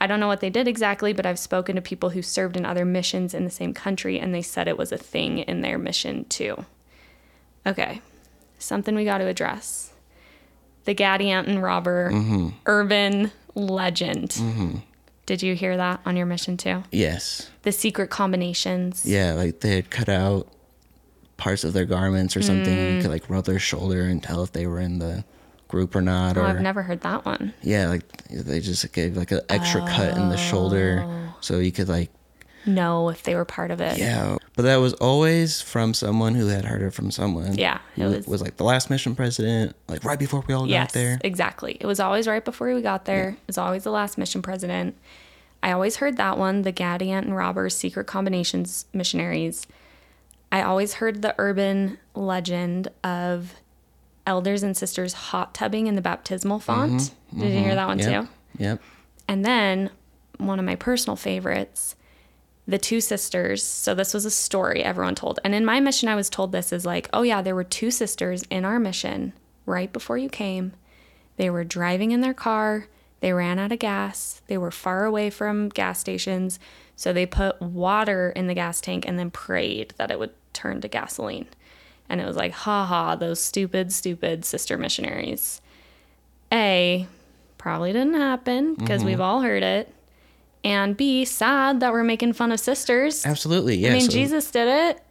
I 0.00 0.06
don't 0.06 0.20
know 0.20 0.28
what 0.28 0.40
they 0.40 0.50
did 0.50 0.68
exactly, 0.68 1.12
but 1.12 1.26
I've 1.26 1.38
spoken 1.38 1.76
to 1.76 1.82
people 1.82 2.10
who 2.10 2.22
served 2.22 2.56
in 2.56 2.64
other 2.64 2.84
missions 2.84 3.34
in 3.34 3.44
the 3.44 3.50
same 3.50 3.74
country, 3.74 4.18
and 4.18 4.34
they 4.34 4.42
said 4.42 4.68
it 4.68 4.78
was 4.78 4.92
a 4.92 4.96
thing 4.98 5.38
in 5.38 5.60
their 5.60 5.78
mission 5.78 6.24
too. 6.26 6.64
Okay, 7.66 8.00
something 8.58 8.94
we 8.94 9.04
got 9.04 9.18
to 9.18 9.26
address. 9.26 9.92
The 10.84 10.94
Gadianton 10.94 11.60
robber, 11.60 12.12
urban 12.66 13.32
legend. 13.54 14.40
Did 15.26 15.42
you 15.42 15.54
hear 15.54 15.76
that 15.76 16.00
on 16.06 16.16
your 16.16 16.26
mission 16.26 16.56
too? 16.56 16.84
yes. 16.90 17.50
The 17.62 17.72
secret 17.72 18.08
combinations. 18.08 19.04
Yeah, 19.04 19.34
like 19.34 19.60
they 19.60 19.74
had 19.76 19.90
cut 19.90 20.08
out 20.08 20.48
parts 21.36 21.64
of 21.64 21.74
their 21.74 21.84
garments 21.84 22.34
or 22.34 22.40
something. 22.40 22.74
Mm. 22.74 22.96
You 22.96 23.02
could 23.02 23.10
like 23.10 23.28
rub 23.28 23.44
their 23.44 23.58
shoulder 23.58 24.04
and 24.04 24.22
tell 24.22 24.42
if 24.42 24.52
they 24.52 24.66
were 24.66 24.80
in 24.80 25.00
the 25.00 25.24
group 25.68 25.94
or 25.94 26.00
not, 26.00 26.36
Oh, 26.36 26.40
or 26.40 26.44
I've 26.44 26.60
never 26.60 26.82
heard 26.82 27.02
that 27.02 27.24
one. 27.24 27.52
yeah, 27.62 27.88
like 27.88 28.02
they 28.30 28.60
just 28.60 28.90
gave 28.92 29.16
like 29.16 29.30
an 29.30 29.40
extra 29.48 29.80
cut 29.82 30.16
in 30.16 30.28
the 30.30 30.36
shoulder 30.36 31.04
Oh. 31.06 31.34
so 31.40 31.58
you 31.58 31.72
could 31.72 31.88
like 31.88 32.10
Know 32.66 33.08
if 33.08 33.22
they 33.22 33.34
were 33.34 33.44
part 33.46 33.70
of 33.70 33.80
it. 33.80 33.96
yeah. 33.98 34.36
But 34.56 34.62
that 34.62 34.76
was 34.76 34.92
always 34.94 35.62
from 35.62 35.94
someone 35.94 36.34
who 36.34 36.48
had 36.48 36.64
heard 36.64 36.82
it 36.82 36.92
from 36.92 37.10
someone. 37.10 37.56
Yeah, 37.56 37.78
it 37.96 38.04
was- 38.04 38.26
was 38.26 38.42
like 38.42 38.56
the 38.56 38.64
last 38.64 38.90
mission 38.90 39.14
president, 39.14 39.74
like 39.88 40.04
right 40.04 40.18
before 40.18 40.42
we 40.46 40.52
all 40.54 40.66
Yes, 40.68 40.88
got 40.88 40.92
there. 40.92 41.18
exactly. 41.22 41.78
It 41.80 41.86
was 41.86 42.00
always 42.00 42.26
right 42.26 42.44
before 42.44 42.74
we 42.74 42.82
got 42.82 43.04
there. 43.04 43.30
It 43.30 43.46
was 43.46 43.56
always 43.58 43.84
the 43.84 43.90
last 43.92 44.18
mission 44.18 44.42
president. 44.42 44.96
I 45.62 45.72
always 45.72 45.96
heard 45.96 46.16
that 46.18 46.36
one, 46.38 46.62
the 46.62 46.72
Gadianton 46.72 47.34
Robbers 47.34 47.76
Secret 47.76 48.06
Combinations 48.06 48.84
missionaries. 48.92 49.66
I 50.52 50.62
always 50.62 50.94
heard 50.94 51.22
the 51.22 51.34
urban 51.38 51.98
legend 52.14 52.88
of 53.04 53.54
elders 54.28 54.62
and 54.62 54.76
sisters 54.76 55.12
hot 55.14 55.54
tubbing 55.54 55.86
in 55.86 55.94
the 55.96 56.00
baptismal 56.02 56.60
font. 56.60 57.12
Did 57.36 57.52
you 57.52 57.60
hear 57.60 57.74
that 57.74 57.86
one 57.88 57.98
Mm-hmm, 57.98 58.10
Yep. 58.10 58.24
too? 58.24 58.62
Yep. 58.64 58.82
And 59.26 59.44
then 59.44 59.90
one 60.36 60.58
of 60.58 60.64
my 60.64 60.76
personal 60.76 61.16
favorites, 61.16 61.96
the 62.66 62.78
two 62.78 63.00
sisters. 63.00 63.62
So 63.64 63.94
this 63.94 64.12
was 64.14 64.24
a 64.26 64.30
story 64.30 64.84
everyone 64.84 65.14
told. 65.14 65.40
And 65.42 65.54
in 65.54 65.64
my 65.64 65.80
mission, 65.80 66.08
I 66.08 66.14
was 66.14 66.28
told 66.30 66.52
this 66.52 66.72
is 66.72 66.84
like, 66.84 67.08
oh 67.12 67.22
yeah, 67.22 67.40
there 67.42 67.54
were 67.54 67.64
two 67.64 67.90
sisters 67.90 68.44
in 68.50 68.64
our 68.64 68.78
mission 68.78 69.32
right 69.66 69.92
before 69.92 70.18
you 70.18 70.28
came. 70.28 70.72
They 71.36 71.48
were 71.50 71.64
driving 71.64 72.10
in 72.10 72.20
their 72.20 72.34
car. 72.34 72.86
They 73.20 73.32
ran 73.32 73.58
out 73.58 73.72
of 73.72 73.78
gas. 73.78 74.42
They 74.46 74.58
were 74.58 74.70
far 74.70 75.04
away 75.06 75.30
from 75.30 75.70
gas 75.70 75.98
stations. 75.98 76.60
So 76.96 77.12
they 77.12 77.26
put 77.26 77.60
water 77.62 78.30
in 78.36 78.46
the 78.46 78.54
gas 78.54 78.80
tank 78.80 79.04
and 79.08 79.18
then 79.18 79.30
prayed 79.30 79.94
that 79.96 80.10
it 80.10 80.18
would 80.18 80.34
turn 80.52 80.80
to 80.82 80.88
gasoline. 80.88 81.46
And 82.08 82.20
it 82.20 82.26
was 82.26 82.36
like, 82.36 82.52
ha 82.52 82.84
ha, 82.86 83.16
those 83.16 83.40
stupid, 83.40 83.92
stupid 83.92 84.44
sister 84.44 84.78
missionaries. 84.78 85.60
A, 86.52 87.06
probably 87.58 87.92
didn't 87.92 88.14
happen 88.14 88.74
because 88.74 89.04
we've 89.04 89.20
all 89.20 89.42
heard 89.42 89.62
it. 89.62 89.92
And 90.64 90.96
B, 90.96 91.24
sad 91.24 91.80
that 91.80 91.92
we're 91.92 92.04
making 92.04 92.32
fun 92.32 92.52
of 92.52 92.60
sisters. 92.60 93.24
Absolutely. 93.26 93.76
Yeah. 93.76 93.90
I 93.90 93.92
mean, 93.92 94.00
so- 94.02 94.12
Jesus 94.12 94.50
did 94.50 94.68
it. 94.68 95.02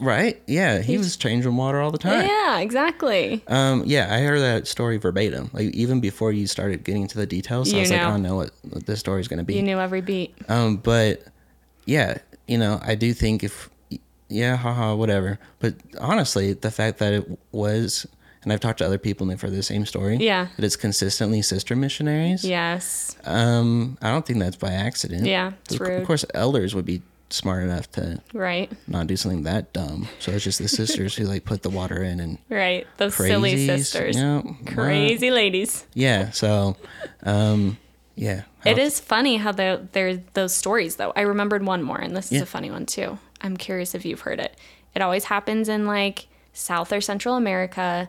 Right. 0.00 0.42
Yeah. 0.46 0.80
He 0.80 0.98
was 0.98 1.16
changing 1.16 1.56
water 1.56 1.80
all 1.80 1.90
the 1.90 1.98
time. 1.98 2.26
Yeah, 2.26 2.58
exactly. 2.58 3.44
Um, 3.46 3.84
yeah, 3.86 4.12
I 4.12 4.20
heard 4.20 4.40
that 4.40 4.66
story 4.66 4.96
verbatim. 4.96 5.50
Like 5.52 5.74
even 5.74 6.00
before 6.00 6.32
you 6.32 6.46
started 6.46 6.84
getting 6.84 7.02
into 7.02 7.16
the 7.16 7.26
details, 7.26 7.70
so 7.70 7.76
I 7.76 7.80
was 7.80 7.90
like, 7.90 8.00
know. 8.00 8.08
oh, 8.08 8.12
I 8.12 8.16
know 8.18 8.36
what, 8.36 8.50
what 8.68 8.86
this 8.86 9.00
story's 9.00 9.28
gonna 9.28 9.44
be. 9.44 9.54
You 9.54 9.62
knew 9.62 9.78
every 9.78 10.00
beat. 10.00 10.34
Um, 10.48 10.78
but 10.78 11.22
yeah, 11.84 12.18
you 12.48 12.58
know, 12.58 12.80
I 12.82 12.94
do 12.96 13.12
think 13.12 13.44
if 13.44 13.70
yeah, 14.28 14.56
haha, 14.56 14.94
whatever. 14.94 15.38
But 15.58 15.74
honestly, 16.00 16.52
the 16.52 16.70
fact 16.70 16.98
that 16.98 17.12
it 17.12 17.38
was, 17.52 18.06
and 18.42 18.52
I've 18.52 18.60
talked 18.60 18.78
to 18.78 18.86
other 18.86 18.98
people 18.98 19.26
heard 19.28 19.52
the 19.52 19.62
same 19.62 19.86
story. 19.86 20.16
Yeah. 20.18 20.48
That 20.56 20.64
it's 20.64 20.76
consistently 20.76 21.42
sister 21.42 21.74
missionaries. 21.76 22.44
Yes. 22.44 23.16
Um, 23.24 23.98
I 24.02 24.10
don't 24.10 24.26
think 24.26 24.38
that's 24.38 24.56
by 24.56 24.72
accident. 24.72 25.26
Yeah, 25.26 25.52
it's 25.64 25.74
of, 25.74 25.80
rude. 25.80 26.00
Of 26.00 26.06
course, 26.06 26.24
elders 26.34 26.74
would 26.74 26.84
be 26.84 27.02
smart 27.30 27.64
enough 27.64 27.90
to 27.92 28.20
Right. 28.32 28.70
not 28.86 29.06
do 29.08 29.16
something 29.16 29.42
that 29.44 29.72
dumb. 29.72 30.08
So 30.20 30.30
it's 30.32 30.44
just 30.44 30.58
the 30.60 30.68
sisters 30.80 31.16
who 31.16 31.24
like 31.24 31.44
put 31.44 31.62
the 31.62 31.70
water 31.70 32.02
in 32.02 32.20
and 32.20 32.38
Right. 32.48 32.86
Those 32.98 33.16
crazy 33.16 33.32
silly 33.32 33.66
sisters. 33.66 34.16
Yeah, 34.16 34.42
Crazy 34.66 35.30
ladies. 35.30 35.84
Yeah. 35.94 36.30
So, 36.30 36.76
um, 37.24 37.78
yeah. 38.14 38.42
It 38.64 38.78
is 38.78 39.00
funny 39.00 39.36
how 39.38 39.52
the, 39.52 39.88
there's 39.92 40.18
those 40.34 40.54
stories, 40.54 40.96
though. 40.96 41.12
I 41.16 41.22
remembered 41.22 41.66
one 41.66 41.82
more, 41.82 41.98
and 41.98 42.16
this 42.16 42.26
is 42.26 42.32
Yeah. 42.32 42.42
a 42.42 42.46
funny 42.46 42.70
one, 42.70 42.86
too. 42.86 43.18
I'm 43.44 43.56
curious 43.58 43.94
if 43.94 44.04
you've 44.04 44.22
heard 44.22 44.40
it. 44.40 44.56
It 44.94 45.02
always 45.02 45.24
happens 45.24 45.68
in 45.68 45.86
like 45.86 46.26
South 46.54 46.92
or 46.92 47.00
Central 47.00 47.36
America. 47.36 48.08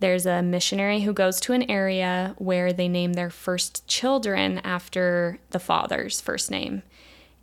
There's 0.00 0.26
a 0.26 0.42
missionary 0.42 1.02
who 1.02 1.12
goes 1.12 1.38
to 1.40 1.52
an 1.52 1.70
area 1.70 2.34
where 2.38 2.72
they 2.72 2.88
name 2.88 3.12
their 3.12 3.30
first 3.30 3.86
children 3.86 4.58
after 4.64 5.38
the 5.50 5.58
father's 5.58 6.20
first 6.20 6.50
name. 6.50 6.82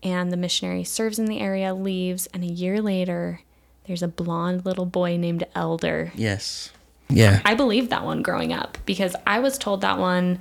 And 0.03 0.31
the 0.31 0.37
missionary 0.37 0.83
serves 0.83 1.19
in 1.19 1.25
the 1.25 1.39
area, 1.39 1.75
leaves, 1.75 2.27
and 2.33 2.43
a 2.43 2.47
year 2.47 2.81
later, 2.81 3.41
there's 3.85 4.01
a 4.01 4.07
blonde 4.07 4.65
little 4.65 4.87
boy 4.87 5.15
named 5.17 5.45
Elder. 5.53 6.11
Yes. 6.15 6.71
Yeah. 7.07 7.41
I 7.45 7.53
believed 7.53 7.91
that 7.91 8.03
one 8.03 8.23
growing 8.23 8.51
up 8.51 8.79
because 8.85 9.15
I 9.27 9.39
was 9.39 9.59
told 9.59 9.81
that 9.81 9.99
one 9.99 10.39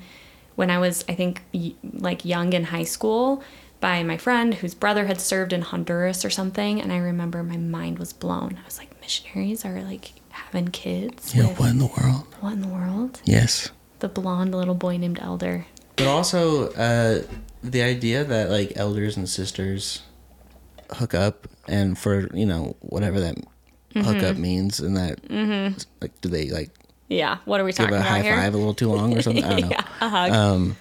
when 0.55 0.71
I 0.71 0.79
was, 0.79 1.05
I 1.09 1.15
think, 1.15 1.43
like 1.83 2.25
young 2.25 2.55
in 2.55 2.65
high 2.65 2.85
school 2.85 3.43
by 3.81 4.03
my 4.03 4.17
friend 4.19 4.55
whose 4.55 4.75
brother 4.75 5.07
had 5.07 5.21
served 5.21 5.53
in 5.53 5.63
Honduras 5.63 6.25
or 6.25 6.31
something. 6.31 6.81
And 6.81 6.93
I 6.93 6.99
remember 6.99 7.43
my 7.43 7.57
mind 7.57 7.99
was 7.99 8.13
blown. 8.13 8.59
I 8.63 8.65
was 8.67 8.79
like, 8.79 8.99
missionaries 9.01 9.65
are 9.65 9.81
like 9.83 10.13
having 10.31 10.69
kids? 10.69 11.35
Yeah. 11.35 11.49
with- 11.49 11.59
What 11.61 11.71
in 11.71 11.79
the 11.79 11.87
world? 11.87 12.27
what 12.41 12.53
in 12.53 12.63
the 12.63 12.69
world? 12.69 13.21
Yes. 13.25 13.71
The 14.01 14.09
blonde 14.09 14.55
little 14.55 14.75
boy 14.75 14.97
named 14.99 15.19
Elder. 15.21 15.67
But 15.97 16.07
also, 16.07 16.71
uh, 16.73 17.23
the 17.63 17.83
idea 17.83 18.25
that 18.25 18.49
like 18.51 18.73
elders 18.77 19.17
and 19.19 19.29
sisters 19.29 20.03
hook 20.93 21.13
up, 21.15 21.47
and 21.69 21.97
for 21.99 22.35
you 22.35 22.47
know 22.47 22.75
whatever 22.81 23.21
that 23.21 23.37
hookup 23.95 24.37
means, 24.39 24.81
and 24.81 24.97
that 24.97 25.19
like 26.01 26.19
do 26.23 26.29
they 26.31 26.49
like 26.49 26.71
Yeah. 27.09 27.39
What 27.45 27.61
are 27.61 27.65
we 27.65 27.73
talking 27.75 27.95
about? 27.95 27.99
give 28.05 28.07
talking 28.07 28.07
a 28.07 28.09
about 28.09 28.09
high 28.09 28.23
here? 28.23 28.37
five 28.37 28.55
a 28.55 28.57
little 28.57 28.73
too 28.75 28.89
long 28.89 29.15
or 29.17 29.21
something? 29.21 29.45
I 29.45 29.51
don't 29.51 29.61
know. 29.65 29.69
yeah, 29.71 29.85
a 30.01 30.09
hug. 30.09 30.33
Um, 30.33 30.77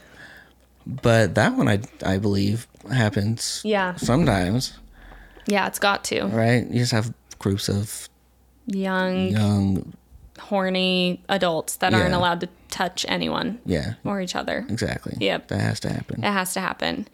but 0.88 1.36
that 1.36 1.58
one 1.58 1.68
I 1.68 1.82
I 2.06 2.18
believe 2.18 2.66
happens. 2.92 3.62
Yeah. 3.64 3.96
Sometimes, 3.96 4.74
yeah, 5.46 5.68
it's 5.68 5.80
got 5.80 6.04
to. 6.06 6.26
right? 6.26 6.66
You 6.68 6.80
just 6.80 6.92
have 6.92 7.14
groups 7.40 7.70
of 7.70 8.08
Young, 8.68 9.30
young, 9.30 9.94
horny 10.38 11.24
adults 11.28 11.78
that 11.78 11.94
aren't 11.94 12.14
allowed 12.14 12.40
to 12.42 12.50
touch 12.70 13.04
anyone 13.10 13.60
yeah, 13.66 13.96
or 14.04 14.22
each 14.22 14.36
other. 14.36 14.66
exactly. 14.70 15.16
Yep. 15.20 15.48
That 15.48 15.60
has 15.62 15.80
to 15.82 15.90
happen. 15.90 16.24
It 16.24 16.32
has 16.32 16.54
to 16.54 16.60
happen. 16.60 17.08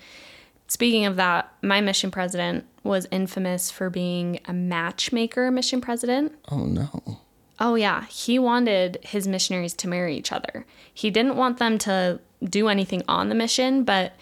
Speaking 0.68 1.06
of 1.06 1.16
that, 1.16 1.52
my 1.62 1.80
mission 1.80 2.12
president 2.12 2.66
was 2.84 3.08
infamous 3.12 3.72
for 3.72 3.90
being 3.90 4.40
a 4.46 4.54
matchmaker 4.54 5.50
mission 5.50 5.80
president. 5.80 6.34
Oh 6.52 6.66
no. 6.66 7.20
Oh, 7.58 7.76
yeah. 7.76 8.04
He 8.08 8.38
wanted 8.38 8.98
his 9.02 9.30
missionaries 9.30 9.74
to 9.76 9.88
marry 9.88 10.18
each 10.18 10.34
other. 10.34 10.66
He 10.94 11.10
didn't 11.10 11.38
want 11.38 11.58
them 11.58 11.78
to 11.80 12.20
do 12.44 12.68
anything 12.68 13.02
on 13.08 13.30
the 13.30 13.36
mission, 13.36 13.86
but 13.86 14.14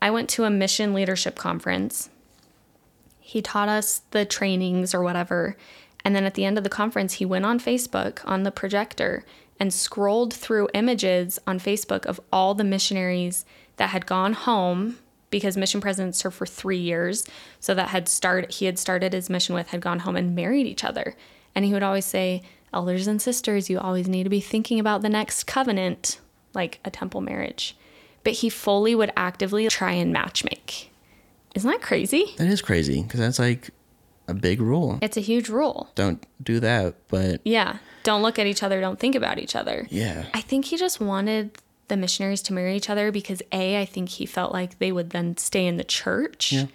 I 0.00 0.10
went 0.10 0.28
to 0.30 0.44
a 0.44 0.50
mission 0.50 0.94
leadership 0.94 1.36
conference. 1.36 2.10
He 3.20 3.42
taught 3.42 3.68
us 3.68 4.02
the 4.10 4.24
trainings 4.24 4.94
or 4.94 5.02
whatever. 5.02 5.56
And 6.04 6.14
then 6.14 6.24
at 6.24 6.34
the 6.34 6.44
end 6.44 6.58
of 6.58 6.64
the 6.64 6.70
conference, 6.70 7.14
he 7.14 7.24
went 7.24 7.44
on 7.44 7.58
Facebook 7.58 8.20
on 8.24 8.44
the 8.44 8.52
projector 8.52 9.24
and 9.58 9.72
scrolled 9.72 10.32
through 10.32 10.68
images 10.74 11.38
on 11.46 11.58
Facebook 11.58 12.06
of 12.06 12.20
all 12.32 12.54
the 12.54 12.62
missionaries 12.62 13.44
that 13.76 13.90
had 13.90 14.06
gone 14.06 14.34
home 14.34 14.98
because 15.30 15.56
mission 15.56 15.80
presidents 15.80 16.18
served 16.18 16.36
for 16.36 16.46
three 16.46 16.78
years. 16.78 17.24
So 17.58 17.74
that 17.74 17.88
had 17.88 18.08
started, 18.08 18.52
he 18.52 18.66
had 18.66 18.78
started 18.78 19.12
his 19.12 19.28
mission 19.28 19.54
with, 19.54 19.68
had 19.68 19.80
gone 19.80 20.00
home 20.00 20.16
and 20.16 20.34
married 20.34 20.66
each 20.66 20.84
other. 20.84 21.16
And 21.54 21.64
he 21.64 21.72
would 21.72 21.82
always 21.82 22.04
say, 22.04 22.42
Elders 22.72 23.06
and 23.06 23.22
sisters, 23.22 23.70
you 23.70 23.78
always 23.78 24.08
need 24.08 24.24
to 24.24 24.30
be 24.30 24.40
thinking 24.40 24.78
about 24.78 25.02
the 25.02 25.08
next 25.08 25.44
covenant, 25.44 26.20
like 26.52 26.78
a 26.84 26.90
temple 26.90 27.20
marriage. 27.20 27.76
But 28.26 28.34
he 28.34 28.50
fully 28.50 28.94
would 28.94 29.12
actively 29.16 29.68
try 29.68 29.92
and 29.92 30.12
matchmake. 30.14 30.88
Isn't 31.54 31.70
that 31.70 31.80
crazy? 31.80 32.34
That 32.38 32.48
is 32.48 32.60
crazy 32.60 33.02
because 33.02 33.20
that's 33.20 33.38
like 33.38 33.70
a 34.26 34.34
big 34.34 34.60
rule. 34.60 34.98
It's 35.00 35.16
a 35.16 35.20
huge 35.20 35.48
rule. 35.48 35.90
Don't 35.94 36.26
do 36.42 36.58
that. 36.58 36.96
But 37.06 37.40
Yeah. 37.44 37.78
Don't 38.02 38.22
look 38.22 38.38
at 38.38 38.46
each 38.46 38.62
other, 38.64 38.80
don't 38.80 38.98
think 38.98 39.14
about 39.14 39.38
each 39.38 39.54
other. 39.56 39.86
yeah, 39.90 40.26
I 40.34 40.40
think 40.40 40.64
he 40.66 40.76
just 40.76 41.00
wanted 41.00 41.58
the 41.88 41.96
missionaries 41.96 42.42
to 42.42 42.52
marry 42.52 42.76
each 42.76 42.90
other 42.90 43.10
because 43.12 43.42
A, 43.52 43.80
I 43.80 43.84
think 43.84 44.08
he 44.08 44.26
felt 44.26 44.52
like 44.52 44.78
they 44.80 44.90
would 44.92 45.10
then 45.10 45.36
stay 45.36 45.66
in 45.66 45.76
the 45.76 45.84
church. 45.84 46.52
Yeah. 46.52 46.66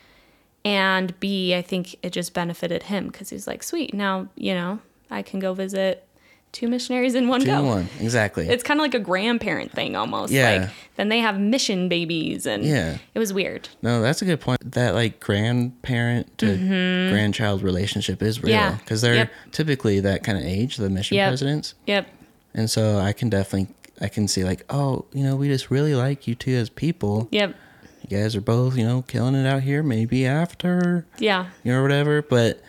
And 0.63 1.17
B, 1.19 1.55
I 1.55 1.61
think 1.61 1.95
it 2.03 2.11
just 2.11 2.33
benefited 2.33 2.83
him 2.83 3.07
because 3.07 3.29
he's 3.29 3.47
like, 3.47 3.63
sweet, 3.63 3.93
now, 3.93 4.27
you 4.35 4.53
know, 4.53 4.79
I 5.09 5.21
can 5.21 5.39
go 5.39 5.53
visit 5.53 6.05
two 6.51 6.67
missionaries 6.67 7.15
in 7.15 7.27
one 7.27 7.39
two 7.41 7.45
go. 7.47 7.59
in 7.59 7.65
one 7.65 7.89
exactly. 7.99 8.47
It's 8.47 8.63
kind 8.63 8.79
of 8.79 8.83
like 8.83 8.93
a 8.93 8.99
grandparent 8.99 9.71
thing 9.71 9.95
almost. 9.95 10.33
Yeah. 10.33 10.61
Like 10.63 10.69
then 10.97 11.09
they 11.09 11.19
have 11.19 11.39
mission 11.39 11.87
babies 11.89 12.45
and 12.45 12.63
Yeah. 12.63 12.97
it 13.13 13.19
was 13.19 13.31
weird. 13.33 13.69
No, 13.81 14.01
that's 14.01 14.21
a 14.21 14.25
good 14.25 14.39
point. 14.41 14.59
That 14.73 14.93
like 14.93 15.19
grandparent 15.19 16.37
to 16.39 16.57
grandchild 17.09 17.61
relationship 17.63 18.21
is 18.21 18.41
real 18.43 18.55
Mm-hmm. 18.55 18.71
Yeah. 18.71 18.77
because 18.77 19.01
they're 19.01 19.15
Yep. 19.15 19.31
typically 19.51 19.99
that 20.01 20.23
kind 20.23 20.37
of 20.37 20.43
age, 20.43 20.77
the 20.77 20.89
mission 20.89 21.15
Yep. 21.17 21.29
presidents, 21.29 21.73
Yep. 21.87 22.07
and 22.53 22.69
so 22.69 22.99
I 22.99 23.13
can 23.13 23.29
definitely 23.29 23.73
I 24.01 24.07
can 24.07 24.27
see 24.27 24.43
like, 24.43 24.65
oh, 24.71 25.05
you 25.13 25.23
know, 25.23 25.35
we 25.35 25.47
just 25.47 25.69
really 25.69 25.93
like 25.93 26.27
you 26.27 26.33
two 26.33 26.55
as 26.55 26.69
people. 26.71 27.27
Yep. 27.31 27.55
You 28.09 28.17
guys 28.17 28.35
are 28.35 28.41
both, 28.41 28.75
you 28.75 28.83
know, 28.83 29.03
killing 29.03 29.35
it 29.35 29.45
out 29.45 29.61
here. 29.61 29.83
Maybe 29.83 30.25
after, 30.25 31.05
Yeah. 31.19 31.45
you 31.63 31.71
know, 31.71 31.83
whatever. 31.83 32.23
But 32.23 32.61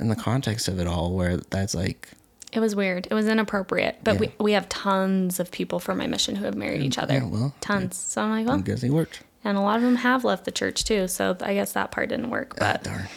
in 0.00 0.08
the 0.08 0.16
context 0.16 0.66
of 0.66 0.80
it 0.80 0.86
all, 0.86 1.12
where 1.12 1.36
that's 1.36 1.74
like, 1.74 2.08
It 2.52 2.60
was 2.60 2.74
weird. 2.74 3.06
It 3.10 3.14
was 3.14 3.26
inappropriate. 3.28 3.98
But 4.02 4.14
Yeah. 4.14 4.20
we, 4.20 4.32
we 4.44 4.52
have 4.52 4.68
tons 4.68 5.38
of 5.38 5.50
people 5.50 5.78
from 5.80 5.98
my 5.98 6.06
mission 6.06 6.34
who 6.36 6.44
have 6.46 6.54
married 6.54 6.82
each 6.82 6.98
other. 6.98 7.14
yeah, 7.14 7.24
well, 7.26 7.54
tons. 7.60 7.96
So 7.96 8.22
I'm 8.22 8.30
like, 8.30 8.46
I 8.46 8.50
well, 8.50 8.58
guess 8.60 8.80
he 8.82 8.90
worked. 8.90 9.22
and 9.44 9.58
a 9.58 9.60
lot 9.60 9.76
of 9.76 9.82
them 9.82 9.96
have 9.96 10.24
left 10.24 10.44
the 10.44 10.50
church 10.50 10.84
too. 10.84 11.08
So 11.08 11.36
I 11.42 11.54
guess 11.54 11.72
that 11.72 11.90
part 11.90 12.08
didn't 12.08 12.30
work. 12.30 12.54
Ah, 12.54 12.72
But 12.72 12.84
darn. 12.84 13.08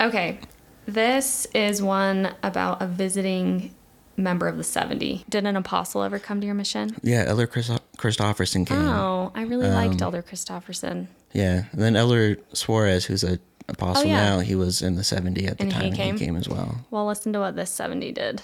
okay, 0.00 0.38
this 0.86 1.46
is 1.54 1.80
one 1.82 2.34
about 2.42 2.82
a 2.82 2.86
visiting 2.86 3.74
member 4.16 4.48
of 4.48 4.56
the 4.56 4.64
70. 4.64 5.24
Did 5.28 5.46
an 5.46 5.56
apostle 5.56 6.02
ever 6.02 6.18
come 6.18 6.40
to 6.40 6.46
your 6.46 6.54
mission? 6.54 6.96
Yeah, 7.02 7.24
Elder 7.26 7.46
Chris- 7.46 7.70
Christofferson 7.96 8.66
came. 8.66 8.78
Oh, 8.88 9.30
I 9.34 9.42
really 9.44 9.68
Um, 9.68 9.74
liked 9.74 10.02
Elder 10.02 10.22
Christofferson. 10.22 11.06
Yeah, 11.32 11.64
and 11.72 11.80
then 11.80 11.96
Elder 11.96 12.36
Soares, 12.52 13.04
who's 13.06 13.22
a 13.24 13.38
apostle 13.68 14.02
Oh, 14.02 14.08
yeah. 14.08 14.30
now, 14.30 14.40
he 14.40 14.56
was 14.56 14.82
in 14.82 14.96
the 14.96 15.04
70 15.04 15.46
at 15.46 15.56
the 15.58 15.62
And 15.62 15.72
time, 15.72 15.84
and 15.84 15.94
came? 15.94 16.18
he 16.18 16.24
came 16.26 16.36
as 16.36 16.48
well. 16.48 16.80
Well, 16.90 17.06
listen 17.06 17.32
to 17.34 17.38
what 17.38 17.54
this 17.54 17.70
70 17.70 18.10
did. 18.10 18.42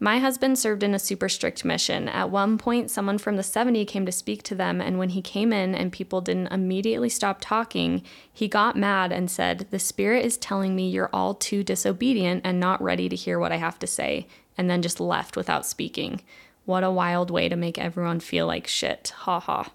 My 0.00 0.18
husband 0.18 0.58
served 0.58 0.84
in 0.84 0.94
a 0.94 0.98
super 0.98 1.28
strict 1.28 1.64
mission. 1.64 2.08
At 2.08 2.30
one 2.30 2.56
point, 2.56 2.90
someone 2.90 3.18
from 3.18 3.36
the 3.36 3.42
70 3.42 3.84
came 3.84 4.06
to 4.06 4.12
speak 4.12 4.44
to 4.44 4.54
them, 4.54 4.80
and 4.80 4.96
when 4.98 5.08
he 5.10 5.22
came 5.22 5.52
in 5.52 5.74
and 5.74 5.92
people 5.92 6.20
didn't 6.20 6.52
immediately 6.52 7.08
stop 7.08 7.38
talking, 7.40 8.02
he 8.32 8.46
got 8.46 8.76
mad 8.76 9.10
and 9.10 9.28
said, 9.28 9.66
The 9.70 9.78
Spirit 9.80 10.24
is 10.24 10.36
telling 10.36 10.76
me 10.76 10.88
you're 10.88 11.10
all 11.12 11.34
too 11.34 11.64
disobedient 11.64 12.42
and 12.44 12.60
not 12.60 12.80
ready 12.80 13.08
to 13.08 13.16
hear 13.16 13.40
what 13.40 13.50
I 13.50 13.56
have 13.56 13.78
to 13.80 13.88
say, 13.88 14.28
and 14.56 14.70
then 14.70 14.82
just 14.82 15.00
left 15.00 15.36
without 15.36 15.66
speaking. 15.66 16.20
What 16.64 16.84
a 16.84 16.92
wild 16.92 17.30
way 17.30 17.48
to 17.48 17.56
make 17.56 17.78
everyone 17.78 18.20
feel 18.20 18.46
like 18.46 18.68
shit. 18.68 19.12
Ha 19.16 19.40
ha. 19.40 19.72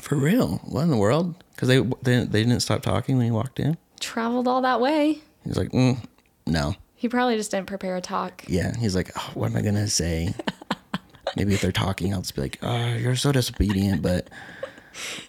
For 0.00 0.16
real? 0.16 0.58
What 0.64 0.82
in 0.82 0.90
the 0.90 0.96
world? 0.96 1.36
Because 1.54 1.68
they, 1.68 1.80
they 2.02 2.24
they 2.24 2.42
didn't 2.42 2.60
stop 2.60 2.82
talking 2.82 3.16
when 3.16 3.26
he 3.26 3.30
walked 3.30 3.60
in. 3.60 3.76
Traveled 4.00 4.48
all 4.48 4.62
that 4.62 4.80
way. 4.80 5.18
He's 5.44 5.56
like, 5.56 5.70
mm, 5.70 6.02
no. 6.46 6.74
He 7.00 7.08
probably 7.08 7.36
just 7.38 7.50
didn't 7.50 7.66
prepare 7.66 7.96
a 7.96 8.02
talk. 8.02 8.44
Yeah, 8.46 8.76
he's 8.76 8.94
like, 8.94 9.10
oh, 9.16 9.30
what 9.32 9.50
am 9.50 9.56
I 9.56 9.62
gonna 9.62 9.88
say? 9.88 10.34
Maybe 11.36 11.54
if 11.54 11.62
they're 11.62 11.72
talking, 11.72 12.12
I'll 12.12 12.20
just 12.20 12.34
be 12.34 12.42
like, 12.42 12.58
oh, 12.62 12.94
you're 12.94 13.16
so 13.16 13.32
disobedient, 13.32 14.02
but 14.02 14.28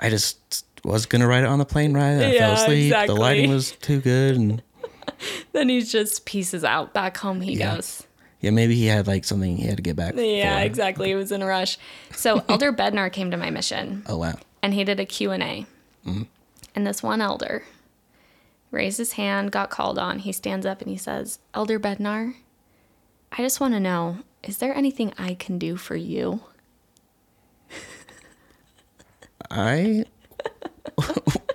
I 0.01 0.09
just 0.09 0.65
was 0.83 1.05
gonna 1.05 1.27
write 1.27 1.43
it 1.43 1.47
on 1.47 1.59
the 1.59 1.65
plane 1.65 1.93
ride. 1.93 2.17
I 2.21 2.31
Yeah, 2.33 2.39
fell 2.39 2.53
asleep. 2.63 2.83
exactly. 2.87 3.15
The 3.15 3.21
lighting 3.21 3.49
was 3.51 3.71
too 3.71 4.01
good, 4.01 4.35
and 4.35 4.61
Then 5.53 5.69
he 5.69 5.81
just 5.81 6.25
pieces 6.25 6.65
out. 6.65 6.93
Back 6.93 7.15
home 7.15 7.39
he 7.39 7.53
Yeah. 7.53 7.75
goes. 7.75 8.03
yeah, 8.41 8.49
maybe 8.49 8.75
he 8.75 8.87
had 8.87 9.07
like 9.07 9.23
something 9.23 9.55
he 9.55 9.65
had 9.67 9.77
to 9.77 9.83
get 9.83 9.95
back. 9.95 10.15
Yeah, 10.17 10.59
for. 10.59 10.65
exactly. 10.65 11.07
He 11.07 11.15
was 11.15 11.31
in 11.31 11.41
a 11.41 11.45
rush. 11.45 11.77
So 12.13 12.43
Elder 12.49 12.73
Bednar 12.73 13.09
came 13.13 13.31
to 13.31 13.37
my 13.37 13.49
mission 13.49 14.03
Oh 14.07 14.17
wow. 14.17 14.35
and 14.61 14.73
he 14.73 14.83
did 14.83 14.99
a 14.99 15.05
Q&A. 15.05 15.37
Mm-hmm. 16.05 16.23
And 16.75 16.85
this 16.87 17.01
one 17.01 17.21
elder 17.21 17.63
raised 18.71 18.97
his 18.97 19.13
hand, 19.13 19.51
got 19.51 19.69
called 19.69 19.99
on. 19.99 20.19
He 20.19 20.31
stands 20.31 20.65
up 20.65 20.81
and 20.81 20.89
he 20.89 20.97
says, 20.97 21.39
"Elder 21.53 21.79
Bednar, 21.79 22.35
I 23.31 23.37
just 23.37 23.59
want 23.59 23.73
to 23.73 23.79
know, 23.79 24.19
is 24.43 24.57
there 24.57 24.73
anything 24.75 25.13
I 25.17 25.35
can 25.35 25.59
do 25.59 25.75
for 25.77 25.95
you?" 25.95 26.41
I 29.49 30.05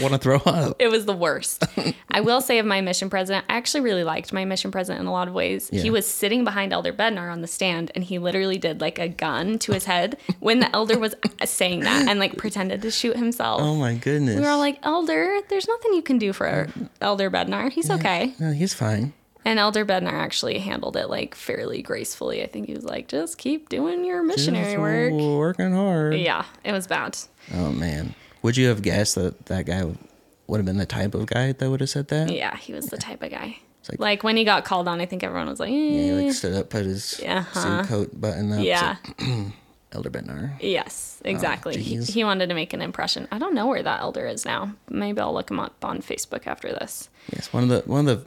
want 0.00 0.12
to 0.14 0.18
throw 0.18 0.36
up. 0.36 0.76
It 0.78 0.88
was 0.88 1.04
the 1.04 1.14
worst. 1.14 1.64
I 2.10 2.20
will 2.20 2.40
say 2.40 2.58
of 2.58 2.66
my 2.66 2.80
mission 2.80 3.10
president, 3.10 3.44
I 3.48 3.56
actually 3.56 3.82
really 3.82 4.04
liked 4.04 4.32
my 4.32 4.44
mission 4.44 4.70
president 4.70 5.00
in 5.00 5.06
a 5.06 5.12
lot 5.12 5.28
of 5.28 5.34
ways. 5.34 5.68
Yeah. 5.72 5.82
He 5.82 5.90
was 5.90 6.06
sitting 6.06 6.44
behind 6.44 6.72
Elder 6.72 6.92
Bednar 6.92 7.30
on 7.30 7.40
the 7.40 7.46
stand 7.46 7.92
and 7.94 8.04
he 8.04 8.18
literally 8.18 8.58
did 8.58 8.80
like 8.80 8.98
a 8.98 9.08
gun 9.08 9.58
to 9.60 9.72
his 9.72 9.84
head 9.84 10.18
when 10.40 10.60
the 10.60 10.74
elder 10.74 10.98
was 10.98 11.14
saying 11.44 11.80
that 11.80 12.08
and 12.08 12.18
like 12.18 12.36
pretended 12.36 12.82
to 12.82 12.90
shoot 12.90 13.16
himself. 13.16 13.60
Oh 13.62 13.74
my 13.74 13.94
goodness. 13.94 14.36
we 14.36 14.42
were 14.42 14.48
all 14.48 14.58
like, 14.58 14.78
Elder, 14.82 15.38
there's 15.48 15.68
nothing 15.68 15.94
you 15.94 16.02
can 16.02 16.18
do 16.18 16.32
for 16.32 16.68
Elder 17.00 17.30
Bednar. 17.30 17.70
He's 17.70 17.90
okay. 17.90 18.34
no, 18.38 18.52
he's 18.52 18.74
fine. 18.74 19.12
And 19.44 19.58
Elder 19.58 19.84
Bednar 19.84 20.12
actually 20.12 20.58
handled 20.58 20.96
it 20.96 21.08
like 21.08 21.34
fairly 21.34 21.82
gracefully. 21.82 22.42
I 22.42 22.46
think 22.46 22.68
he 22.68 22.74
was 22.74 22.84
like, 22.84 23.08
just 23.08 23.38
keep 23.38 23.68
doing 23.68 24.04
your 24.04 24.22
missionary 24.22 24.74
Just 24.74 24.78
work. 24.78 25.12
Working 25.12 25.74
hard. 25.74 26.14
Yeah, 26.14 26.44
it 26.64 26.72
was 26.72 26.86
bad. 26.86 27.18
Oh 27.52 27.72
man. 27.72 28.14
Would 28.42 28.56
you 28.56 28.68
have 28.68 28.82
guessed 28.82 29.14
that 29.14 29.46
that 29.46 29.66
guy 29.66 29.84
would, 29.84 29.98
would 30.46 30.56
have 30.58 30.66
been 30.66 30.78
the 30.78 30.86
type 30.86 31.14
of 31.14 31.26
guy 31.26 31.52
that 31.52 31.70
would 31.70 31.80
have 31.80 31.90
said 31.90 32.08
that? 32.08 32.30
Yeah, 32.30 32.56
he 32.56 32.72
was 32.72 32.86
the 32.86 32.96
type 32.98 33.22
of 33.22 33.30
guy. 33.30 33.58
like- 33.88 33.98
like, 34.00 34.22
when 34.24 34.36
he 34.36 34.44
got 34.44 34.64
called 34.64 34.86
on, 34.88 35.00
I 35.00 35.06
think 35.06 35.22
everyone 35.24 35.48
was 35.48 35.58
like, 35.60 35.70
eh. 35.70 35.72
He 35.72 36.12
like 36.12 36.32
stood 36.34 36.54
up, 36.54 36.70
put 36.70 36.84
his 36.84 37.20
Uh-huh. 37.26 37.82
suit 37.82 37.88
coat 37.88 38.20
button 38.20 38.52
up. 38.52 38.64
yeah. 38.64 38.96
said, 39.18 39.52
Elder 39.92 40.08
Bednar. 40.10 40.52
Yes, 40.60 41.20
exactly. 41.24 41.76
he, 41.76 41.98
Oh, 41.98 42.00
jeez. 42.00 42.10
he 42.12 42.24
wanted 42.24 42.48
to 42.48 42.54
make 42.54 42.72
an 42.72 42.80
impression. 42.80 43.28
I 43.30 43.38
don't 43.38 43.54
know 43.54 43.66
where 43.66 43.82
that 43.82 44.00
elder 44.00 44.26
is 44.26 44.44
now. 44.46 44.72
Maybe 44.88 45.20
I'll 45.20 45.34
look 45.34 45.50
him 45.50 45.60
up 45.60 45.84
on 45.84 46.00
Facebook 46.00 46.46
after 46.46 46.68
this. 46.72 47.10
Yes, 47.32 47.52
one 47.52 47.62
of 47.64 47.68
the 47.68 47.80
one 47.90 48.08
of 48.08 48.20
the 48.24 48.26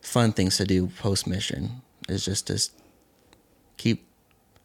fun 0.00 0.32
things 0.32 0.56
to 0.56 0.64
do 0.64 0.88
post 0.88 1.26
mission 1.28 1.82
is 2.08 2.24
just 2.24 2.46
to 2.48 2.60
keep 3.76 4.08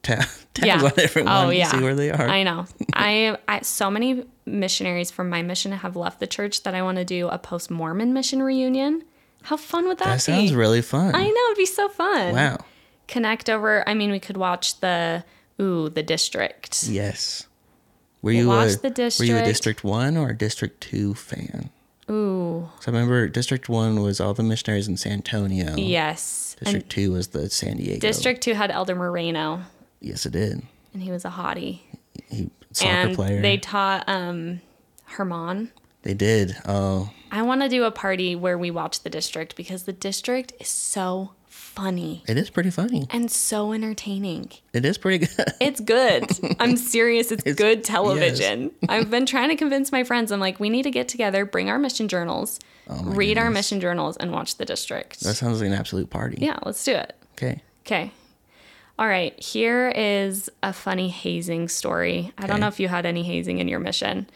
ta- 0.04 0.28
tabs 0.54 0.84
on 0.84 0.92
everyone 0.98 1.34
oh 1.34 1.50
to 1.50 1.56
yeah. 1.56 1.72
see 1.72 1.82
where 1.82 1.96
they 1.96 2.12
are. 2.12 2.28
I 2.28 2.44
know. 2.44 2.66
I, 2.94 3.38
I 3.48 3.62
so 3.62 3.90
many 3.90 4.26
missionaries 4.46 5.12
from 5.12 5.30
my 5.30 5.42
mission 5.42 5.72
have 5.72 5.96
left 5.96 6.20
the 6.20 6.28
church 6.28 6.64
that 6.64 6.76
I 6.76 6.82
want 6.82 6.98
to 6.98 7.06
do 7.06 7.28
a 7.28 7.38
post 7.38 7.72
Mormon 7.72 8.14
mission 8.14 8.42
reunion. 8.44 9.04
How 9.44 9.58
fun 9.58 9.88
would 9.88 9.98
that, 10.00 10.06
that 10.06 10.16
be? 10.16 10.20
sounds 10.20 10.54
really 10.54 10.82
fun. 10.82 11.16
I 11.16 11.24
know 11.24 11.46
it'd 11.48 11.58
be 11.58 11.66
so 11.66 11.90
fun. 11.90 12.34
Wow. 12.36 12.58
Connect 13.08 13.50
over. 13.50 13.88
I 13.90 13.94
mean, 13.94 14.12
we 14.12 14.20
could 14.20 14.38
watch 14.38 14.80
the 14.80 15.24
ooh 15.60 15.90
the 15.90 16.04
district. 16.04 16.84
Yes. 16.88 17.48
Were 18.22 18.32
you 18.32 18.48
watch 18.48 18.74
a, 18.76 18.90
the 18.90 19.16
Were 19.20 19.26
you 19.26 19.36
a 19.36 19.40
district. 19.40 19.46
District 19.46 19.84
One 19.84 20.16
or 20.16 20.30
a 20.30 20.38
District 20.38 20.80
Two 20.80 21.16
fan? 21.16 21.72
Ooh 22.10 22.70
So 22.82 22.92
I 22.92 22.96
remember 22.96 23.28
District 23.30 23.68
One 23.70 24.02
was 24.02 24.20
all 24.20 24.34
the 24.34 24.44
missionaries 24.44 24.88
in 24.88 24.98
San 24.98 25.14
Antonio. 25.14 25.76
yes. 25.76 26.56
District 26.60 26.84
and 26.84 26.90
Two 26.92 27.12
was 27.14 27.30
the 27.30 27.50
San 27.50 27.78
Diego. 27.78 28.00
District 28.00 28.42
Two 28.42 28.54
had 28.54 28.70
Elder 28.70 28.96
Moreno, 28.96 29.62
Yes, 30.02 30.26
it 30.26 30.32
did. 30.34 30.62
and 30.94 31.02
he 31.04 31.12
was 31.12 31.24
a 31.26 31.30
hottie. 31.30 31.80
He 32.30 32.50
soccer 32.74 32.90
and 32.92 33.16
player. 33.16 33.42
they 33.42 33.58
taught 33.58 34.04
um 34.10 34.60
Herman. 35.06 35.72
They 36.04 36.14
did. 36.14 36.56
Oh, 36.66 37.12
I 37.32 37.44
want 37.44 37.62
to 37.62 37.70
do 37.70 37.84
a 37.84 37.92
party 37.92 38.36
where 38.36 38.58
we 38.58 38.72
watch 38.72 39.04
the 39.04 39.10
district 39.10 39.56
because 39.56 39.84
the 39.84 39.94
district 39.94 40.54
is 40.60 40.68
so 40.68 41.32
funny 41.48 42.22
it 42.28 42.38
is 42.38 42.50
pretty 42.50 42.70
funny. 42.72 43.06
and 43.12 43.32
so 43.32 43.72
entertaining. 43.72 44.52
It 44.74 44.84
is 44.84 44.98
pretty 44.98 45.26
good. 45.28 45.54
It's 45.62 45.80
good. 45.80 46.26
I'm 46.60 46.76
serious. 46.76 47.32
It's, 47.32 47.44
It's- 47.44 47.56
good 47.56 47.84
television. 47.84 48.72
I've 48.90 49.10
been 49.12 49.26
trying 49.26 49.50
to 49.50 49.56
convince 49.56 49.92
my 49.92 50.04
friends. 50.04 50.32
I'm 50.32 50.40
like, 50.40 50.60
we 50.60 50.70
need 50.70 50.84
to 50.84 50.92
get 50.92 51.08
together, 51.08 51.46
bring 51.46 51.70
our 51.70 51.78
mission 51.80 52.08
journals, 52.08 52.60
read 53.04 53.38
our 53.38 53.50
mission 53.52 53.80
journals, 53.80 54.18
and 54.18 54.32
watch 54.34 54.58
the 54.58 54.66
district. 54.66 55.22
that 55.22 55.36
sounds 55.36 55.60
like 55.62 55.68
an 55.68 55.74
absolute 55.74 56.10
party. 56.10 56.40
yeah, 56.42 56.58
let's 56.66 56.84
do 56.84 56.94
it. 56.94 57.16
Okay. 57.38 57.62
Okay. 57.86 58.12
All 59.00 59.08
right. 59.08 59.40
Here 59.42 59.90
is 59.96 60.50
a 60.62 60.74
funny 60.74 61.10
hazing 61.10 61.70
story. 61.70 62.34
I 62.38 62.48
don't 62.48 62.60
know 62.60 62.68
if 62.68 62.80
you 62.80 62.88
had 62.88 63.06
any 63.06 63.24
hazing 63.24 63.60
in 63.60 63.68
your 63.68 63.80
mission. 63.80 64.28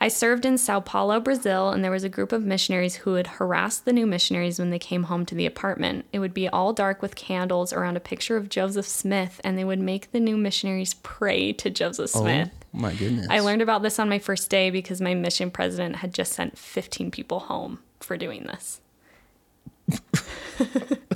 I 0.00 0.08
served 0.08 0.44
in 0.44 0.58
Sao 0.58 0.80
Paulo, 0.80 1.18
Brazil, 1.20 1.70
and 1.70 1.82
there 1.82 1.90
was 1.90 2.04
a 2.04 2.08
group 2.08 2.32
of 2.32 2.44
missionaries 2.44 2.96
who 2.96 3.12
would 3.12 3.26
harass 3.26 3.78
the 3.78 3.92
new 3.92 4.06
missionaries 4.06 4.58
when 4.58 4.70
they 4.70 4.78
came 4.78 5.04
home 5.04 5.24
to 5.26 5.34
the 5.34 5.46
apartment. 5.46 6.04
It 6.12 6.18
would 6.18 6.34
be 6.34 6.48
all 6.48 6.72
dark 6.72 7.00
with 7.00 7.14
candles 7.14 7.72
around 7.72 7.96
a 7.96 8.00
picture 8.00 8.36
of 8.36 8.48
Joseph 8.50 8.86
Smith, 8.86 9.40
and 9.44 9.56
they 9.56 9.64
would 9.64 9.78
make 9.78 10.12
the 10.12 10.20
new 10.20 10.36
missionaries 10.36 10.94
pray 10.94 11.52
to 11.54 11.70
Joseph 11.70 12.10
oh 12.16 12.20
Smith. 12.20 12.50
Oh 12.74 12.78
my 12.78 12.92
goodness. 12.92 13.28
I 13.30 13.40
learned 13.40 13.62
about 13.62 13.82
this 13.82 13.98
on 13.98 14.08
my 14.08 14.18
first 14.18 14.50
day 14.50 14.68
because 14.68 15.00
my 15.00 15.14
mission 15.14 15.50
president 15.50 15.96
had 15.96 16.12
just 16.12 16.32
sent 16.32 16.58
15 16.58 17.10
people 17.10 17.40
home 17.40 17.78
for 18.00 18.16
doing 18.18 18.44
this. 18.44 18.80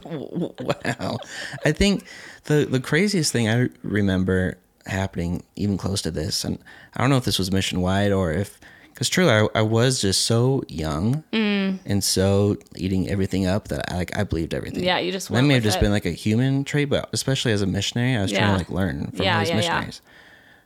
Wow. 0.05 1.19
I 1.65 1.73
think 1.73 2.05
the 2.45 2.67
the 2.71 2.81
craziest 2.81 3.33
thing 3.33 3.49
I 3.49 3.69
remember 3.83 4.57
happening 4.87 5.43
even 5.57 5.77
close 5.79 6.03
to 6.03 6.11
this, 6.11 6.45
and 6.45 6.59
I 6.95 7.01
don't 7.01 7.11
know 7.11 7.17
if 7.17 7.25
this 7.25 7.39
was 7.39 7.53
mission 7.53 7.81
wide 7.81 8.11
or 8.13 8.33
if, 8.33 8.59
because 8.93 9.09
truly 9.09 9.31
I, 9.31 9.47
I 9.55 9.63
was 9.63 10.01
just 10.01 10.23
so 10.23 10.63
young 10.69 11.25
Mm. 11.33 11.79
and 11.85 12.03
so 12.03 12.57
eating 12.77 13.09
everything 13.11 13.47
up 13.47 13.69
that 13.69 13.93
I 13.93 13.97
like 13.97 14.17
I 14.17 14.25
believed 14.25 14.55
everything. 14.55 14.83
Yeah, 14.85 14.99
you 14.99 15.13
just 15.13 15.29
that 15.31 15.43
may 15.43 15.55
have 15.55 15.63
just 15.63 15.79
it. 15.79 15.81
been 15.81 15.93
like 15.93 16.07
a 16.07 16.11
human 16.11 16.65
trait, 16.65 16.89
but 16.89 17.09
especially 17.13 17.53
as 17.53 17.63
a 17.63 17.67
missionary, 17.67 18.17
I 18.17 18.23
was 18.23 18.33
trying 18.33 18.53
to 18.53 18.59
like 18.59 18.71
learn 18.71 19.11
from 19.13 19.25
Yeah, 19.25 19.35
all 19.35 19.41
these 19.41 19.49
yeah, 19.51 19.55
yeah. 19.55 19.59
missionaries. 19.61 20.01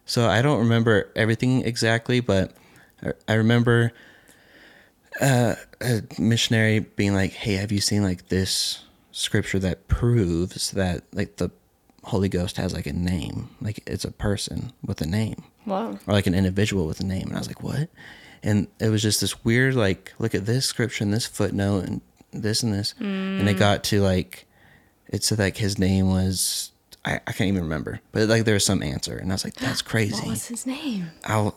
So 0.07 0.29
I 0.29 0.43
don't 0.43 0.59
remember 0.61 1.11
everything 1.17 1.65
exactly, 1.65 2.21
but 2.21 2.53
I- 3.05 3.13
I 3.29 3.35
remember 3.35 3.93
uh, 5.21 5.55
a 5.81 6.03
missionary 6.19 6.81
being 6.81 7.15
like, 7.15 7.33
"Hey, 7.33 7.55
have 7.55 7.73
you 7.73 7.81
seen 7.81 8.03
like 8.03 8.29
this 8.29 8.83
scripture 9.11 9.59
that 9.59 9.89
proves 9.89 10.71
that 10.73 11.05
like 11.13 11.37
the 11.37 11.51
Holy 12.05 12.29
Ghost 12.29 12.57
has 12.57 12.73
like 12.73 12.87
a 12.87 12.93
name, 12.93 13.51
like 13.61 13.81
it's 13.87 14.05
a 14.05 14.11
person 14.13 14.73
with 14.85 15.01
a 15.01 15.07
name, 15.07 15.43
Whoa. 15.65 15.99
or 16.07 16.13
like 16.15 16.27
an 16.27 16.35
individual 16.35 16.87
with 16.87 17.01
a 17.01 17.05
name?" 17.05 17.29
And 17.29 17.37
I 17.37 17.39
was 17.39 17.49
like, 17.49 17.63
"What?" 17.63 17.89
And 18.43 18.67
it 18.81 18.89
was 18.89 19.03
just 19.03 19.21
this 19.21 19.45
weird 19.45 19.75
like, 19.75 20.13
look 20.19 20.35
at 20.35 20.47
this 20.47 20.67
scripture 20.67 21.05
and 21.05 21.13
this 21.15 21.27
footnote 21.27 21.85
and 21.85 22.01
this 22.33 22.63
and 22.63 22.73
this, 22.75 22.95
and 22.99 23.41
Mm. 23.43 23.49
it 23.49 23.55
got 23.55 23.85
to 23.85 24.01
like, 24.01 24.47
it 25.09 25.23
said 25.23 25.39
like 25.39 25.57
his 25.59 25.79
name 25.79 26.09
was. 26.09 26.71
I, 27.05 27.15
I 27.27 27.33
can't 27.33 27.49
even 27.49 27.65
remember, 27.65 28.01
but 28.13 28.29
like 28.29 28.45
there 28.45 28.55
was 28.55 28.65
some 28.65 28.81
answer, 28.81 29.17
and 29.17 29.31
I 29.33 29.35
was 29.35 29.45
like, 29.45 29.55
"That's 29.55 29.83
crazy." 29.93 30.15
What 30.15 30.29
was 30.29 30.47
his 30.47 30.67
name? 30.67 31.11
I'll 31.25 31.57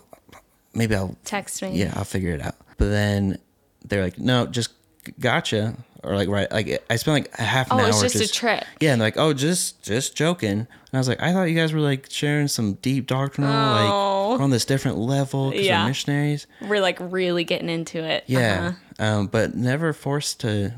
maybe 0.74 0.95
I'll 0.95 1.16
Text 1.24 1.62
me. 1.62 1.78
yeah, 1.80 1.93
I'll 1.95 2.03
figure 2.03 2.32
it 2.32 2.41
out. 2.41 2.56
But 2.78 2.90
then 2.90 3.38
they're 3.86 4.04
like, 4.04 4.20
no, 4.20 4.46
just 4.48 4.72
gotcha, 5.20 5.76
or 6.04 6.16
like 6.16 6.28
right, 6.30 6.52
like 6.52 6.84
I 6.90 6.96
spent 6.98 7.26
like 7.26 7.40
a 7.40 7.44
half 7.44 7.72
an 7.72 7.80
hour. 7.80 7.82
Oh, 7.82 7.86
hour. 7.96 8.06
it's 8.06 8.14
just 8.14 8.32
a 8.32 8.34
trick. 8.34 8.64
Yeah, 8.80 8.92
and 8.94 9.02
they're 9.02 9.08
like, 9.08 9.18
oh, 9.18 9.34
just 9.34 9.82
just 9.84 10.16
joking. 10.16 10.50
And 10.60 10.68
I 10.94 10.98
was 10.98 11.08
like, 11.08 11.22
I 11.22 11.32
thought 11.34 11.44
you 11.44 11.56
guys 11.56 11.74
were 11.74 11.80
like 11.80 12.08
sharing 12.10 12.48
some 12.48 12.74
deep 12.76 13.08
doctrinal, 13.08 13.52
Oh. 13.52 14.30
like 14.32 14.42
on 14.42 14.50
this 14.50 14.66
different 14.66 14.98
level 14.98 15.52
because 15.52 15.66
Yeah. 15.66 15.84
we're 15.84 15.90
missionaries. 15.90 16.48
We're 16.62 16.82
like 16.82 16.98
really 17.00 17.44
getting 17.44 17.70
into 17.70 18.04
it. 18.04 18.24
Yeah, 18.28 18.74
Uh-huh. 19.00 19.06
um, 19.20 19.28
but 19.28 19.56
never 19.56 19.94
forced 19.94 20.40
to 20.42 20.74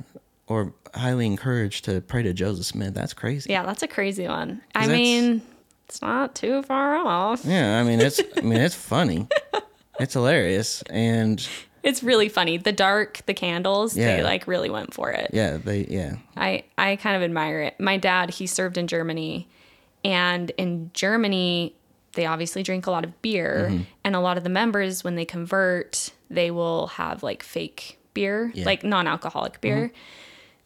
or 0.47 0.73
highly 0.95 1.25
encouraged 1.25 1.85
to 1.85 2.01
pray 2.01 2.23
to 2.23 2.33
Joseph 2.33 2.65
Smith. 2.65 2.93
That's 2.93 3.13
crazy. 3.13 3.49
Yeah, 3.51 3.63
that's 3.63 3.83
a 3.83 3.87
crazy 3.87 4.27
one. 4.27 4.61
I 4.73 4.87
mean, 4.87 5.41
it's 5.87 6.01
not 6.01 6.33
too 6.35 6.63
far 6.63 6.95
off. 6.95 7.43
Yeah, 7.45 7.79
I 7.79 7.83
mean 7.83 7.99
it's 8.01 8.19
I 8.37 8.41
mean 8.41 8.59
it's 8.59 8.75
funny. 8.75 9.27
It's 9.99 10.13
hilarious 10.13 10.83
and 10.91 11.43
It's 11.83 12.03
really 12.03 12.29
funny. 12.29 12.57
The 12.57 12.71
dark, 12.71 13.21
the 13.25 13.33
candles, 13.33 13.93
they 13.93 14.21
like 14.23 14.47
really 14.47 14.69
went 14.69 14.93
for 14.93 15.11
it. 15.11 15.29
yeah, 15.33 15.57
they 15.57 15.85
yeah. 15.89 16.15
I 16.35 16.63
I 16.77 16.95
kind 16.97 17.15
of 17.15 17.21
admire 17.23 17.61
it. 17.61 17.79
My 17.79 17.97
dad, 17.97 18.31
he 18.31 18.47
served 18.47 18.77
in 18.77 18.87
Germany, 18.87 19.47
and 20.03 20.49
in 20.57 20.91
Germany, 20.93 21.75
they 22.13 22.25
obviously 22.25 22.63
drink 22.63 22.87
a 22.87 22.91
lot 22.91 23.03
of 23.05 23.21
beer, 23.21 23.67
Mm-hmm. 23.71 23.83
and 24.03 24.15
a 24.15 24.19
lot 24.19 24.37
of 24.37 24.43
the 24.43 24.49
members 24.49 25.03
when 25.03 25.15
they 25.15 25.25
convert, 25.25 26.11
they 26.29 26.51
will 26.51 26.87
have 26.87 27.23
like 27.23 27.43
fake 27.43 27.99
beer, 28.13 28.51
Yeah. 28.53 28.61
Mm-hmm. 28.61 28.65
like 28.65 28.83
non-alcoholic 28.83 29.61
beer. 29.61 29.91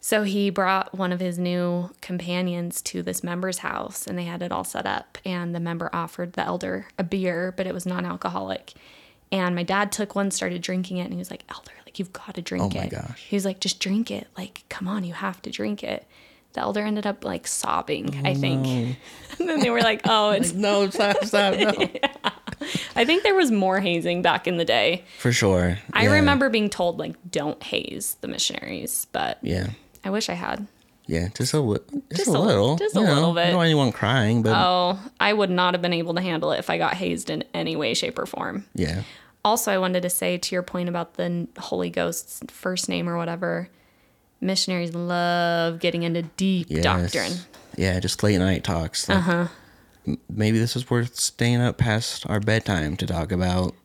So 0.04 0.24
he 0.24 0.50
brought 0.50 0.98
one 0.98 1.12
of 1.12 1.20
his 1.20 1.38
new 1.38 1.92
companions 2.02 2.82
to 2.84 3.04
this 3.04 3.24
member's 3.24 3.60
house 3.60 4.08
and 4.08 4.18
they 4.18 4.24
had 4.24 4.42
it 4.42 4.52
all 4.52 4.64
set 4.64 4.88
up 4.88 5.20
and 5.26 5.54
the 5.54 5.60
member 5.60 5.92
offered 5.94 6.34
the 6.34 6.44
elder 6.44 6.88
a 6.98 7.04
beer, 7.04 7.54
but 7.56 7.68
it 7.68 7.74
was 7.74 7.86
non-alcoholic. 7.86 8.74
And 9.32 9.56
my 9.56 9.64
dad 9.64 9.92
took 9.92 10.14
one, 10.16 10.30
started 10.32 10.62
drinking 10.62 10.98
it, 10.98 11.04
and 11.04 11.14
he 11.14 11.18
was 11.18 11.32
like, 11.32 11.44
Elder, 11.50 11.72
like 11.86 12.00
you've 12.00 12.14
got 12.14 12.36
to 12.36 12.42
drink 12.42 12.76
it. 12.76 12.78
Oh 12.78 12.82
my 12.82 12.86
it. 12.88 12.92
gosh. 12.92 13.26
He 13.30 13.36
was 13.36 13.46
like, 13.46 13.60
just 13.60 13.80
drink 13.80 14.12
it. 14.12 14.28
Like, 14.38 14.64
come 14.70 14.88
on, 14.88 15.04
you 15.04 15.14
have 15.14 15.42
to 15.44 15.50
drink 15.50 15.84
it. 15.84 16.06
The 16.54 16.60
elder 16.60 16.82
ended 16.82 17.08
up 17.08 17.24
like 17.24 17.48
sobbing, 17.48 18.26
I 18.28 18.32
oh, 18.32 18.36
think. 18.36 18.98
and 19.40 19.48
then 19.48 19.62
they 19.62 19.70
were 19.70 19.80
like, 19.80 20.02
oh, 20.06 20.32
it's 20.32 20.52
No, 20.54 20.90
stop, 20.90 21.16
stop, 21.24 21.56
no. 21.58 21.72
I 22.96 23.06
think 23.06 23.24
there 23.24 23.36
was 23.36 23.52
more 23.52 23.80
hazing 23.80 24.22
back 24.22 24.48
in 24.48 24.58
the 24.58 24.66
day. 24.66 25.06
For 25.20 25.32
sure. 25.32 25.80
I 25.94 26.04
Yeah. 26.04 26.12
remember 26.12 26.50
being 26.50 26.70
told 26.70 27.00
like 27.00 27.16
don't 27.30 27.62
haze 27.64 28.18
the 28.20 28.28
missionaries, 28.28 29.08
but 29.14 29.38
Yeah. 29.42 29.68
I 30.04 30.10
wish 30.10 30.28
I 30.28 30.34
had. 30.34 30.68
Yeah, 31.12 31.28
just 31.36 31.54
a, 31.54 31.60
li- 31.60 31.80
just 32.10 32.26
Just 32.26 32.28
a 32.30 32.40
little. 32.40 32.78
just 32.78 32.96
a 32.96 33.02
know, 33.02 33.14
little 33.14 33.34
bit. 33.34 33.42
I 33.42 33.48
don't 33.48 33.58
want 33.58 33.66
anyone 33.66 33.92
crying, 33.92 34.44
but 34.44 34.54
Oh, 34.56 34.98
I 35.20 35.34
would 35.34 35.50
not 35.50 35.74
have 35.74 35.82
been 35.82 35.92
able 35.92 36.14
to 36.14 36.22
handle 36.22 36.52
it 36.54 36.60
if 36.60 36.70
I 36.70 36.78
got 36.78 36.94
hazed 36.94 37.30
in 37.30 37.44
any 37.54 37.76
way, 37.76 37.94
shape, 37.94 38.18
or 38.18 38.26
form. 38.26 38.66
yeah. 38.74 39.04
Also, 39.44 39.72
I 39.72 39.78
wanted 39.78 40.04
to 40.04 40.10
say 40.10 40.38
to 40.38 40.56
your 40.56 40.62
point 40.64 40.88
about 40.88 41.16
the 41.16 41.48
Holy 41.58 41.90
Ghost's 41.90 42.42
first 42.48 42.88
name 42.88 43.10
or 43.10 43.18
whatever, 43.18 43.68
missionaries 44.40 44.94
love 44.96 45.80
getting 45.80 46.04
into 46.04 46.22
deep 46.22 46.68
Yes. 46.70 46.84
doctrine. 46.84 47.34
Yeah, 47.76 48.00
just 48.00 48.22
late 48.24 48.38
night 48.38 48.64
talks. 48.64 49.10
Uh 49.10 49.20
huh. 49.20 49.48
Maybe 50.30 50.60
this 50.60 50.76
is 50.76 50.90
worth 50.90 51.16
staying 51.16 51.60
up 51.62 51.78
past 51.78 52.26
our 52.30 52.40
bedtime 52.40 52.96
to 52.98 53.06
talk 53.06 53.32
about 53.32 53.76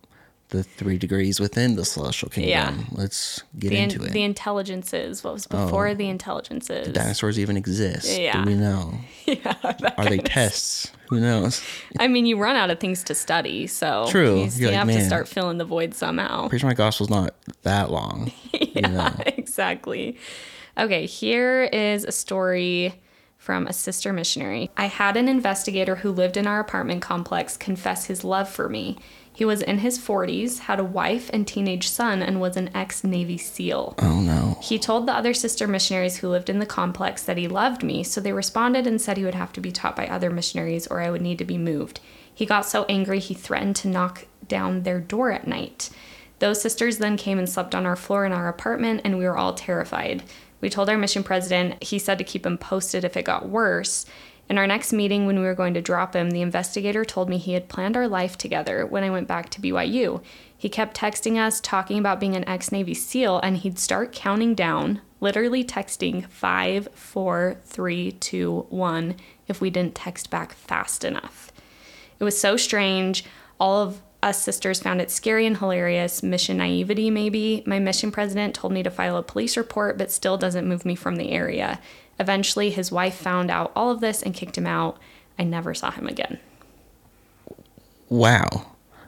the 0.50 0.62
three 0.62 0.96
degrees 0.96 1.40
within 1.40 1.74
the 1.76 1.84
celestial 1.84 2.28
kingdom. 2.28 2.50
Yeah. 2.50 2.84
Let's 2.92 3.42
get 3.58 3.70
The, 3.70 3.78
into 3.78 4.02
it. 4.04 4.12
the 4.12 4.22
intelligences. 4.22 5.24
What 5.24 5.34
was 5.34 5.48
oh. 5.50 5.64
before 5.64 5.94
the 5.94 6.08
intelligences? 6.08 6.88
Dinosaurs 6.88 7.38
even 7.38 7.56
exist. 7.56 8.18
Yeah. 8.18 8.42
Do 8.44 8.50
we 8.50 8.56
know? 8.56 8.94
Yeah. 9.26 9.54
Are 9.98 10.04
they 10.04 10.18
tests? 10.18 10.92
Who 11.10 11.18
knows? 11.18 11.60
I 11.98 12.06
mean, 12.06 12.26
you 12.26 12.38
run 12.38 12.54
out 12.54 12.70
of 12.70 12.78
things 12.78 13.02
to 13.04 13.14
study, 13.16 13.66
so 13.66 14.06
True. 14.08 14.44
you, 14.44 14.50
You're 14.54 14.70
like, 14.70 14.78
have 14.78 14.88
to 14.88 15.04
start 15.04 15.26
filling 15.26 15.58
the 15.58 15.64
void 15.64 15.94
somehow. 15.94 16.48
Sure 16.48 16.60
my 16.68 16.74
gospel's 16.74 17.10
not 17.10 17.34
that 17.62 17.90
long. 17.90 18.30
yeah, 18.52 19.16
exactly. 19.26 20.16
Okay, 20.78 21.06
here 21.06 21.64
is 21.64 22.04
a 22.04 22.12
story 22.12 22.94
from 23.36 23.66
a 23.66 23.72
sister 23.72 24.12
missionary. 24.12 24.70
I 24.76 24.86
had 24.86 25.16
an 25.16 25.28
investigator 25.28 25.96
who 25.96 26.12
lived 26.12 26.36
in 26.36 26.46
our 26.46 26.60
apartment 26.60 27.02
complex 27.02 27.56
confess 27.56 28.06
his 28.06 28.22
love 28.24 28.48
for 28.48 28.68
me. 28.68 28.96
He 29.36 29.44
was 29.44 29.60
in 29.60 29.80
his 29.80 29.98
40s, 29.98 30.60
had 30.60 30.80
a 30.80 30.84
wife 30.84 31.28
and 31.30 31.46
teenage 31.46 31.90
son, 31.90 32.22
and 32.22 32.40
was 32.40 32.56
an 32.56 32.70
ex 32.74 33.04
Navy 33.04 33.36
SEAL. 33.36 33.94
Oh 33.98 34.22
no. 34.22 34.56
He 34.62 34.78
told 34.78 35.06
the 35.06 35.12
other 35.12 35.34
sister 35.34 35.68
missionaries 35.68 36.16
who 36.16 36.30
lived 36.30 36.48
in 36.48 36.58
the 36.58 36.64
complex 36.64 37.22
that 37.24 37.36
he 37.36 37.46
loved 37.46 37.82
me, 37.82 38.02
so 38.02 38.18
they 38.18 38.32
responded 38.32 38.86
and 38.86 38.98
said 38.98 39.18
he 39.18 39.26
would 39.26 39.34
have 39.34 39.52
to 39.52 39.60
be 39.60 39.70
taught 39.70 39.94
by 39.94 40.06
other 40.06 40.30
missionaries 40.30 40.86
or 40.86 41.02
I 41.02 41.10
would 41.10 41.20
need 41.20 41.36
to 41.36 41.44
be 41.44 41.58
moved. 41.58 42.00
He 42.34 42.46
got 42.46 42.64
so 42.64 42.86
angry 42.88 43.18
he 43.18 43.34
threatened 43.34 43.76
to 43.76 43.88
knock 43.88 44.24
down 44.48 44.84
their 44.84 45.00
door 45.00 45.30
at 45.32 45.46
night. 45.46 45.90
Those 46.38 46.62
sisters 46.62 46.96
then 46.96 47.18
came 47.18 47.38
and 47.38 47.46
slept 47.46 47.74
on 47.74 47.84
our 47.84 47.94
floor 47.94 48.24
in 48.24 48.32
our 48.32 48.48
apartment, 48.48 49.02
and 49.04 49.18
we 49.18 49.26
were 49.26 49.36
all 49.36 49.52
terrified. 49.52 50.22
We 50.62 50.70
told 50.70 50.88
our 50.88 50.96
mission 50.96 51.22
president, 51.22 51.84
he 51.84 51.98
said 51.98 52.16
to 52.16 52.24
keep 52.24 52.46
him 52.46 52.56
posted 52.56 53.04
if 53.04 53.18
it 53.18 53.26
got 53.26 53.50
worse. 53.50 54.06
In 54.48 54.58
our 54.58 54.66
next 54.66 54.92
meeting, 54.92 55.26
when 55.26 55.38
we 55.38 55.44
were 55.44 55.54
going 55.54 55.74
to 55.74 55.82
drop 55.82 56.14
him, 56.14 56.30
the 56.30 56.40
investigator 56.40 57.04
told 57.04 57.28
me 57.28 57.36
he 57.36 57.54
had 57.54 57.68
planned 57.68 57.96
our 57.96 58.06
life 58.06 58.38
together 58.38 58.86
when 58.86 59.02
I 59.02 59.10
went 59.10 59.26
back 59.26 59.50
to 59.50 59.60
BYU. 59.60 60.22
He 60.56 60.68
kept 60.68 60.96
texting 60.96 61.36
us, 61.36 61.60
talking 61.60 61.98
about 61.98 62.20
being 62.20 62.36
an 62.36 62.48
ex 62.48 62.70
Navy 62.70 62.94
SEAL, 62.94 63.40
and 63.40 63.56
he'd 63.56 63.78
start 63.78 64.12
counting 64.12 64.54
down, 64.54 65.00
literally 65.20 65.64
texting 65.64 66.28
five, 66.28 66.88
four, 66.94 67.56
three, 67.64 68.12
two, 68.12 68.66
one, 68.70 69.16
if 69.48 69.60
we 69.60 69.68
didn't 69.68 69.96
text 69.96 70.30
back 70.30 70.52
fast 70.52 71.04
enough. 71.04 71.50
It 72.20 72.24
was 72.24 72.40
so 72.40 72.56
strange. 72.56 73.24
All 73.58 73.82
of 73.82 74.00
us 74.22 74.40
sisters 74.42 74.80
found 74.80 75.00
it 75.00 75.10
scary 75.10 75.46
and 75.46 75.56
hilarious. 75.56 76.22
Mission 76.22 76.56
naivety, 76.56 77.10
maybe. 77.10 77.62
My 77.66 77.78
mission 77.78 78.10
president 78.10 78.54
told 78.54 78.72
me 78.72 78.82
to 78.82 78.90
file 78.90 79.16
a 79.16 79.22
police 79.22 79.56
report, 79.56 79.98
but 79.98 80.10
still 80.10 80.38
doesn't 80.38 80.66
move 80.66 80.84
me 80.84 80.94
from 80.94 81.16
the 81.16 81.30
area. 81.32 81.80
Eventually, 82.18 82.70
his 82.70 82.90
wife 82.90 83.14
found 83.16 83.50
out 83.50 83.72
all 83.76 83.90
of 83.90 84.00
this 84.00 84.22
and 84.22 84.34
kicked 84.34 84.56
him 84.56 84.66
out. 84.66 84.98
I 85.38 85.44
never 85.44 85.74
saw 85.74 85.90
him 85.90 86.06
again. 86.06 86.38
Wow. 88.08 88.48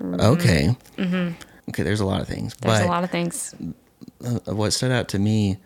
Okay. 0.02 0.76
Okay, 0.98 1.82
there's 1.82 2.00
a 2.00 2.04
lot 2.06 2.20
of 2.20 2.28
things. 2.28 2.54
Mm-hmm. 2.54 2.68
There's 2.68 2.80
a 2.84 2.88
lot 2.88 3.04
of 3.04 3.10
things. 3.10 3.54
uh, 4.24 4.54
what 4.54 4.72
stood 4.72 4.90
out 4.92 5.08
to 5.08 5.18
me 5.18 5.58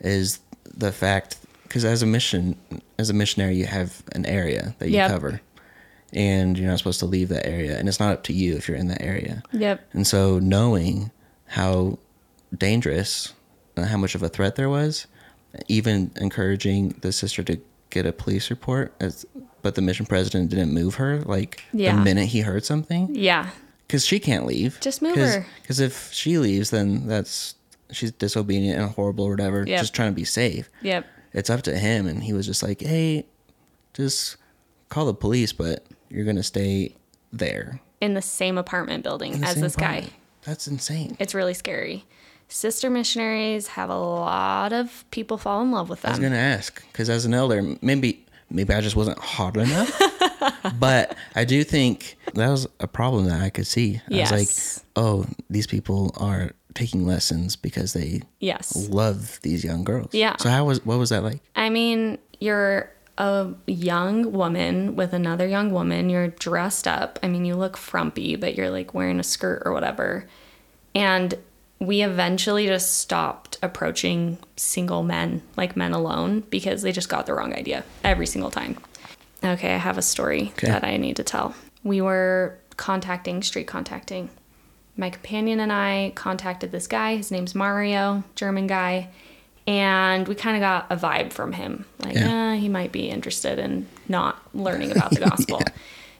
is 0.00 0.40
the 0.64 0.92
fact 0.92 1.36
because 1.64 1.84
as 1.84 2.02
a 2.02 2.06
mission 2.06 2.56
as 2.98 3.10
a 3.10 3.12
missionary 3.14 3.54
you 3.56 3.66
have 3.66 4.02
an 4.12 4.24
area 4.26 4.74
that 4.78 4.88
you 4.88 4.94
Yep. 4.96 5.10
cover 5.10 5.40
and 6.12 6.58
you're 6.58 6.68
not 6.68 6.78
supposed 6.78 6.98
to 7.00 7.06
leave 7.06 7.28
that 7.28 7.46
area 7.46 7.78
and 7.78 7.86
it's 7.88 8.00
not 8.00 8.12
up 8.12 8.22
to 8.24 8.32
you 8.32 8.56
if 8.56 8.66
you're 8.66 8.76
in 8.78 8.88
that 8.88 9.02
area 9.02 9.42
Yep. 9.52 9.86
and 9.92 10.06
so 10.06 10.38
knowing 10.38 11.10
how 11.48 11.98
dangerous 12.56 13.34
and 13.76 13.86
how 13.86 13.96
much 13.98 14.14
of 14.14 14.22
a 14.22 14.28
threat 14.28 14.56
there 14.56 14.68
was 14.70 15.06
even 15.68 16.10
encouraging 16.16 16.90
the 17.00 17.12
sister 17.12 17.42
to 17.44 17.58
get 17.90 18.06
a 18.06 18.12
police 18.12 18.50
report 18.50 18.94
as, 19.00 19.26
but 19.62 19.74
the 19.74 19.82
mission 19.82 20.06
president 20.06 20.50
didn't 20.50 20.72
move 20.72 20.94
her 20.96 21.20
like 21.22 21.62
Yeah. 21.72 21.96
the 21.96 22.02
minute 22.02 22.26
he 22.26 22.40
heard 22.42 22.64
something 22.64 23.08
Yeah. 23.14 23.50
because 23.86 24.06
she 24.06 24.20
can't 24.20 24.46
leave. 24.46 24.78
Just 24.80 25.02
move 25.02 25.16
Cause, 25.16 25.34
her. 25.34 25.46
Because 25.62 25.80
if 25.80 26.12
she 26.12 26.38
leaves, 26.38 26.70
then 26.70 27.06
that's 27.06 27.56
she's 27.90 28.12
disobedient 28.12 28.78
and 28.80 28.90
horrible 28.90 29.24
or 29.24 29.30
whatever. 29.30 29.64
Yep. 29.66 29.80
Just 29.80 29.94
trying 29.94 30.12
to 30.12 30.14
be 30.16 30.24
safe. 30.24 30.70
Yep. 30.82 31.04
It's 31.32 31.50
up 31.50 31.62
to 31.62 31.76
him, 31.76 32.06
and 32.06 32.22
he 32.22 32.32
was 32.32 32.46
just 32.46 32.62
like, 32.62 32.80
"Hey, 32.80 33.26
just 33.94 34.36
call 34.88 35.06
the 35.06 35.14
police, 35.14 35.52
but 35.52 35.84
you're 36.08 36.24
gonna 36.24 36.42
stay 36.44 36.94
there." 37.32 37.80
In 38.00 38.14
the 38.14 38.22
same 38.22 38.56
apartment 38.58 39.02
building 39.04 39.40
the 39.40 39.46
as 39.46 39.56
this 39.60 39.76
guy. 39.76 40.06
That's 40.44 40.66
insane. 40.68 41.16
It's 41.18 41.34
really 41.34 41.54
scary. 41.54 42.04
Sister 42.52 42.90
missionaries 42.90 43.68
have 43.68 43.90
a 43.90 43.98
lot 43.98 44.72
of 44.72 45.04
people 45.10 45.38
fall 45.38 45.62
in 45.62 45.70
love 45.70 45.88
with 45.88 46.02
them. 46.02 46.10
I 46.10 46.12
was 46.12 46.18
gonna 46.20 46.36
ask 46.36 46.84
because 46.92 47.08
as 47.08 47.24
an 47.24 47.32
elder, 47.32 47.76
maybe 47.80 48.24
maybe 48.50 48.74
I 48.74 48.80
just 48.80 48.96
wasn't 48.96 49.18
hot 49.18 49.56
enough, 49.56 50.00
but 50.78 51.16
I 51.34 51.44
do 51.44 51.62
think 51.64 52.16
that 52.34 52.48
was 52.48 52.66
a 52.80 52.86
problem 52.88 53.26
that 53.26 53.40
I 53.40 53.50
could 53.50 53.66
see. 53.66 54.00
I 54.10 54.20
was 54.20 54.32
like, 54.32 54.84
"Oh, 54.96 55.26
these 55.48 55.66
people 55.66 56.12
are 56.16 56.50
taking 56.74 57.06
lessons 57.06 57.56
because 57.56 57.92
they 57.94 58.22
Yes. 58.38 58.88
love 58.90 59.40
these 59.42 59.64
young 59.64 59.82
girls. 59.84 60.10
Yeah. 60.12 60.36
So 60.38 60.48
how 60.50 60.64
was 60.64 60.84
what 60.84 60.98
was 60.98 61.10
that 61.10 61.22
like? 61.22 61.40
I 61.56 61.70
mean, 61.70 62.18
you're 62.40 62.90
a 63.18 63.48
young 63.66 64.32
woman 64.32 64.96
with 64.96 65.12
another 65.12 65.46
young 65.46 65.70
woman. 65.72 66.10
You're 66.10 66.28
dressed 66.28 66.88
up. 66.88 67.18
I 67.22 67.28
mean, 67.28 67.44
you 67.44 67.54
look 67.54 67.76
frumpy, 67.76 68.34
but 68.36 68.56
you're 68.56 68.70
like 68.70 68.92
wearing 68.94 69.20
a 69.20 69.24
skirt 69.24 69.62
or 69.64 69.72
whatever. 69.72 70.26
And 70.94 71.34
we 71.80 72.02
eventually 72.02 72.66
just 72.66 72.98
stopped 72.98 73.58
approaching 73.62 74.38
single 74.56 75.02
men, 75.02 75.42
like 75.56 75.76
men 75.76 75.92
alone, 75.92 76.40
because 76.50 76.82
they 76.82 76.92
just 76.92 77.08
got 77.08 77.26
the 77.26 77.34
wrong 77.34 77.54
idea 77.54 77.84
every 78.04 78.26
single 78.26 78.50
time. 78.50 78.76
Okay, 79.42 79.74
I 79.74 79.78
have 79.78 79.96
a 79.96 80.02
story 80.02 80.52
Okay. 80.58 80.66
that 80.66 80.84
I 80.84 80.98
need 80.98 81.16
to 81.16 81.24
tell. 81.24 81.54
We 81.82 82.02
were 82.02 82.58
contacting, 82.76 83.42
street 83.42 83.66
contacting. 83.66 84.28
My 84.96 85.08
companion 85.08 85.60
and 85.60 85.72
I 85.72 86.12
contacted 86.14 86.70
this 86.72 86.86
guy. 86.86 87.16
His 87.16 87.30
name's 87.30 87.54
Mario, 87.54 88.22
German 88.34 88.66
guy. 88.66 89.08
And 89.66 90.28
we 90.28 90.34
kind 90.34 90.56
of 90.56 90.60
got 90.60 90.86
a 90.90 90.96
vibe 90.96 91.32
from 91.32 91.52
him. 91.52 91.86
Like, 92.00 92.14
Yeah. 92.16 92.52
eh, 92.52 92.56
he 92.56 92.68
might 92.68 92.92
be 92.92 93.08
interested 93.08 93.58
in 93.58 93.86
not 94.08 94.38
learning 94.54 94.90
about 94.90 95.10
the 95.12 95.20
gospel. 95.30 95.62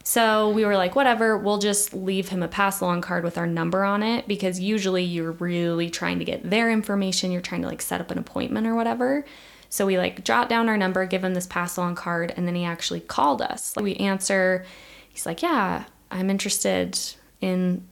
So 0.03 0.49
we 0.49 0.65
were 0.65 0.75
like, 0.75 0.95
whatever, 0.95 1.37
we'll 1.37 1.59
just 1.59 1.93
leave 1.93 2.29
him 2.29 2.41
a 2.41 2.47
pass 2.47 2.81
along 2.81 3.01
card 3.01 3.23
with 3.23 3.37
our 3.37 3.47
number 3.47 3.83
on 3.83 4.01
it 4.01 4.27
because 4.27 4.59
usually 4.59 5.03
you're 5.03 5.33
really 5.33 5.89
trying 5.89 6.19
to 6.19 6.25
get 6.25 6.49
their 6.49 6.71
information. 6.71 7.31
You're 7.31 7.41
trying 7.41 7.61
to 7.61 7.67
like 7.67 7.81
set 7.81 8.01
up 8.01 8.11
an 8.11 8.17
appointment 8.17 8.65
or 8.65 8.75
whatever. 8.75 9.25
So 9.69 9.85
we 9.85 9.97
like 9.97 10.23
jot 10.25 10.49
down 10.49 10.67
our 10.69 10.77
number, 10.77 11.05
give 11.05 11.23
him 11.23 11.33
this 11.33 11.47
pass 11.47 11.77
along 11.77 11.95
card, 11.95 12.33
and 12.35 12.47
then 12.47 12.55
he 12.55 12.65
actually 12.65 12.99
called 12.99 13.41
us. 13.41 13.75
Like, 13.77 13.83
we 13.83 13.95
answer, 13.95 14.65
he's 15.09 15.25
like, 15.25 15.41
yeah, 15.41 15.85
I'm 16.09 16.29
interested 16.29 16.99
in 17.39 17.87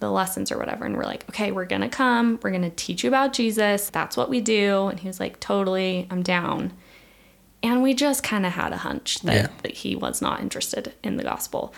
the 0.00 0.10
lessons 0.10 0.52
or 0.52 0.58
whatever. 0.58 0.84
And 0.84 0.96
we're 0.96 1.04
like, 1.04 1.28
okay, 1.28 1.50
we're 1.52 1.66
to 1.66 1.88
come. 1.88 2.38
We're 2.42 2.50
to 2.62 2.70
teach 2.70 3.02
you 3.02 3.08
about 3.08 3.32
Jesus. 3.32 3.90
That's 3.90 4.16
what 4.16 4.30
we 4.30 4.40
do. 4.40 4.86
And 4.86 5.00
he 5.00 5.08
was 5.08 5.20
like, 5.20 5.40
totally, 5.40 6.06
I'm 6.10 6.22
down. 6.22 6.72
And 7.62 7.82
we 7.82 7.92
just 7.94 8.22
kind 8.22 8.46
of 8.46 8.52
had 8.52 8.72
a 8.72 8.76
hunch 8.78 9.20
that, 9.20 9.34
Yeah. 9.34 9.48
that 9.62 9.72
he 9.72 9.96
was 9.96 10.22
not 10.22 10.40
interested 10.40 10.94
in 11.02 11.16
the 11.16 11.24
gospel. 11.24 11.74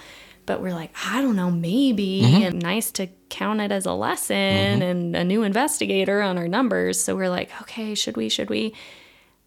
But 0.46 0.60
we're 0.60 0.74
like, 0.74 0.90
I 1.06 1.22
don't 1.22 1.36
know, 1.36 1.50
maybe. 1.50 2.22
Mm-hmm. 2.24 2.42
And 2.42 2.62
nice 2.62 2.90
to 2.92 3.08
count 3.28 3.60
it 3.60 3.70
as 3.70 3.86
a 3.86 3.92
lesson 3.92 4.36
and 4.36 5.14
a 5.16 5.24
new 5.24 5.42
investigator 5.42 6.20
on 6.22 6.36
our 6.38 6.48
numbers. 6.48 7.00
So 7.00 7.14
we're 7.14 7.30
like, 7.30 7.50
okay, 7.62 7.94
should 7.94 8.16
we? 8.16 8.28
Should 8.28 8.50
we? 8.50 8.74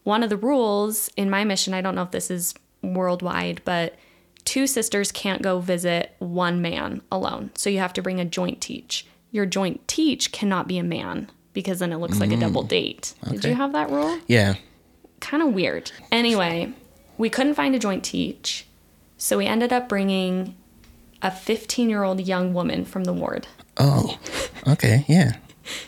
One 0.04 0.24
of 0.24 0.30
the 0.30 0.38
rules 0.38 1.10
in 1.18 1.30
my 1.30 1.44
mission, 1.44 1.74
I 1.74 1.82
don't 1.82 1.96
know 1.96 2.04
if 2.04 2.12
this 2.12 2.32
is 2.32 2.54
worldwide, 2.82 3.62
but 3.66 3.96
two 4.46 4.66
sisters 4.68 5.12
can't 5.12 5.42
go 5.42 5.60
visit 5.60 6.16
one 6.20 6.62
man 6.62 7.02
alone. 7.12 7.52
So 7.56 7.70
you 7.70 7.80
have 7.80 7.94
to 7.94 8.02
bring 8.02 8.20
a 8.20 8.26
joint 8.26 8.62
teach. 8.62 9.06
Your 9.32 9.46
joint 9.46 9.88
teach 9.88 10.32
cannot 10.32 10.68
be 10.68 10.78
a 10.78 10.84
man 10.84 11.30
because 11.54 11.80
then 11.80 11.92
it 11.94 11.98
looks 11.98 12.20
like 12.20 12.32
a 12.32 12.38
double 12.38 12.64
date. 12.64 13.14
Did 13.30 13.46
you 13.46 13.56
have 13.56 13.74
that 13.74 13.90
rule? 13.90 14.20
Yeah. 14.28 14.56
Kind 15.24 15.42
of 15.42 15.54
weird. 15.54 15.92
Anyway, 16.12 16.74
we 17.18 17.30
couldn't 17.30 17.56
find 17.56 17.74
a 17.74 17.80
joint 17.80 18.04
teach, 18.04 18.68
so 19.18 19.38
we 19.38 19.48
ended 19.48 19.74
up 19.74 19.90
bringing 19.90 20.56
a 21.22 21.32
15 21.32 21.90
year 21.90 22.04
old 22.04 22.22
young 22.22 22.54
woman 22.54 22.86
from 22.86 23.06
the 23.06 23.14
ward. 23.14 23.48
Oh. 23.78 24.20
Okay. 24.66 25.04
Yeah. 25.10 25.34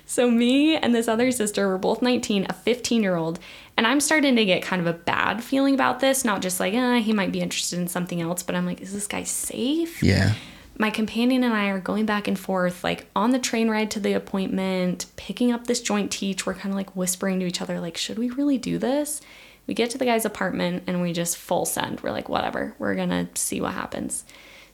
So 0.05 0.29
me 0.29 0.75
and 0.75 0.93
this 0.93 1.07
other 1.07 1.31
sister 1.31 1.69
were 1.69 1.77
both 1.77 2.01
19, 2.01 2.47
a 2.49 2.53
15 2.53 3.01
year 3.01 3.15
old, 3.15 3.39
and 3.77 3.88
I'm 3.88 4.01
starting 4.01 4.36
to 4.36 4.43
get 4.43 4.61
kind 4.61 4.81
of 4.81 4.88
a 4.88 4.97
bad 4.97 5.41
feeling 5.41 5.73
about 5.73 6.01
this. 6.01 6.25
Not 6.25 6.41
just 6.41 6.59
like, 6.59 6.73
eh, 6.73 6.99
he 6.99 7.13
might 7.13 7.31
be 7.31 7.39
interested 7.39 7.79
in 7.79 7.88
something 7.88 8.19
else, 8.19 8.43
but 8.43 8.53
I'm 8.53 8.65
like, 8.65 8.81
is 8.81 8.91
this 8.91 9.07
guy 9.07 9.23
safe? 9.23 10.03
Yeah. 10.03 10.33
My 10.78 10.89
companion 10.89 11.43
and 11.43 11.53
I 11.53 11.67
are 11.67 11.80
going 11.80 12.05
back 12.05 12.28
and 12.28 12.38
forth, 12.38 12.84
like 12.84 13.07
on 13.15 13.32
the 13.32 13.39
train 13.39 13.69
ride 13.69 13.91
to 13.91 13.99
the 13.99 14.13
appointment, 14.13 15.05
picking 15.15 15.51
up 15.51 15.67
this 15.67 15.82
joint 15.82 16.11
teach. 16.11 16.45
We're 16.45 16.53
kind 16.53 16.73
of 16.73 16.76
like 16.76 16.95
whispering 16.95 17.39
to 17.39 17.45
each 17.45 17.61
other, 17.61 17.80
like, 17.80 17.97
should 17.97 18.19
we 18.19 18.30
really 18.30 18.57
do 18.57 18.78
this? 18.78 19.21
We 19.67 19.73
get 19.73 19.89
to 19.91 19.97
the 19.97 20.05
guy's 20.05 20.26
apartment 20.26 20.84
and 20.86 21.01
we 21.01 21.13
just 21.13 21.38
full 21.38 21.65
send. 21.65 22.01
We're 22.01 22.11
like, 22.11 22.30
whatever, 22.30 22.76
we're 22.78 22.95
gonna 22.95 23.30
see 23.36 23.61
what 23.61 23.73
happens. 23.73 24.26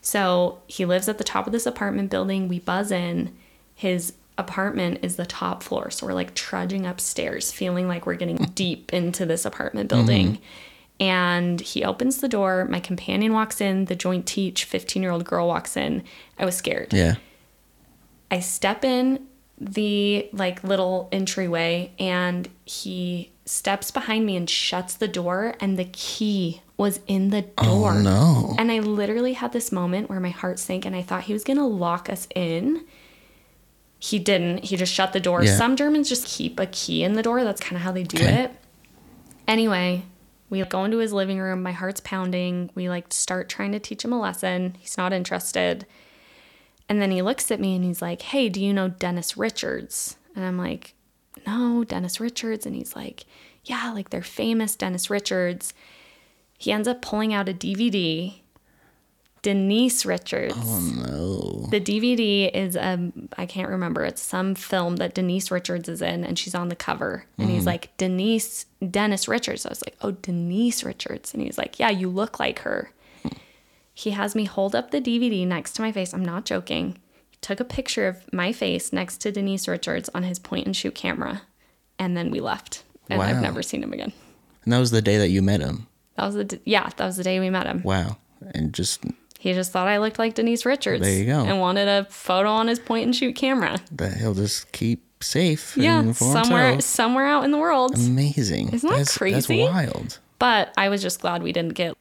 So 0.02 0.62
he 0.68 0.86
lives 0.86 1.08
at 1.08 1.18
the 1.18 1.24
top 1.24 1.46
of 1.46 1.54
this 1.54 1.66
apartment 1.66 2.10
building. 2.10 2.48
We 2.48 2.60
buzz 2.60 2.92
in. 2.92 3.36
His 3.76 4.14
apartment 4.38 5.00
is 5.04 5.16
the 5.16 5.26
top 5.26 5.62
floor. 5.62 5.92
So 5.92 6.08
we're 6.08 6.14
like 6.14 6.34
trudging 6.34 6.86
upstairs, 6.86 7.52
feeling 7.52 7.88
like 7.88 8.06
we're 8.06 8.16
getting 8.16 8.38
deep 8.56 8.92
into 8.92 9.26
this 9.26 9.46
apartment 9.46 9.90
building. 9.90 10.34
Mm-hmm. 10.34 10.44
And 11.02 11.60
he 11.60 11.84
opens 11.84 12.18
the 12.18 12.30
door. 12.30 12.66
My 12.70 12.80
companion 12.80 13.34
walks 13.34 13.60
in. 13.60 13.86
The 13.86 13.96
joint 13.96 14.28
teach 14.28 14.66
15 14.66 15.02
year 15.02 15.12
old 15.12 15.26
girl 15.26 15.48
walks 15.48 15.76
in. 15.76 16.04
I 16.38 16.46
was 16.46 16.56
scared. 16.56 16.94
Yeah. 16.94 17.16
I 18.30 18.40
step 18.40 18.86
in 18.86 19.26
the 19.60 20.30
like 20.32 20.64
little 20.64 21.10
entryway 21.12 21.92
and 22.00 22.48
he 22.66 23.32
steps 23.46 23.92
behind 23.92 24.26
me 24.26 24.36
and 24.38 24.50
shuts 24.50 24.94
the 24.94 25.08
door 25.08 25.56
and 25.60 25.78
the 25.78 25.86
key 25.86 26.62
was 26.78 27.00
in 27.08 27.32
the 27.32 27.46
oh, 27.58 27.64
door. 27.64 27.92
Oh 27.94 28.02
no. 28.02 28.56
And 28.60 28.72
I 28.72 28.80
literally 28.80 29.34
had 29.34 29.54
this 29.54 29.72
moment 29.72 30.08
where 30.10 30.20
my 30.20 30.30
heart 30.30 30.60
sank 30.60 30.86
and 30.86 30.96
I 30.96 31.02
thought 31.02 31.24
he 31.24 31.34
was 31.34 31.44
going 31.44 31.58
to 31.58 31.66
lock 31.66 32.10
us 32.10 32.28
in. 32.36 32.86
He 34.00 34.18
didn't. 34.20 34.66
He 34.66 34.78
just 34.78 34.94
shut 34.94 35.14
the 35.14 35.20
door. 35.20 35.44
Yeah. 35.44 35.58
Some 35.58 35.76
Germans 35.76 36.10
just 36.10 36.26
keep 36.28 36.60
a 36.60 36.68
key 36.68 37.04
in 37.04 37.14
the 37.14 37.24
door. 37.24 37.44
That's 37.44 37.62
kind 37.62 37.76
of 37.76 37.82
how 37.82 37.92
they 37.92 38.04
do 38.04 38.18
Okay. 38.18 38.44
it. 38.44 38.52
Anyway, 39.48 40.04
we 40.52 40.64
go 40.66 40.84
into 40.84 40.98
his 40.98 41.14
living 41.14 41.40
room. 41.40 41.64
My 41.64 41.72
heart's 41.72 42.02
pounding. 42.02 42.70
We 42.76 42.90
like 42.90 43.12
start 43.12 43.50
trying 43.50 43.72
to 43.72 43.80
teach 43.80 44.04
him 44.04 44.12
a 44.12 44.20
lesson. 44.20 44.76
He's 44.78 44.98
not 44.98 45.14
interested. 45.14 45.88
And 46.90 47.02
then 47.02 47.10
he 47.10 47.22
looks 47.22 47.50
at 47.52 47.62
me 47.62 47.74
and 47.74 47.86
he's 47.86 48.02
like, 48.02 48.22
Hey, 48.22 48.50
do 48.50 48.64
you 48.64 48.74
know 48.74 48.90
Dennis 48.90 49.38
Richards? 49.38 50.18
And 50.36 50.44
I'm 50.44 50.58
like, 50.58 50.94
No, 51.48 51.86
Dennis 51.86 52.20
Richards. 52.20 52.66
And 52.66 52.76
he's 52.76 52.98
like, 52.98 53.26
Yeah, 53.64 53.94
like 53.94 54.10
they're 54.10 54.22
famous 54.22 54.76
Dennis 54.76 55.10
Richards. 55.10 55.74
He 56.58 56.74
ends 56.74 56.88
up 56.88 57.02
pulling 57.02 57.34
out 57.34 57.50
a 57.50 57.54
DVD. 57.54 58.41
Denise 59.42 60.06
Richards. 60.06 60.54
Oh 60.58 60.80
no. 61.08 61.68
The 61.72 61.82
DVD 61.82 62.52
is 62.54 62.78
um 62.78 63.30
I 63.38 63.46
can't 63.46 63.70
remember. 63.70 64.04
It's 64.04 64.22
some 64.22 64.56
film 64.56 64.98
that 64.98 65.16
Denise 65.16 65.50
Richards 65.52 65.90
is 65.90 66.02
in 66.02 66.24
and 66.24 66.38
she's 66.38 66.54
on 66.56 66.70
the 66.70 66.76
cover. 66.76 67.26
And 67.38 67.50
he's 67.50 67.66
like, 67.66 67.96
Denise 67.98 68.66
Dennis 68.90 69.28
Richards. 69.28 69.66
I 69.66 69.70
was 69.70 69.84
like, 69.86 69.96
Oh, 70.02 70.12
Denise 70.12 70.84
Richards. 70.84 71.34
And 71.34 71.42
he's 71.42 71.58
like, 71.58 71.80
Yeah, 71.80 71.90
you 71.90 72.10
look 72.10 72.40
like 72.40 72.60
her. 72.60 72.92
He 73.94 74.12
has 74.12 74.36
me 74.36 74.46
hold 74.46 74.74
up 74.76 74.92
the 74.92 75.02
DVD 75.02 75.46
next 75.46 75.74
to 75.74 75.82
my 75.82 75.92
face. 75.92 76.14
I'm 76.14 76.26
not 76.26 76.46
joking. 76.46 76.98
He 77.30 77.38
took 77.42 77.60
a 77.60 77.66
picture 77.66 78.08
of 78.08 78.32
my 78.34 78.52
face 78.54 78.94
next 78.94 79.18
to 79.20 79.32
Denise 79.32 79.68
Richards 79.68 80.10
on 80.14 80.24
his 80.24 80.40
point 80.40 80.66
and 80.66 80.76
shoot 80.76 80.96
camera. 80.96 81.44
And 82.00 82.16
then 82.16 82.32
we 82.32 82.40
left. 82.40 82.84
And 83.10 83.22
I've 83.22 83.42
never 83.42 83.62
seen 83.62 83.84
him 83.84 83.92
again. 83.94 84.14
And 84.64 84.72
that 84.74 84.80
was 84.80 84.92
the 84.92 85.02
day 85.02 85.18
that 85.18 85.30
you 85.30 85.42
met 85.42 85.60
him. 85.60 85.88
That 86.16 86.26
was 86.26 86.36
the 86.36 86.44
d- 86.46 86.60
yeah, 86.66 86.90
that 86.96 87.06
was 87.06 87.18
the 87.18 87.24
day 87.24 87.40
we 87.40 87.50
met 87.50 87.66
him. 87.68 87.82
Wow. 87.84 88.18
And 88.54 88.74
just 88.74 89.04
He 89.42 89.54
just 89.54 89.72
thought 89.72 89.88
I 89.88 89.98
looked 89.98 90.20
like 90.20 90.36
Denise 90.36 90.68
Richards. 90.68 91.02
There 91.02 91.12
you 91.18 91.26
go. 91.26 91.40
And 91.44 91.60
wanted 91.60 91.88
a 91.88 92.06
photo 92.12 92.50
on 92.50 92.68
his 92.68 92.78
point 92.78 93.06
and 93.06 93.16
shoot 93.16 93.36
camera. 93.36 93.80
that 93.92 94.14
he'll 94.18 94.36
just 94.36 94.72
keep 94.72 95.04
safe. 95.24 95.76
Yeah, 95.76 96.12
somewhere 96.12 96.70
himself. 96.74 96.82
somewhere 96.84 97.26
out 97.26 97.44
in 97.44 97.50
the 97.50 97.58
world. 97.58 97.96
Amazing. 97.96 98.70
Isn't 98.72 98.88
that 98.90 98.98
that's, 99.00 99.18
crazy? 99.18 99.64
That's 99.64 99.74
wild. 99.74 100.20
But 100.38 100.72
I 100.78 100.90
was 100.90 101.02
just 101.02 101.22
glad 101.22 101.42
we 101.42 101.52
didn't 101.54 101.74
get 101.74 101.98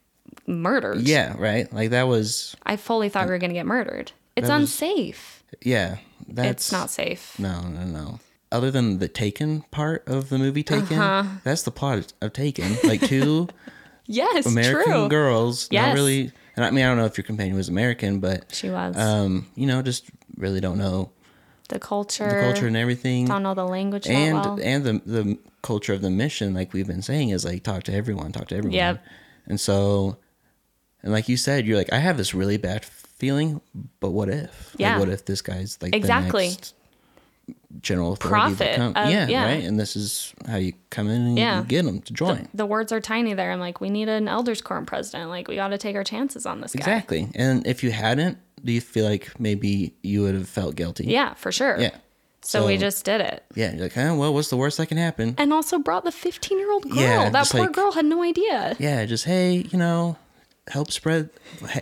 murdered. 0.47 1.01
Yeah. 1.09 1.35
Right. 1.39 1.73
Like 1.73 1.91
that 1.91 2.03
was. 2.09 2.55
I 2.65 2.77
fully 2.77 3.09
thought 3.09 3.25
we 3.25 3.31
were 3.33 3.39
going 3.39 3.51
to 3.51 3.55
get 3.55 3.65
murdered. 3.67 4.13
It's 4.37 4.49
That 4.49 4.61
was- 4.61 4.71
unsafe. 4.71 5.43
Yeah. 5.63 5.97
That's 6.29 6.51
it's 6.67 6.73
not 6.73 6.91
safe. 6.91 7.39
No, 7.39 7.63
no, 7.63 7.85
no. 7.85 8.21
Other 8.53 8.71
than 8.71 8.99
the 8.99 9.09
Taken 9.09 9.63
part 9.71 10.07
of 10.07 10.29
the 10.29 10.37
movie 10.39 10.63
Taken, 10.63 10.99
Uh-huh. 10.99 11.29
that's 11.43 11.63
the 11.63 11.71
plot 11.71 12.13
of 12.21 12.33
Taken. 12.35 12.77
Like 12.85 13.01
two 13.01 13.49
Yes, 14.07 14.45
American 14.47 14.93
true. 14.93 15.09
girls, 15.09 15.69
Yes. 15.71 15.87
not 15.89 15.95
really. 15.95 16.33
And 16.61 16.67
I 16.67 16.71
mean, 16.71 16.85
I 16.85 16.89
don't 16.89 16.99
know 16.99 17.07
if 17.07 17.17
your 17.17 17.25
companion 17.25 17.57
was 17.57 17.69
American, 17.71 18.21
but 18.21 18.55
She 18.55 18.69
was. 18.69 18.97
um, 18.97 19.47
you 19.55 19.67
know, 19.67 19.81
just 19.83 20.11
really 20.37 20.61
don't 20.61 20.77
know 20.79 21.11
the 21.71 21.79
culture. 21.79 22.29
the 22.29 22.41
culture 22.43 22.67
and 22.67 22.77
everything, 22.77 23.27
Don't 23.27 23.43
know 23.43 23.55
the 23.55 23.65
language 23.65 24.07
and 24.07 24.35
well. 24.35 24.59
and 24.63 24.85
the 24.85 25.01
the 25.07 25.39
culture 25.63 25.93
of 25.95 26.03
the 26.03 26.11
mission. 26.11 26.53
Like 26.53 26.73
we've 26.75 26.87
been 26.87 27.03
saying, 27.03 27.31
is 27.31 27.45
like 27.45 27.63
talk 27.63 27.85
to 27.85 27.95
everyone, 27.95 28.33
talk 28.33 28.49
to 28.49 28.57
everyone. 28.57 28.75
Yep. 28.77 29.05
And 29.47 29.59
so, 29.59 30.19
and 31.03 31.13
like 31.13 31.29
you 31.29 31.37
said, 31.37 31.67
you're 31.67 31.79
like, 31.79 31.93
I 31.93 31.99
have 31.99 32.17
this 32.19 32.35
really 32.35 32.57
bad 32.59 32.85
feeling, 32.85 33.61
but 34.01 34.11
what 34.11 34.29
if? 34.29 34.75
Yeah. 34.77 34.91
Like, 34.93 35.01
what 35.01 35.09
if 35.09 35.25
this 35.25 35.41
guy's 35.43 35.79
like 35.81 35.95
Exactly. 35.95 36.49
the 36.49 36.51
next 36.55 36.75
general 37.81 38.13
authority 38.13 38.29
Prophet 38.57 38.59
that 38.59 38.77
come, 38.77 38.93
of- 38.97 39.11
yeah, 39.11 39.27
yeah. 39.29 39.45
right. 39.45 39.65
And 39.65 39.79
this 39.79 39.97
is 39.97 40.33
how 40.49 40.57
you 40.57 40.73
come 40.91 41.09
in 41.09 41.21
and 41.23 41.39
Yeah. 41.39 41.61
you 41.61 41.65
get 41.67 41.85
them 41.85 42.01
to 42.03 42.13
join. 42.13 42.49
the 42.55 42.67
words 42.67 42.93
are 42.93 43.01
tiny 43.01 43.35
there. 43.35 43.53
I'm 43.53 43.61
like, 43.61 43.81
we 43.81 43.91
need 43.91 44.09
an 44.09 44.29
elders 44.29 44.61
quorum 44.61 44.87
president. 44.87 45.31
Like, 45.31 45.49
we 45.49 45.57
got 45.57 45.69
to 45.69 45.79
take 45.79 45.97
our 45.97 46.05
chances 46.05 46.47
on 46.47 46.61
this 46.61 46.73
guy. 46.73 46.79
exactly. 46.79 47.29
And 47.35 47.67
if 47.67 47.83
you 47.85 47.91
hadn't, 47.93 48.39
do 48.65 48.73
you 48.73 48.81
feel 48.81 49.05
like 49.07 49.39
maybe 49.41 49.95
you 50.03 50.23
would 50.23 50.35
have 50.35 50.49
felt 50.49 50.75
guilty? 50.77 51.07
Yeah, 51.07 51.35
for 51.35 51.51
sure. 51.53 51.79
Yeah. 51.81 51.91
So, 52.43 52.67
we 52.67 52.79
just 52.79 53.05
did 53.05 53.21
it. 53.21 53.45
Yeah. 53.55 53.73
You're 53.73 53.83
like, 53.85 53.97
oh, 53.99 54.17
well, 54.17 54.33
what's 54.33 54.49
the 54.49 54.57
worst 54.57 54.79
that 54.79 54.87
can 54.87 54.97
happen? 54.97 55.35
And 55.39 55.53
also 55.53 55.79
brought 55.79 56.05
the 56.05 56.13
15 56.13 56.59
year 56.59 56.73
old 56.73 56.85
girl. 56.89 56.99
Yeah, 56.99 57.29
that 57.31 57.49
poor 57.51 57.61
like- 57.63 57.73
girl 57.73 57.93
had 57.93 58.07
no 58.07 58.23
idea. 58.23 58.77
Yeah. 58.79 59.05
Just 59.05 59.25
hey, 59.27 59.67
you 59.71 59.79
know, 59.79 60.17
help 60.71 60.91
spread, 60.91 61.31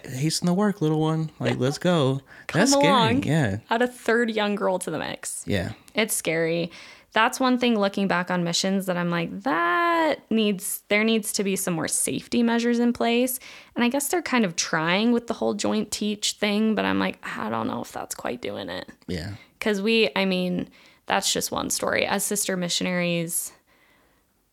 hasten 0.05 0.47
the 0.47 0.55
work, 0.55 0.80
little 0.80 1.01
one. 1.01 1.30
Like, 1.39 1.59
let's 1.59 1.78
go. 1.78 2.20
That's 2.53 2.72
Come 2.72 2.80
scary. 2.80 2.86
along. 2.89 3.22
Yeah. 3.24 3.59
Add 3.70 3.82
a 3.82 3.86
third 3.89 4.30
young 4.30 4.55
girl 4.55 4.78
to 4.80 4.91
the 4.91 4.99
mix. 4.99 5.45
Yeah. 5.47 5.72
It's 5.95 6.14
scary. 6.14 6.70
That's 7.12 7.41
one 7.41 7.59
thing 7.59 7.78
looking 7.78 8.07
back 8.07 8.30
on 8.30 8.45
missions 8.45 8.86
that 8.86 8.97
I'm 8.97 9.11
like, 9.11 9.43
that 9.43 10.30
needs, 10.30 10.82
there 10.89 11.05
needs 11.05 11.32
to 11.34 11.45
be 11.45 11.57
some 11.57 11.74
more 11.74 11.89
safety 11.89 12.43
measures 12.43 12.78
in 12.78 12.93
place. 12.93 13.41
And 13.74 13.84
I 13.84 13.89
guess 13.89 14.09
they're 14.09 14.22
kind 14.22 14.45
of 14.45 14.57
trying 14.57 15.12
with 15.12 15.26
the 15.26 15.34
whole 15.34 15.55
joint 15.55 15.91
teach 15.91 16.32
thing, 16.32 16.74
but 16.74 16.84
I'm 16.84 16.99
like, 16.99 17.18
I 17.36 17.49
don't 17.49 17.66
know 17.66 17.80
if 17.80 17.93
that's 17.93 18.14
quite 18.14 18.43
doing 18.43 18.68
it. 18.68 18.89
Yeah. 19.07 19.34
Because 19.59 19.80
we, 19.80 20.11
I 20.16 20.26
mean, 20.26 20.68
that's 21.07 21.32
just 21.32 21.51
one 21.51 21.70
story. 21.70 22.05
As 22.05 22.24
sister 22.24 22.57
missionaries, 22.57 23.53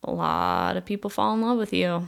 a 0.03 0.11
lot 0.11 0.77
of 0.77 0.85
people 0.85 1.09
fall 1.09 1.33
in 1.33 1.41
love 1.41 1.57
with 1.57 1.73
you. 1.73 2.07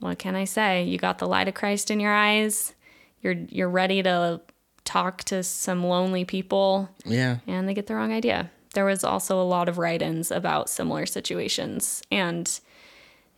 What 0.00 0.18
can 0.18 0.34
I 0.36 0.44
say? 0.44 0.84
You 0.84 0.98
got 0.98 1.18
the 1.18 1.26
light 1.26 1.48
of 1.48 1.54
Christ 1.54 1.90
in 1.90 2.00
your 2.00 2.12
eyes. 2.14 2.74
You're 3.20 3.34
you're 3.48 3.68
ready 3.68 4.02
to 4.02 4.40
talk 4.84 5.24
to 5.24 5.42
some 5.42 5.84
lonely 5.84 6.24
people 6.24 6.88
Yeah. 7.04 7.38
and 7.46 7.68
they 7.68 7.74
get 7.74 7.86
the 7.88 7.94
wrong 7.94 8.12
idea. 8.12 8.50
There 8.74 8.84
was 8.86 9.04
also 9.04 9.40
a 9.40 9.44
lot 9.44 9.68
of 9.68 9.76
write-ins 9.76 10.30
about 10.30 10.70
similar 10.70 11.04
situations 11.04 12.02
and 12.10 12.48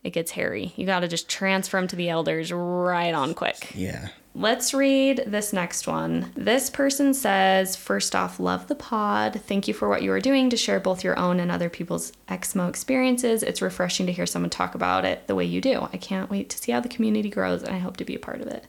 it 0.03 0.11
gets 0.11 0.31
hairy. 0.31 0.71
You 0.75 0.85
got 0.85 1.01
to 1.01 1.07
just 1.07 1.27
transfer 1.29 1.77
them 1.77 1.87
to 1.89 1.95
the 1.95 2.09
elders 2.09 2.51
right 2.53 3.13
on 3.13 3.33
quick. 3.33 3.71
Yeah. 3.75 4.09
Let's 4.33 4.73
read 4.73 5.25
this 5.27 5.51
next 5.51 5.87
one. 5.87 6.31
This 6.35 6.69
person 6.69 7.13
says, 7.13 7.75
first 7.75 8.15
off, 8.15 8.39
love 8.39 8.67
the 8.67 8.75
pod. 8.75 9.41
Thank 9.45 9.67
you 9.67 9.73
for 9.73 9.89
what 9.89 10.03
you 10.03 10.11
are 10.13 10.21
doing 10.21 10.49
to 10.49 10.57
share 10.57 10.79
both 10.79 11.03
your 11.03 11.19
own 11.19 11.39
and 11.41 11.51
other 11.51 11.69
people's 11.69 12.13
Exmo 12.29 12.69
experiences. 12.69 13.43
It's 13.43 13.61
refreshing 13.61 14.05
to 14.05 14.13
hear 14.13 14.25
someone 14.25 14.49
talk 14.49 14.73
about 14.73 15.03
it 15.03 15.27
the 15.27 15.35
way 15.35 15.43
you 15.43 15.59
do. 15.59 15.89
I 15.91 15.97
can't 15.97 16.29
wait 16.29 16.49
to 16.49 16.57
see 16.57 16.71
how 16.71 16.79
the 16.79 16.87
community 16.87 17.29
grows, 17.29 17.61
and 17.61 17.75
I 17.75 17.79
hope 17.79 17.97
to 17.97 18.05
be 18.05 18.15
a 18.15 18.19
part 18.19 18.39
of 18.39 18.47
it. 18.47 18.67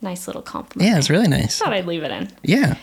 Nice 0.00 0.26
little 0.26 0.40
compliment. 0.40 0.90
Yeah. 0.90 0.98
It's 0.98 1.10
really 1.10 1.28
nice. 1.28 1.58
Thought 1.58 1.74
I'd 1.74 1.86
leave 1.86 2.04
it 2.04 2.10
in. 2.10 2.30
Yeah. 2.42 2.76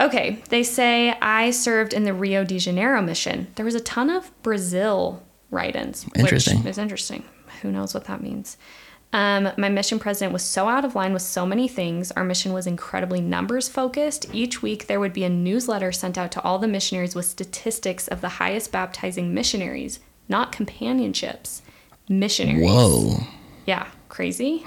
Okay, 0.00 0.42
they 0.50 0.62
say 0.62 1.10
I 1.20 1.50
served 1.50 1.92
in 1.92 2.04
the 2.04 2.14
Rio 2.14 2.44
de 2.44 2.58
Janeiro 2.58 3.02
mission. 3.02 3.48
There 3.56 3.64
was 3.64 3.74
a 3.74 3.80
ton 3.80 4.10
of 4.10 4.30
Brazil 4.42 5.24
write-ins. 5.50 6.06
Interesting. 6.14 6.58
Which 6.58 6.70
is 6.70 6.78
interesting. 6.78 7.24
Who 7.62 7.72
knows 7.72 7.94
what 7.94 8.04
that 8.04 8.20
means? 8.20 8.56
Um, 9.14 9.50
my 9.56 9.68
mission 9.68 10.00
president 10.00 10.32
was 10.32 10.42
so 10.42 10.68
out 10.68 10.84
of 10.84 10.96
line 10.96 11.12
with 11.12 11.22
so 11.22 11.46
many 11.46 11.68
things. 11.68 12.10
Our 12.10 12.24
mission 12.24 12.52
was 12.52 12.66
incredibly 12.66 13.20
numbers 13.20 13.68
focused. 13.68 14.26
Each 14.34 14.60
week, 14.60 14.88
there 14.88 14.98
would 14.98 15.12
be 15.12 15.22
a 15.22 15.30
newsletter 15.30 15.92
sent 15.92 16.18
out 16.18 16.32
to 16.32 16.42
all 16.42 16.58
the 16.58 16.66
missionaries 16.66 17.14
with 17.14 17.24
statistics 17.24 18.08
of 18.08 18.20
the 18.20 18.28
highest 18.28 18.72
baptizing 18.72 19.32
missionaries, 19.32 20.00
not 20.28 20.50
companionships, 20.50 21.62
missionaries. 22.08 22.68
Whoa. 22.68 23.18
Yeah, 23.66 23.86
crazy. 24.08 24.64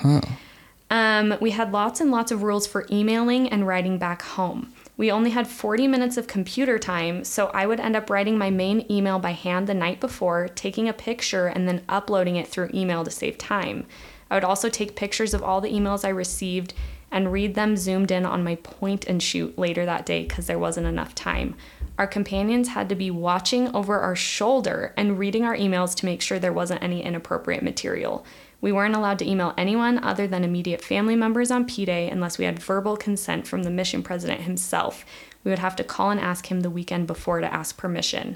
Um, 0.90 1.36
we 1.42 1.52
had 1.52 1.74
lots 1.74 2.00
and 2.00 2.10
lots 2.10 2.32
of 2.32 2.42
rules 2.42 2.66
for 2.66 2.88
emailing 2.90 3.50
and 3.50 3.68
writing 3.68 3.98
back 3.98 4.22
home. 4.22 4.72
We 4.96 5.12
only 5.12 5.32
had 5.32 5.50
40 5.50 5.90
minutes 5.90 6.16
of 6.16 6.28
computer 6.28 6.80
time, 6.80 7.26
so 7.26 7.48
I 7.48 7.68
would 7.68 7.82
end 7.82 7.98
up 7.98 8.10
writing 8.10 8.38
my 8.38 8.50
main 8.50 8.90
email 8.90 9.20
by 9.20 9.32
hand 9.32 9.68
the 9.68 9.74
night 9.74 10.00
before, 10.00 10.48
taking 10.48 10.88
a 10.88 10.94
picture, 10.94 11.48
and 11.48 11.68
then 11.68 11.84
uploading 11.90 12.38
it 12.38 12.48
through 12.48 12.72
email 12.74 13.04
to 13.04 13.12
save 13.12 13.38
time. 13.38 13.86
I 14.30 14.36
would 14.36 14.44
also 14.44 14.70
take 14.70 14.96
pictures 14.96 15.34
of 15.34 15.44
all 15.44 15.62
the 15.62 15.72
emails 15.72 16.06
I 16.06 16.10
received 16.10 16.74
and 17.12 17.32
read 17.32 17.56
them 17.56 17.78
zoomed 17.78 18.12
in 18.12 18.26
on 18.26 18.44
my 18.44 18.56
point 18.56 19.06
and 19.06 19.24
shoot 19.24 19.58
later 19.58 19.86
that 19.86 20.06
day 20.06 20.24
because 20.24 20.48
there 20.48 20.60
wasn't 20.60 20.88
enough 20.88 21.16
time. 21.16 21.56
Our 21.98 22.08
companions 22.08 22.70
had 22.70 22.90
to 22.90 22.96
be 22.96 23.10
watching 23.10 23.74
over 23.76 24.00
our 24.00 24.16
shoulder 24.16 24.94
and 24.98 25.18
reading 25.18 25.46
our 25.46 25.56
emails 25.56 25.96
to 25.96 26.06
make 26.06 26.22
sure 26.22 26.38
there 26.38 26.54
wasn't 26.54 26.84
any 26.84 27.02
inappropriate 27.04 27.64
material. 27.64 28.26
We 28.60 28.72
weren't 28.72 28.96
allowed 28.96 29.20
to 29.20 29.30
email 29.30 29.54
anyone 29.58 30.04
other 30.04 30.28
than 30.28 30.44
immediate 30.44 30.84
family 30.84 31.16
members 31.16 31.50
on 31.50 31.66
P 31.66 31.86
Day 31.86 32.10
unless 32.10 32.38
we 32.38 32.46
had 32.46 32.60
verbal 32.60 32.98
consent 32.98 33.48
from 33.48 33.64
the 33.64 33.70
mission 33.70 34.04
president 34.04 34.42
himself. 34.42 35.06
We 35.44 35.50
would 35.50 35.60
have 35.60 35.76
to 35.78 35.84
call 35.84 36.12
and 36.12 36.20
ask 36.20 36.52
him 36.52 36.62
the 36.62 36.70
weekend 36.70 37.08
before 37.08 37.40
to 37.40 37.54
ask 37.54 37.78
permission. 37.78 38.36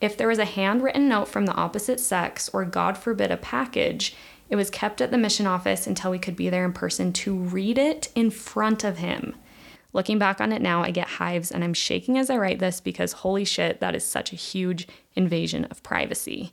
If 0.00 0.16
there 0.16 0.28
was 0.28 0.38
a 0.38 0.44
handwritten 0.44 1.08
note 1.08 1.28
from 1.28 1.46
the 1.46 1.54
opposite 1.54 2.00
sex, 2.00 2.48
or 2.52 2.64
God 2.64 2.96
forbid, 2.96 3.30
a 3.30 3.36
package, 3.36 4.14
it 4.50 4.56
was 4.56 4.68
kept 4.68 5.00
at 5.00 5.10
the 5.10 5.18
mission 5.18 5.46
office 5.46 5.86
until 5.86 6.10
we 6.10 6.18
could 6.18 6.36
be 6.36 6.50
there 6.50 6.64
in 6.64 6.72
person 6.72 7.12
to 7.14 7.34
read 7.34 7.78
it 7.78 8.10
in 8.14 8.30
front 8.30 8.84
of 8.84 8.98
him. 8.98 9.34
Looking 9.92 10.18
back 10.18 10.40
on 10.40 10.52
it 10.52 10.60
now, 10.60 10.82
I 10.82 10.90
get 10.90 11.06
hives 11.06 11.50
and 11.50 11.64
I'm 11.64 11.74
shaking 11.74 12.18
as 12.18 12.30
I 12.30 12.36
write 12.36 12.58
this 12.58 12.80
because 12.80 13.12
holy 13.12 13.44
shit, 13.44 13.80
that 13.80 13.94
is 13.94 14.04
such 14.04 14.32
a 14.32 14.36
huge 14.36 14.86
invasion 15.14 15.64
of 15.66 15.82
privacy. 15.82 16.52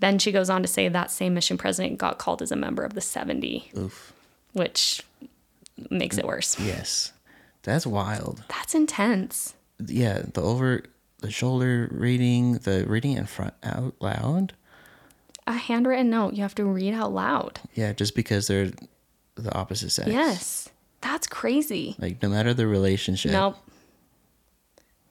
Then 0.00 0.18
she 0.18 0.30
goes 0.30 0.50
on 0.50 0.62
to 0.62 0.68
say 0.68 0.88
that 0.88 1.10
same 1.10 1.34
mission 1.34 1.58
president 1.58 1.98
got 1.98 2.18
called 2.18 2.42
as 2.42 2.52
a 2.52 2.56
member 2.56 2.84
of 2.84 2.94
the 2.94 3.00
70, 3.00 3.72
Oof. 3.76 4.12
which 4.52 5.02
makes 5.90 6.18
it 6.18 6.24
worse. 6.24 6.58
Yes. 6.60 7.12
That's 7.62 7.86
wild. 7.86 8.44
That's 8.48 8.74
intense. 8.74 9.54
Yeah, 9.84 10.22
the 10.32 10.42
over 10.42 10.84
the 11.18 11.30
shoulder 11.30 11.88
reading, 11.90 12.54
the 12.54 12.84
reading 12.86 13.12
in 13.12 13.26
front 13.26 13.54
out 13.62 13.94
loud. 14.00 14.54
A 15.48 15.52
handwritten 15.52 16.10
note 16.10 16.34
you 16.34 16.42
have 16.42 16.54
to 16.56 16.64
read 16.66 16.92
out 16.92 17.10
loud. 17.10 17.58
Yeah, 17.74 17.94
just 17.94 18.14
because 18.14 18.48
they're 18.48 18.70
the 19.34 19.54
opposite 19.54 19.88
sex. 19.90 20.08
Yes. 20.08 20.68
That's 21.00 21.26
crazy. 21.26 21.96
Like 21.98 22.22
no 22.22 22.28
matter 22.28 22.52
the 22.52 22.66
relationship. 22.66 23.32
Nope. 23.32 23.56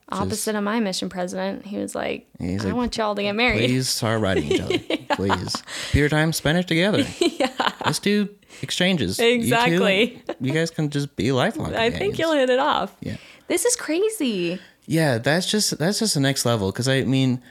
Opposite 0.09 0.55
of 0.55 0.63
my 0.63 0.79
mission 0.79 1.09
president, 1.09 1.65
he 1.65 1.77
was 1.77 1.95
like, 1.95 2.27
I 2.39 2.57
like, 2.57 2.73
want 2.75 2.95
y'all 2.95 3.15
to 3.15 3.21
get 3.23 3.33
married. 3.33 3.57
Please 3.57 3.89
start 3.89 4.21
writing 4.21 4.51
each 4.51 4.61
other. 4.61 4.77
Please. 5.15 5.55
Computer 5.85 6.07
time, 6.07 6.31
spend 6.33 6.59
it 6.59 6.67
together. 6.67 7.03
yeah. 7.19 7.51
Let's 7.83 7.99
do 7.99 8.29
exchanges. 8.61 9.17
You 9.17 9.25
two, 9.25 9.41
Exactly. 9.41 10.23
You, 10.39 10.53
guys 10.53 10.69
can 10.69 10.91
just 10.91 11.15
be 11.15 11.31
lifelong. 11.31 11.75
I 11.75 11.89
think 11.89 12.19
you'll 12.19 12.33
hit 12.33 12.51
it 12.51 12.59
off. 12.59 12.95
Yeah. 13.01 13.17
This 13.47 13.65
is 13.65 13.75
crazy. 13.75 14.59
Yeah, 14.85 15.17
that's 15.17 15.49
just 15.49 15.77
that's 15.77 15.99
just 15.99 16.13
the 16.13 16.21
next 16.21 16.45
level 16.45 16.71
because 16.71 16.87
I 16.87 17.03
mean, 17.03 17.41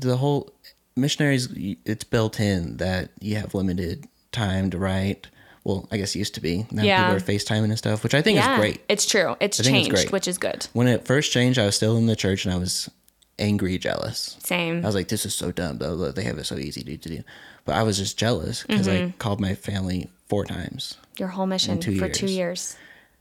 the 0.00 0.16
whole 0.16 0.50
missionaries. 0.96 1.48
It's 1.84 2.04
built 2.04 2.40
in 2.40 2.76
that 2.78 3.10
you 3.20 3.36
have 3.36 3.54
limited 3.54 4.06
time 4.32 4.70
to 4.70 4.78
write. 4.78 5.28
Well, 5.64 5.86
I 5.92 5.96
guess 5.96 6.16
used 6.16 6.34
to 6.34 6.40
be. 6.40 6.66
Now 6.72 6.82
Yeah. 6.82 7.02
people 7.04 7.16
are 7.16 7.34
FaceTiming 7.34 7.64
and 7.64 7.78
stuff, 7.78 8.02
which 8.02 8.14
I 8.14 8.22
think 8.22 8.36
yeah. 8.36 8.54
is 8.54 8.58
great. 8.58 8.80
It's 8.88 9.06
true. 9.06 9.36
It's 9.40 9.58
think 9.58 9.88
it's 9.88 10.00
changed, 10.00 10.12
which 10.12 10.26
is 10.26 10.38
good. 10.38 10.66
When 10.72 10.88
it 10.88 11.06
first 11.06 11.30
changed, 11.32 11.58
I 11.58 11.66
was 11.66 11.76
still 11.76 11.96
in 11.96 12.06
the 12.06 12.16
church 12.16 12.44
and 12.44 12.52
I 12.52 12.58
was 12.58 12.90
angry, 13.38 13.78
jealous. 13.78 14.36
Same. 14.42 14.82
I 14.84 14.86
was 14.88 14.94
like, 14.96 15.08
this 15.08 15.24
is 15.24 15.34
so 15.34 15.52
dumb, 15.52 15.78
though. 15.78 15.96
that 15.98 16.16
They 16.16 16.24
have 16.24 16.38
it 16.38 16.46
so 16.46 16.56
easy 16.56 16.82
to 16.82 16.96
do. 17.08 17.22
But 17.64 17.76
I 17.76 17.84
was 17.84 17.96
just 17.96 18.18
jealous 18.18 18.64
because 18.64 18.88
Mm-hmm. 18.88 19.06
I 19.08 19.14
called 19.18 19.40
my 19.40 19.54
family 19.54 20.10
four 20.26 20.44
times. 20.44 20.96
Your 21.18 21.28
whole 21.28 21.46
mission 21.46 21.78
two 21.78 21.96
for 21.98 22.08
two 22.08 22.26
years. 22.26 22.36
years. 22.36 22.76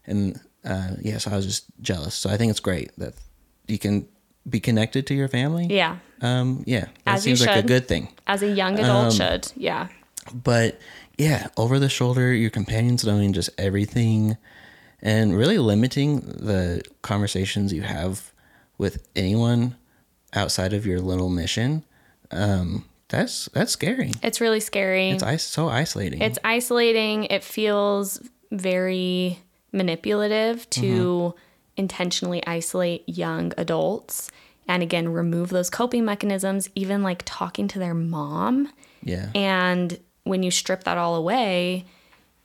And 0.08 0.40
uh, 0.66 0.96
yeah, 1.00 1.20
so 1.20 1.30
I 1.32 1.36
was 1.36 1.46
just 1.46 1.66
jealous. 1.82 2.16
So 2.16 2.30
I 2.30 2.38
think 2.38 2.50
it's 2.50 2.60
great 2.60 2.92
that 2.98 3.14
you 3.68 3.78
can 3.78 4.08
be 4.50 4.60
connected 4.60 5.08
to 5.08 5.14
your 5.14 5.28
family. 5.28 5.68
Yeah. 5.70 5.98
Um, 6.22 6.64
yeah. 6.66 6.86
That 7.06 7.16
As 7.16 7.28
you 7.28 7.36
seems 7.36 7.48
like 7.48 7.64
a 7.64 7.68
good 7.68 7.88
thing. 7.88 8.10
As 8.28 8.42
a 8.44 8.50
young 8.50 8.74
Um, 8.80 8.86
adult 8.86 9.14
should. 9.14 9.52
Yeah. 9.56 9.88
But 10.34 10.80
yeah, 11.18 11.48
over 11.58 11.80
the 11.80 11.90
shoulder, 11.90 12.34
your 12.34 12.50
companions 12.50 13.06
knowing 13.06 13.34
just 13.34 13.50
everything 13.58 14.38
and 15.02 15.36
really 15.36 15.58
limiting 15.58 16.20
the 16.22 16.82
conversations 17.02 17.74
you 17.74 17.82
have 17.82 18.32
with 18.78 19.08
anyone 19.16 19.76
outside 20.34 20.74
of 20.74 20.86
your 20.86 21.00
little 21.00 21.30
mission. 21.30 21.84
Um, 22.32 22.86
that's 23.10 23.50
that's 23.54 23.72
scary. 23.72 24.14
It's 24.24 24.40
really 24.40 24.60
scary. 24.60 25.10
It's 25.10 25.24
is- 25.24 25.42
so 25.44 25.70
isolating. 25.70 26.22
It's 26.22 26.40
isolating. 26.44 27.26
It 27.26 27.44
feels 27.44 28.22
very 28.52 29.40
manipulative 29.72 30.70
to 30.72 31.34
intentionally 31.78 32.46
isolate 32.46 33.08
young 33.08 33.54
adults 33.58 34.30
and 34.68 34.84
again 34.84 35.10
remove 35.10 35.50
those 35.50 35.70
coping 35.70 36.06
mechanisms, 36.06 36.70
even 36.76 37.04
like 37.04 37.24
talking 37.26 37.68
to 37.70 37.80
their 37.80 37.94
mom. 37.94 38.72
yeah. 39.04 39.30
And 39.34 40.00
when 40.24 40.44
you 40.44 40.52
strip 40.52 40.84
that 40.84 40.98
all 40.98 41.16
away, 41.16 41.86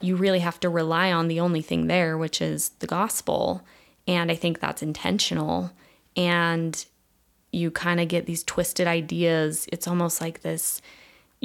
you 0.00 0.16
really 0.16 0.40
have 0.40 0.58
to 0.60 0.68
rely 0.68 1.12
on 1.12 1.28
the 1.28 1.40
only 1.40 1.62
thing 1.62 1.86
there, 1.86 2.16
which 2.16 2.40
is 2.40 2.70
the 2.80 2.86
gospel. 2.86 3.62
And 4.08 4.30
I 4.30 4.34
think 4.34 4.60
that's 4.60 4.82
intentional. 4.82 5.70
And 6.16 6.84
you 7.52 7.70
kind 7.70 8.00
of 8.00 8.08
get 8.08 8.26
these 8.26 8.44
twisted 8.44 8.86
ideas. 8.86 9.66
It's 9.72 9.88
almost 9.88 10.20
like 10.20 10.42
this 10.42 10.80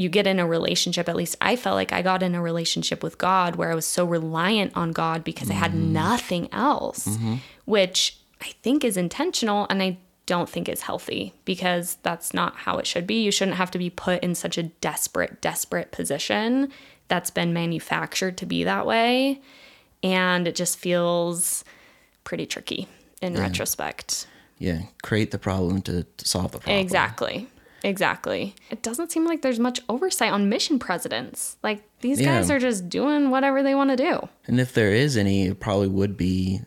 you 0.02 0.10
get 0.10 0.28
in 0.28 0.40
a 0.40 0.48
relationship, 0.48 1.08
at 1.08 1.16
least 1.16 1.36
I 1.40 1.56
felt 1.56 1.76
like 1.76 1.94
I 1.94 2.02
got 2.02 2.24
in 2.24 2.36
a 2.36 2.42
relationship 2.42 3.04
with 3.04 3.18
God 3.18 3.56
where 3.56 3.72
I 3.72 3.76
was 3.76 3.86
so 3.86 4.06
reliant 4.06 4.76
on 4.76 4.92
God 4.92 5.24
because 5.24 5.50
I 5.50 5.54
had 5.54 5.72
mm-hmm. 5.72 5.94
nothing 5.94 6.50
else, 6.52 7.08
mm-hmm. 7.08 7.36
which 7.66 8.18
I 8.42 8.54
think 8.64 8.84
is 8.84 8.98
intentional 8.98 9.68
and 9.70 9.82
I 9.82 9.98
don't 10.26 10.50
think 10.50 10.70
is 10.70 10.82
healthy 10.82 11.34
because 11.46 11.98
that's 12.04 12.34
not 12.34 12.56
how 12.56 12.78
it 12.78 12.88
should 12.88 13.06
be. 13.06 13.22
You 13.24 13.32
shouldn't 13.32 13.58
have 13.58 13.72
to 13.72 13.78
be 13.78 13.90
put 13.90 14.24
in 14.24 14.36
such 14.36 14.58
a 14.58 14.64
desperate, 14.64 15.42
desperate 15.42 15.92
position 15.92 16.72
that's 17.08 17.30
been 17.30 17.54
manufactured 17.54 18.38
to 18.38 18.46
be 18.46 18.64
that 18.64 18.86
way. 18.86 19.42
And 20.04 20.48
it 20.48 20.56
just 20.56 20.78
feels 20.80 21.64
pretty 22.24 22.46
tricky 22.46 22.88
in 23.22 23.36
retrospect. 23.36 24.26
yeah. 24.58 24.82
Create 25.04 25.32
the 25.32 25.40
problem 25.40 25.82
to, 25.84 26.04
to 26.04 26.28
solve 26.28 26.54
the 26.54 26.60
problem. 26.60 26.78
Exactly. 26.78 27.48
Exactly. 27.84 28.56
It 28.70 28.82
doesn't 28.84 29.12
seem 29.12 29.26
like 29.26 29.42
there's 29.42 29.60
much 29.60 29.80
oversight 29.90 30.32
on 30.32 30.50
mission 30.50 30.78
presidents. 30.80 31.58
Like 31.64 31.84
these 32.02 32.20
Yeah. 32.22 32.38
guys 32.38 32.52
are 32.52 32.60
just 32.60 32.90
doing 32.90 33.30
whatever 33.30 33.64
they 33.64 33.76
want 33.76 33.90
to 33.92 33.96
do. 33.96 34.28
And 34.48 34.60
if 34.60 34.74
there 34.74 34.92
is 34.92 35.18
any, 35.18 35.48
it 35.48 35.60
probably 35.60 35.88
would 35.88 36.16
be 36.18 36.62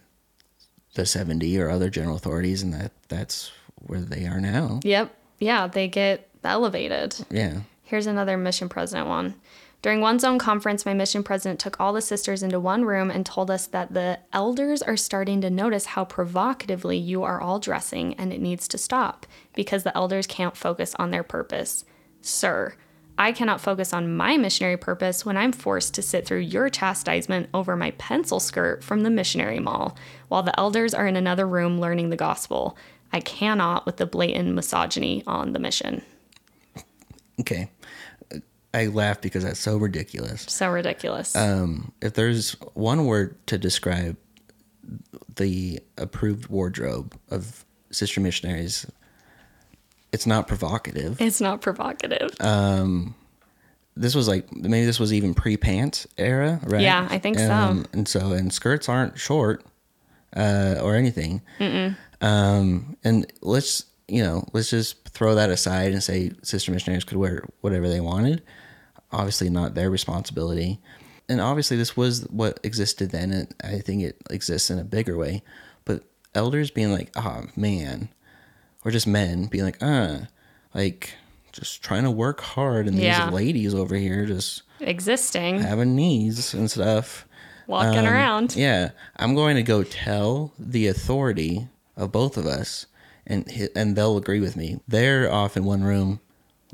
the 0.95 1.07
70 1.07 1.59
or 1.59 1.71
other 1.71 1.91
general 1.91 2.17
authorities, 2.17 2.63
and 2.63 2.73
that 2.75 2.93
that's 3.09 3.51
where 3.75 4.01
they 4.01 4.27
are 4.27 4.41
now. 4.41 4.81
Yep. 4.85 5.13
Yeah, 5.41 5.67
they 5.67 5.89
get 5.89 6.29
elevated. 6.45 7.17
Yeah. 7.31 7.61
Here's 7.83 8.07
another 8.07 8.37
mission 8.37 8.69
president 8.69 9.09
one. 9.09 9.35
During 9.85 10.01
one 10.01 10.19
zone 10.19 10.39
conference, 10.39 10.87
my 10.87 10.95
mission 10.95 11.23
president 11.23 11.61
took 11.61 11.79
all 11.79 11.93
the 11.93 12.01
sisters 12.01 12.43
into 12.43 12.59
one 12.59 12.87
room 12.87 13.11
and 13.11 13.27
told 13.27 13.51
us 13.51 13.67
that 13.67 13.93
the 13.93 14.19
elders 14.33 14.81
are 14.81 14.97
starting 14.97 15.43
to 15.43 15.51
notice 15.51 15.85
how 15.85 16.07
provocatively 16.07 16.97
you 16.97 17.23
are 17.23 17.39
all 17.39 17.59
dressing 17.59 18.15
and 18.15 18.33
it 18.33 18.41
needs 18.41 18.67
to 18.69 18.79
stop 18.79 19.27
because 19.53 19.83
the 19.83 19.95
elders 19.95 20.27
can't 20.27 20.57
focus 20.57 20.95
on 20.99 21.11
their 21.11 21.23
purpose. 21.23 21.85
Sir, 22.23 22.77
I 23.19 23.33
cannot 23.33 23.61
focus 23.61 23.93
on 23.93 24.17
my 24.17 24.39
missionary 24.39 24.79
purpose 24.79 25.27
when 25.27 25.37
I'm 25.37 25.53
forced 25.53 25.93
to 25.97 26.03
sit 26.03 26.25
through 26.25 26.39
your 26.39 26.71
chastisement 26.71 27.51
over 27.53 27.77
my 27.77 27.91
pencil 27.91 28.41
skirt 28.41 28.83
from 28.83 29.03
the 29.03 29.11
missionary 29.11 29.61
mall 29.61 29.99
while 30.29 30.43
the 30.43 30.59
elders 30.59 30.95
are 30.95 31.07
in 31.07 31.17
another 31.17 31.47
room 31.47 31.79
learning 31.79 32.09
the 32.09 32.17
gospel. 32.17 32.75
I 33.13 33.21
cannot 33.21 33.85
with 33.85 33.99
the 33.99 34.07
blatant 34.07 34.55
misogyny 34.55 35.23
on 35.27 35.53
the 35.53 35.59
mission. 35.59 36.01
Okay. 37.39 37.69
I 38.75 38.87
laugh 38.87 39.21
because 39.21 39.45
that's 39.45 39.61
so 39.61 39.77
ridiculous. 39.77 40.43
So 40.49 40.69
ridiculous. 40.71 41.35
Um, 41.37 41.93
if 42.03 42.15
there's 42.15 42.53
one 42.75 43.07
word 43.07 43.37
to 43.47 43.57
describe 43.57 44.17
the 45.37 45.81
approved 45.97 46.49
wardrobe 46.49 47.17
of 47.31 47.65
sister 47.91 48.21
missionaries, 48.21 48.87
it's 50.13 50.27
not 50.27 50.49
provocative. 50.49 51.21
It's 51.21 51.41
not 51.41 51.61
provocative. 51.61 52.31
this 53.97 54.15
was 54.15 54.27
like 54.27 54.53
maybe 54.53 54.85
this 54.85 54.99
was 54.99 55.13
even 55.13 55.35
pre 55.35 55.57
pants 55.57 56.07
era, 56.19 56.61
right? 56.65 56.83
Yeah, 56.83 57.07
I 57.11 57.19
think 57.19 57.39
so. 57.39 57.85
And 57.93 58.09
so 58.09 58.33
and 58.33 58.53
skirts 58.53 58.89
aren't 58.89 59.19
short 59.19 59.65
uh, 60.37 60.77
or 60.83 60.97
anything. 60.97 61.43
Um, 61.61 61.97
Um, 62.21 62.97
and 63.05 63.33
let's 63.43 63.87
you 64.09 64.23
know 64.23 64.47
let's 64.53 64.71
just 64.71 65.09
throw 65.09 65.35
that 65.37 65.51
aside 65.51 65.93
and 65.93 66.03
say 66.03 66.33
sister 66.43 66.73
missionaries 66.73 67.05
could 67.05 67.19
wear 67.19 67.45
whatever 67.61 67.89
they 67.89 68.01
wanted. 68.01 68.43
Obviously, 69.15 69.49
not 69.51 69.75
their 69.75 69.91
responsibility. 69.91 70.81
And 71.29 71.41
obviously, 71.41 71.77
this 71.77 71.97
was 71.97 72.23
what 72.31 72.61
existed 72.63 73.11
then, 73.11 73.33
and 73.33 73.55
I 73.65 73.79
think 73.79 74.03
it 74.03 74.17
exists 74.31 74.71
in 74.71 74.79
a 74.79 74.85
bigger 74.85 75.17
way. 75.17 75.43
But 75.85 76.03
elders 76.35 76.71
being 76.71 76.93
like, 76.93 77.11
"Oh 77.17 77.45
man," 77.57 78.09
or 78.85 78.91
just 78.91 79.07
men 79.07 79.47
being 79.47 79.65
like, 79.65 79.83
"Uh," 79.83 80.27
like 80.75 81.15
just 81.53 81.83
trying 81.83 82.03
to 82.03 82.11
work 82.11 82.41
hard, 82.41 82.87
and 82.89 82.99
Yeah. 82.99 83.25
these 83.27 83.35
ladies 83.35 83.75
over 83.75 83.95
here 83.97 84.27
just 84.27 84.63
Existing, 84.81 85.61
having 85.61 85.95
needs 85.97 86.53
and 86.53 86.71
stuff. 86.71 87.27
walking 87.67 88.01
Um, 88.01 88.07
around. 88.13 88.55
Yeah, 88.57 88.91
I'm 89.17 89.35
going 89.35 89.57
to 89.57 89.63
go 89.63 89.83
tell 89.85 90.53
the 90.59 90.87
authority 90.89 91.69
of 91.97 92.13
both 92.13 92.37
of 92.37 92.45
us, 92.45 92.85
and 93.27 93.49
and 93.75 93.97
they'll 93.97 94.19
agree 94.19 94.41
with 94.41 94.57
me. 94.57 94.81
They're 94.87 95.33
off 95.33 95.57
in 95.57 95.65
one 95.65 95.85
room, 95.85 96.21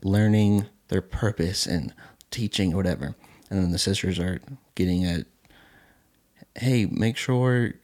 learning 0.02 0.66
their 0.88 1.02
purpose 1.02 1.66
and 1.66 1.92
teaching 2.30 2.72
or 2.72 2.76
whatever, 2.76 3.14
and 3.50 3.62
then 3.62 3.72
the 3.72 3.78
sisters 3.78 4.18
are 4.18 4.40
getting 4.74 5.04
at, 5.04 5.26
hey, 6.56 6.86
make 6.86 7.16
sure 7.16 7.74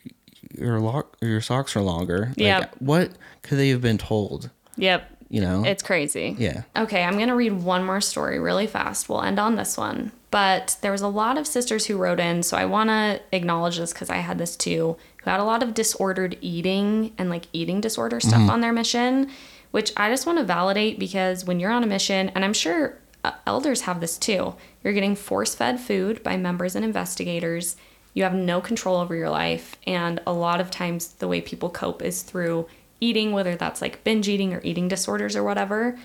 your 0.57 0.81
lock 0.81 1.17
your 1.21 1.41
socks 1.41 1.77
are 1.77 1.83
longer. 1.83 2.33
Like, 2.37 2.75
What 2.79 3.13
could 3.43 3.59
they 3.59 3.69
have 3.71 3.81
been 3.81 3.99
told? 3.99 4.51
Yep. 4.77 5.13
You 5.29 5.41
know. 5.41 5.65
It's 5.65 5.83
crazy. 5.83 6.37
yeah. 6.39 6.63
Okay, 6.77 7.03
I'm 7.03 7.15
going 7.15 7.29
to 7.29 7.35
read 7.35 7.53
one 7.53 7.85
more 7.85 8.01
story 8.01 8.39
really 8.39 8.67
fast. 8.67 9.09
We'll 9.09 9.23
end 9.23 9.41
on 9.41 9.57
this 9.57 9.77
one. 9.77 10.13
But 10.31 10.77
there 10.83 10.93
was 10.93 11.03
a 11.03 11.09
lot 11.09 11.39
of 11.39 11.47
sisters 11.47 11.87
who 11.87 11.97
wrote 11.97 12.21
in, 12.21 12.43
so 12.43 12.57
I 12.57 12.65
want 12.67 12.91
to 12.91 13.21
acknowledge 13.33 13.79
this 13.79 13.93
because 13.93 14.11
I 14.11 14.17
had 14.17 14.39
this 14.39 14.55
too, 14.55 14.97
who 15.23 15.31
had 15.31 15.41
a 15.41 15.45
lot 15.45 15.63
of 15.63 15.73
disordered 15.75 16.37
eating 16.41 17.13
and 17.17 17.31
like 17.31 17.47
eating 17.53 17.81
disorder 17.81 18.21
stuff 18.21 18.41
mm-hmm. 18.41 18.51
on 18.51 18.61
their 18.61 18.73
mission, 18.73 19.31
which 19.71 19.93
I 19.97 20.11
just 20.11 20.27
want 20.27 20.39
to 20.39 20.45
validate 20.45 20.99
because 20.99 21.45
when 21.45 21.59
you're 21.59 21.71
on 21.71 21.83
a 21.83 21.87
mission, 21.87 22.29
and 22.31 22.45
I'm 22.45 22.53
sure 22.53 22.99
Uh, 23.27 23.33
elders 23.45 23.81
have 23.81 23.99
this 23.99 24.17
too, 24.17 24.55
you're 24.85 24.93
getting 24.93 25.17
force 25.17 25.53
fed 25.53 25.81
food 25.81 26.23
by 26.23 26.37
members 26.37 26.77
and 26.77 26.85
investigators. 26.85 27.75
You 28.15 28.23
have 28.23 28.35
no 28.35 28.61
control 28.61 28.99
over 28.99 29.17
your 29.17 29.31
life. 29.31 29.75
And 29.85 30.21
a 30.29 30.33
lot 30.33 30.61
of 30.61 30.71
times, 30.71 31.09
the 31.15 31.27
way 31.27 31.41
people 31.41 31.69
cope 31.69 32.03
is 32.03 32.23
through 32.23 32.69
eating, 33.01 33.33
whether 33.33 33.57
that's 33.57 33.83
like 33.83 34.05
binge 34.05 34.29
eating 34.29 34.55
or 34.55 34.61
eating 34.63 34.87
disorders 34.87 35.35
or 35.35 35.43
whatever. 35.43 35.99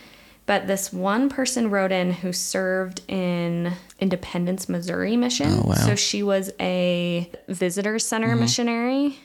But 0.48 0.66
this 0.66 0.92
one 0.92 1.30
person 1.30 1.70
wrote 1.70 1.92
in 1.92 2.12
who 2.12 2.34
served 2.34 3.02
in 3.08 3.74
Independence, 4.00 4.68
Missouri 4.68 5.16
mission. 5.16 5.52
Oh, 5.52 5.68
wow. 5.68 5.74
So 5.76 5.96
she 5.96 6.24
was 6.24 6.52
a 6.60 7.30
visitor 7.48 8.00
center 8.00 8.30
mm-hmm. 8.30 8.40
missionary. 8.40 9.20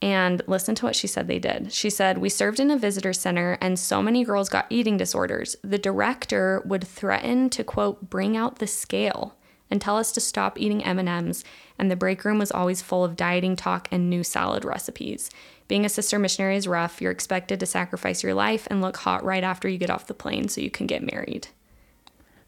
And 0.00 0.42
listen 0.46 0.76
to 0.76 0.86
what 0.86 0.94
she 0.94 1.08
said 1.08 1.26
they 1.26 1.40
did. 1.40 1.72
She 1.72 1.90
said, 1.90 2.18
We 2.18 2.28
served 2.28 2.60
in 2.60 2.70
a 2.70 2.78
visitor 2.78 3.12
center 3.12 3.58
and 3.60 3.78
so 3.78 4.00
many 4.00 4.24
girls 4.24 4.48
got 4.48 4.66
eating 4.70 4.96
disorders. 4.96 5.56
The 5.62 5.78
director 5.78 6.62
would 6.64 6.86
threaten 6.86 7.50
to, 7.50 7.64
quote, 7.64 8.08
bring 8.08 8.36
out 8.36 8.60
the 8.60 8.68
scale 8.68 9.34
and 9.70 9.80
tell 9.80 9.96
us 9.96 10.12
to 10.12 10.20
stop 10.20 10.58
eating 10.58 10.84
M&Ms 10.84 11.44
and 11.78 11.90
the 11.90 11.96
break 11.96 12.24
room 12.24 12.38
was 12.38 12.52
always 12.52 12.80
full 12.80 13.04
of 13.04 13.16
dieting 13.16 13.56
talk 13.56 13.88
and 13.90 14.08
new 14.08 14.22
salad 14.22 14.64
recipes. 14.64 15.30
Being 15.68 15.84
a 15.84 15.88
sister 15.88 16.18
missionary 16.18 16.56
is 16.56 16.66
rough. 16.66 17.00
You're 17.02 17.12
expected 17.12 17.60
to 17.60 17.66
sacrifice 17.66 18.22
your 18.22 18.34
life 18.34 18.66
and 18.70 18.80
look 18.80 18.96
hot 18.98 19.22
right 19.24 19.44
after 19.44 19.68
you 19.68 19.78
get 19.78 19.90
off 19.90 20.06
the 20.06 20.14
plane 20.14 20.48
so 20.48 20.60
you 20.60 20.70
can 20.70 20.86
get 20.86 21.02
married. 21.02 21.48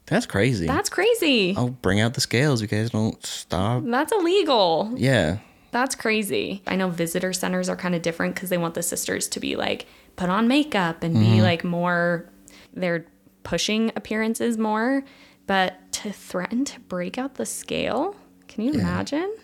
That's 0.06 0.26
crazy. 0.26 0.66
That's 0.66 0.88
crazy. 0.88 1.54
I'll 1.56 1.68
bring 1.68 2.00
out 2.00 2.14
the 2.14 2.20
scales. 2.20 2.60
You 2.62 2.66
guys 2.66 2.90
don't 2.90 3.24
stop. 3.24 3.84
That's 3.84 4.12
illegal. 4.12 4.92
Yeah. 4.96 5.38
That's 5.72 5.94
crazy. 5.94 6.62
I 6.66 6.76
know 6.76 6.88
visitor 6.88 7.32
centers 7.32 7.68
are 7.68 7.76
kind 7.76 7.94
of 7.94 8.02
different 8.02 8.34
because 8.34 8.50
they 8.50 8.58
want 8.58 8.74
the 8.74 8.82
sisters 8.82 9.28
to 9.28 9.40
be 9.40 9.56
like 9.56 9.86
put 10.16 10.28
on 10.28 10.48
makeup 10.48 11.02
and 11.02 11.14
be 11.14 11.20
mm-hmm. 11.20 11.40
like 11.40 11.64
more, 11.64 12.28
they're 12.74 13.06
pushing 13.42 13.92
appearances 13.96 14.58
more. 14.58 15.04
But 15.46 15.90
to 15.92 16.12
threaten 16.12 16.64
to 16.66 16.80
break 16.80 17.18
out 17.18 17.34
the 17.34 17.46
scale, 17.46 18.14
can 18.46 18.64
you 18.64 18.72
imagine? 18.72 19.34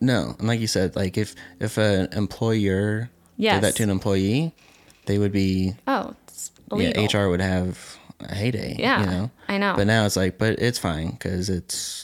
No, 0.00 0.36
and 0.38 0.48
like 0.48 0.60
you 0.60 0.66
said, 0.66 0.96
like 0.96 1.18
if 1.18 1.34
if 1.60 1.78
an 1.78 2.08
employer 2.12 3.10
Yes. 3.36 3.56
did 3.56 3.64
that 3.64 3.76
to 3.76 3.82
an 3.82 3.90
employee, 3.90 4.54
they 5.06 5.18
would 5.18 5.32
be 5.32 5.74
Oh, 5.86 6.14
yeah. 6.76 7.06
HR 7.06 7.28
would 7.28 7.40
have 7.40 7.98
a 8.20 8.34
heyday. 8.34 8.76
Yeah, 8.78 9.00
you 9.00 9.06
know. 9.06 9.30
I 9.48 9.58
know. 9.58 9.74
But 9.76 9.86
now 9.86 10.06
it's 10.06 10.16
like, 10.16 10.38
but 10.38 10.58
it's 10.60 10.78
fine 10.78 11.10
because 11.10 11.50
it's 11.50 12.03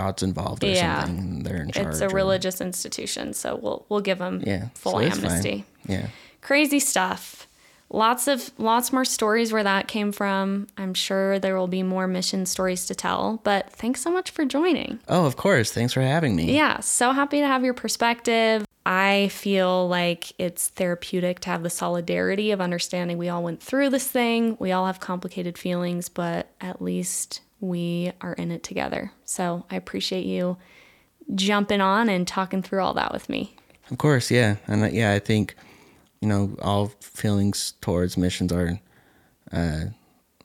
God's 0.00 0.22
involved 0.22 0.62
or 0.62 0.68
Yeah. 0.68 1.04
something. 1.04 1.42
They're 1.44 1.62
in 1.62 1.70
charge. 1.70 1.86
It's 1.88 2.00
a 2.00 2.06
or- 2.06 2.14
religious 2.22 2.60
institution, 2.60 3.32
so 3.32 3.58
we'll 3.62 3.86
we'll 3.88 4.00
give 4.10 4.18
them 4.18 4.42
yeah 4.46 4.68
full 4.74 4.92
so 4.92 4.98
fine. 4.98 5.12
amnesty. 5.12 5.64
Yeah. 5.86 6.06
Crazy 6.42 6.80
stuff. 6.80 7.46
Lots 7.88 8.26
of 8.26 8.50
lots 8.58 8.92
more 8.92 9.04
stories 9.04 9.52
where 9.52 9.62
that 9.62 9.86
came 9.86 10.10
from. 10.12 10.66
I'm 10.76 10.92
sure 10.92 11.38
there 11.38 11.56
will 11.56 11.68
be 11.68 11.82
more 11.84 12.06
mission 12.08 12.44
stories 12.44 12.84
to 12.86 12.94
tell, 12.96 13.40
but 13.44 13.70
thanks 13.72 14.00
so 14.02 14.10
much 14.10 14.30
for 14.32 14.44
joining. 14.44 14.98
Oh, 15.08 15.24
of 15.24 15.36
course. 15.36 15.70
Thanks 15.72 15.92
for 15.92 16.02
having 16.02 16.34
me. 16.34 16.52
Yeah, 16.54 16.80
so 16.80 17.12
happy 17.12 17.38
to 17.40 17.46
have 17.46 17.62
your 17.64 17.74
perspective. 17.74 18.64
I 18.84 19.28
feel 19.32 19.88
like 19.88 20.32
it's 20.38 20.68
therapeutic 20.68 21.40
to 21.40 21.50
have 21.50 21.62
the 21.62 21.70
solidarity 21.70 22.50
of 22.52 22.60
understanding 22.60 23.18
we 23.18 23.28
all 23.28 23.42
went 23.42 23.62
through 23.62 23.90
this 23.90 24.06
thing. 24.08 24.56
We 24.60 24.72
all 24.72 24.86
have 24.86 24.98
complicated 25.00 25.56
feelings, 25.56 26.08
but 26.08 26.50
at 26.60 26.82
least 26.82 27.40
we 27.60 28.12
are 28.20 28.34
in 28.34 28.50
it 28.50 28.62
together. 28.62 29.12
So 29.24 29.64
I 29.70 29.76
appreciate 29.76 30.26
you 30.26 30.56
jumping 31.34 31.80
on 31.80 32.08
and 32.08 32.26
talking 32.26 32.62
through 32.62 32.82
all 32.82 32.94
that 32.94 33.12
with 33.12 33.28
me. 33.28 33.54
Of 33.90 33.98
course, 33.98 34.30
yeah, 34.30 34.56
and 34.66 34.82
uh, 34.84 34.88
yeah, 34.88 35.12
I 35.12 35.18
think 35.18 35.54
you 36.20 36.28
know 36.28 36.56
all 36.60 36.88
feelings 37.00 37.74
towards 37.80 38.16
missions 38.16 38.52
are 38.52 38.80
uh, 39.52 39.84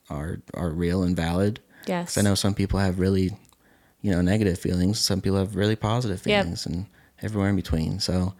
are 0.08 0.40
are 0.54 0.70
real 0.70 1.02
and 1.02 1.16
valid. 1.16 1.60
Yes. 1.86 2.16
I 2.16 2.20
know 2.22 2.36
some 2.36 2.54
people 2.54 2.78
have 2.78 3.00
really, 3.00 3.30
you 4.00 4.12
know, 4.12 4.20
negative 4.22 4.58
feelings. 4.58 5.00
Some 5.00 5.20
people 5.20 5.38
have 5.38 5.56
really 5.56 5.74
positive 5.74 6.24
Yep. 6.24 6.42
feelings, 6.44 6.66
and 6.66 6.86
everywhere 7.20 7.48
in 7.48 7.56
between. 7.56 7.98
So, 7.98 8.34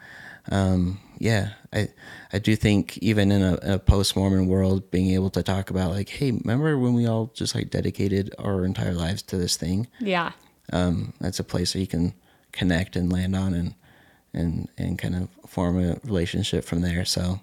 um, 0.51 0.99
yeah, 1.19 1.51
I 1.73 1.89
I 2.33 2.39
do 2.39 2.57
think 2.57 2.99
even 2.99 3.31
in 3.31 3.43
a, 3.43 3.59
a 3.75 3.79
post 3.79 4.17
Mormon 4.17 4.47
world, 4.49 4.91
being 4.91 5.11
able 5.13 5.31
to 5.31 5.43
talk 5.43 5.71
about 5.71 5.93
like, 5.93 6.09
hey, 6.09 6.33
remember 6.33 6.77
when 6.79 6.95
we 6.95 7.07
all 7.07 7.31
just 7.35 7.55
like 7.55 7.71
dedicated 7.71 8.35
our 8.39 8.65
entire 8.65 8.93
lives 8.95 9.23
to 9.23 9.37
this 9.37 9.57
thing? 9.57 9.87
Yeah. 10.01 10.33
um, 10.73 11.13
that's 11.21 11.39
a 11.41 11.45
place 11.45 11.75
where 11.75 11.81
you 11.81 11.87
can 11.87 12.15
connect 12.53 12.97
and 12.97 13.13
land 13.13 13.35
on 13.37 13.55
and 13.55 13.75
and 14.35 14.69
and 14.79 14.99
kind 14.99 15.15
of 15.15 15.29
form 15.51 15.79
a 15.79 15.97
relationship 16.05 16.65
from 16.65 16.81
there. 16.81 17.05
So, 17.05 17.41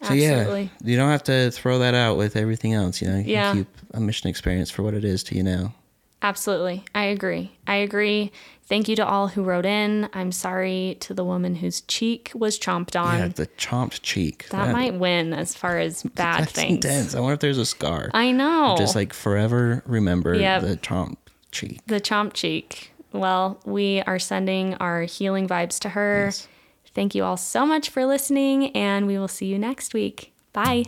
so 0.00 0.12
Absolutely. 0.12 0.62
yeah, 0.80 0.88
you 0.90 0.96
don't 0.96 1.10
have 1.10 1.24
to 1.24 1.50
throw 1.50 1.78
that 1.80 1.94
out 1.94 2.16
with 2.16 2.36
everything 2.36 2.72
else. 2.74 3.02
You 3.02 3.08
know, 3.08 3.16
you 3.18 3.24
Yeah. 3.32 3.52
can 3.52 3.64
keep 3.64 3.76
a 3.94 4.00
mission 4.00 4.30
experience 4.30 4.70
for 4.70 4.82
what 4.82 4.94
it 4.94 5.04
is 5.04 5.22
to 5.24 5.34
you 5.36 5.42
now. 5.42 5.74
Absolutely. 6.22 6.84
I 6.94 7.04
agree. 7.04 7.52
I 7.66 7.76
agree. 7.76 8.32
Thank 8.68 8.88
you 8.88 8.96
to 8.96 9.06
all 9.06 9.28
who 9.28 9.44
wrote 9.44 9.64
in. 9.66 10.08
I'm 10.12 10.32
sorry 10.32 10.96
to 11.00 11.14
the 11.14 11.24
woman 11.24 11.56
whose 11.56 11.82
cheek 11.82 12.32
was 12.34 12.58
chomped 12.58 13.00
on. 13.00 13.18
yeah, 13.18 13.28
the 13.28 13.46
chomped 13.46 14.02
cheek. 14.02 14.48
that 14.50 14.72
might 14.72 14.94
win 14.94 15.32
as 15.32 15.54
far 15.54 15.78
as 15.78 16.02
bad 16.02 16.40
that's 16.40 16.52
things. 16.52 16.84
intense. 16.84 17.14
I 17.14 17.20
wonder 17.20 17.34
if 17.34 17.40
there's 17.40 17.58
a 17.58 17.66
scar. 17.66 18.10
I 18.12 18.32
know. 18.32 18.74
Just 18.76 18.96
like 18.96 19.12
forever 19.12 19.82
remember 19.86 20.34
Yep. 20.34 20.62
the 20.62 20.76
chomped 20.78 21.16
cheek. 21.52 21.80
the 21.86 22.00
chomp 22.00 22.32
cheek. 22.32 22.92
Well, 23.12 23.60
we 23.64 24.00
are 24.02 24.18
sending 24.18 24.74
our 24.74 25.02
healing 25.02 25.46
vibes 25.46 25.78
to 25.80 25.90
her. 25.90 26.24
Yes. 26.26 26.48
Thank 26.92 27.14
you 27.14 27.22
all 27.24 27.36
so 27.36 27.64
much 27.66 27.88
for 27.90 28.04
listening, 28.04 28.70
and 28.74 29.06
we 29.06 29.16
will 29.18 29.28
see 29.28 29.46
you 29.46 29.58
next 29.58 29.94
week. 29.94 30.32
Bye. 30.52 30.84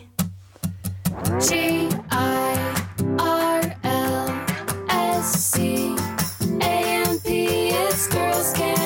G 1.48 1.88
I 2.10 2.86
R 3.18 3.76
L 3.84 4.07
Amp! 6.62 7.20
It's 7.26 8.06
girls 8.08 8.52
can. 8.54 8.77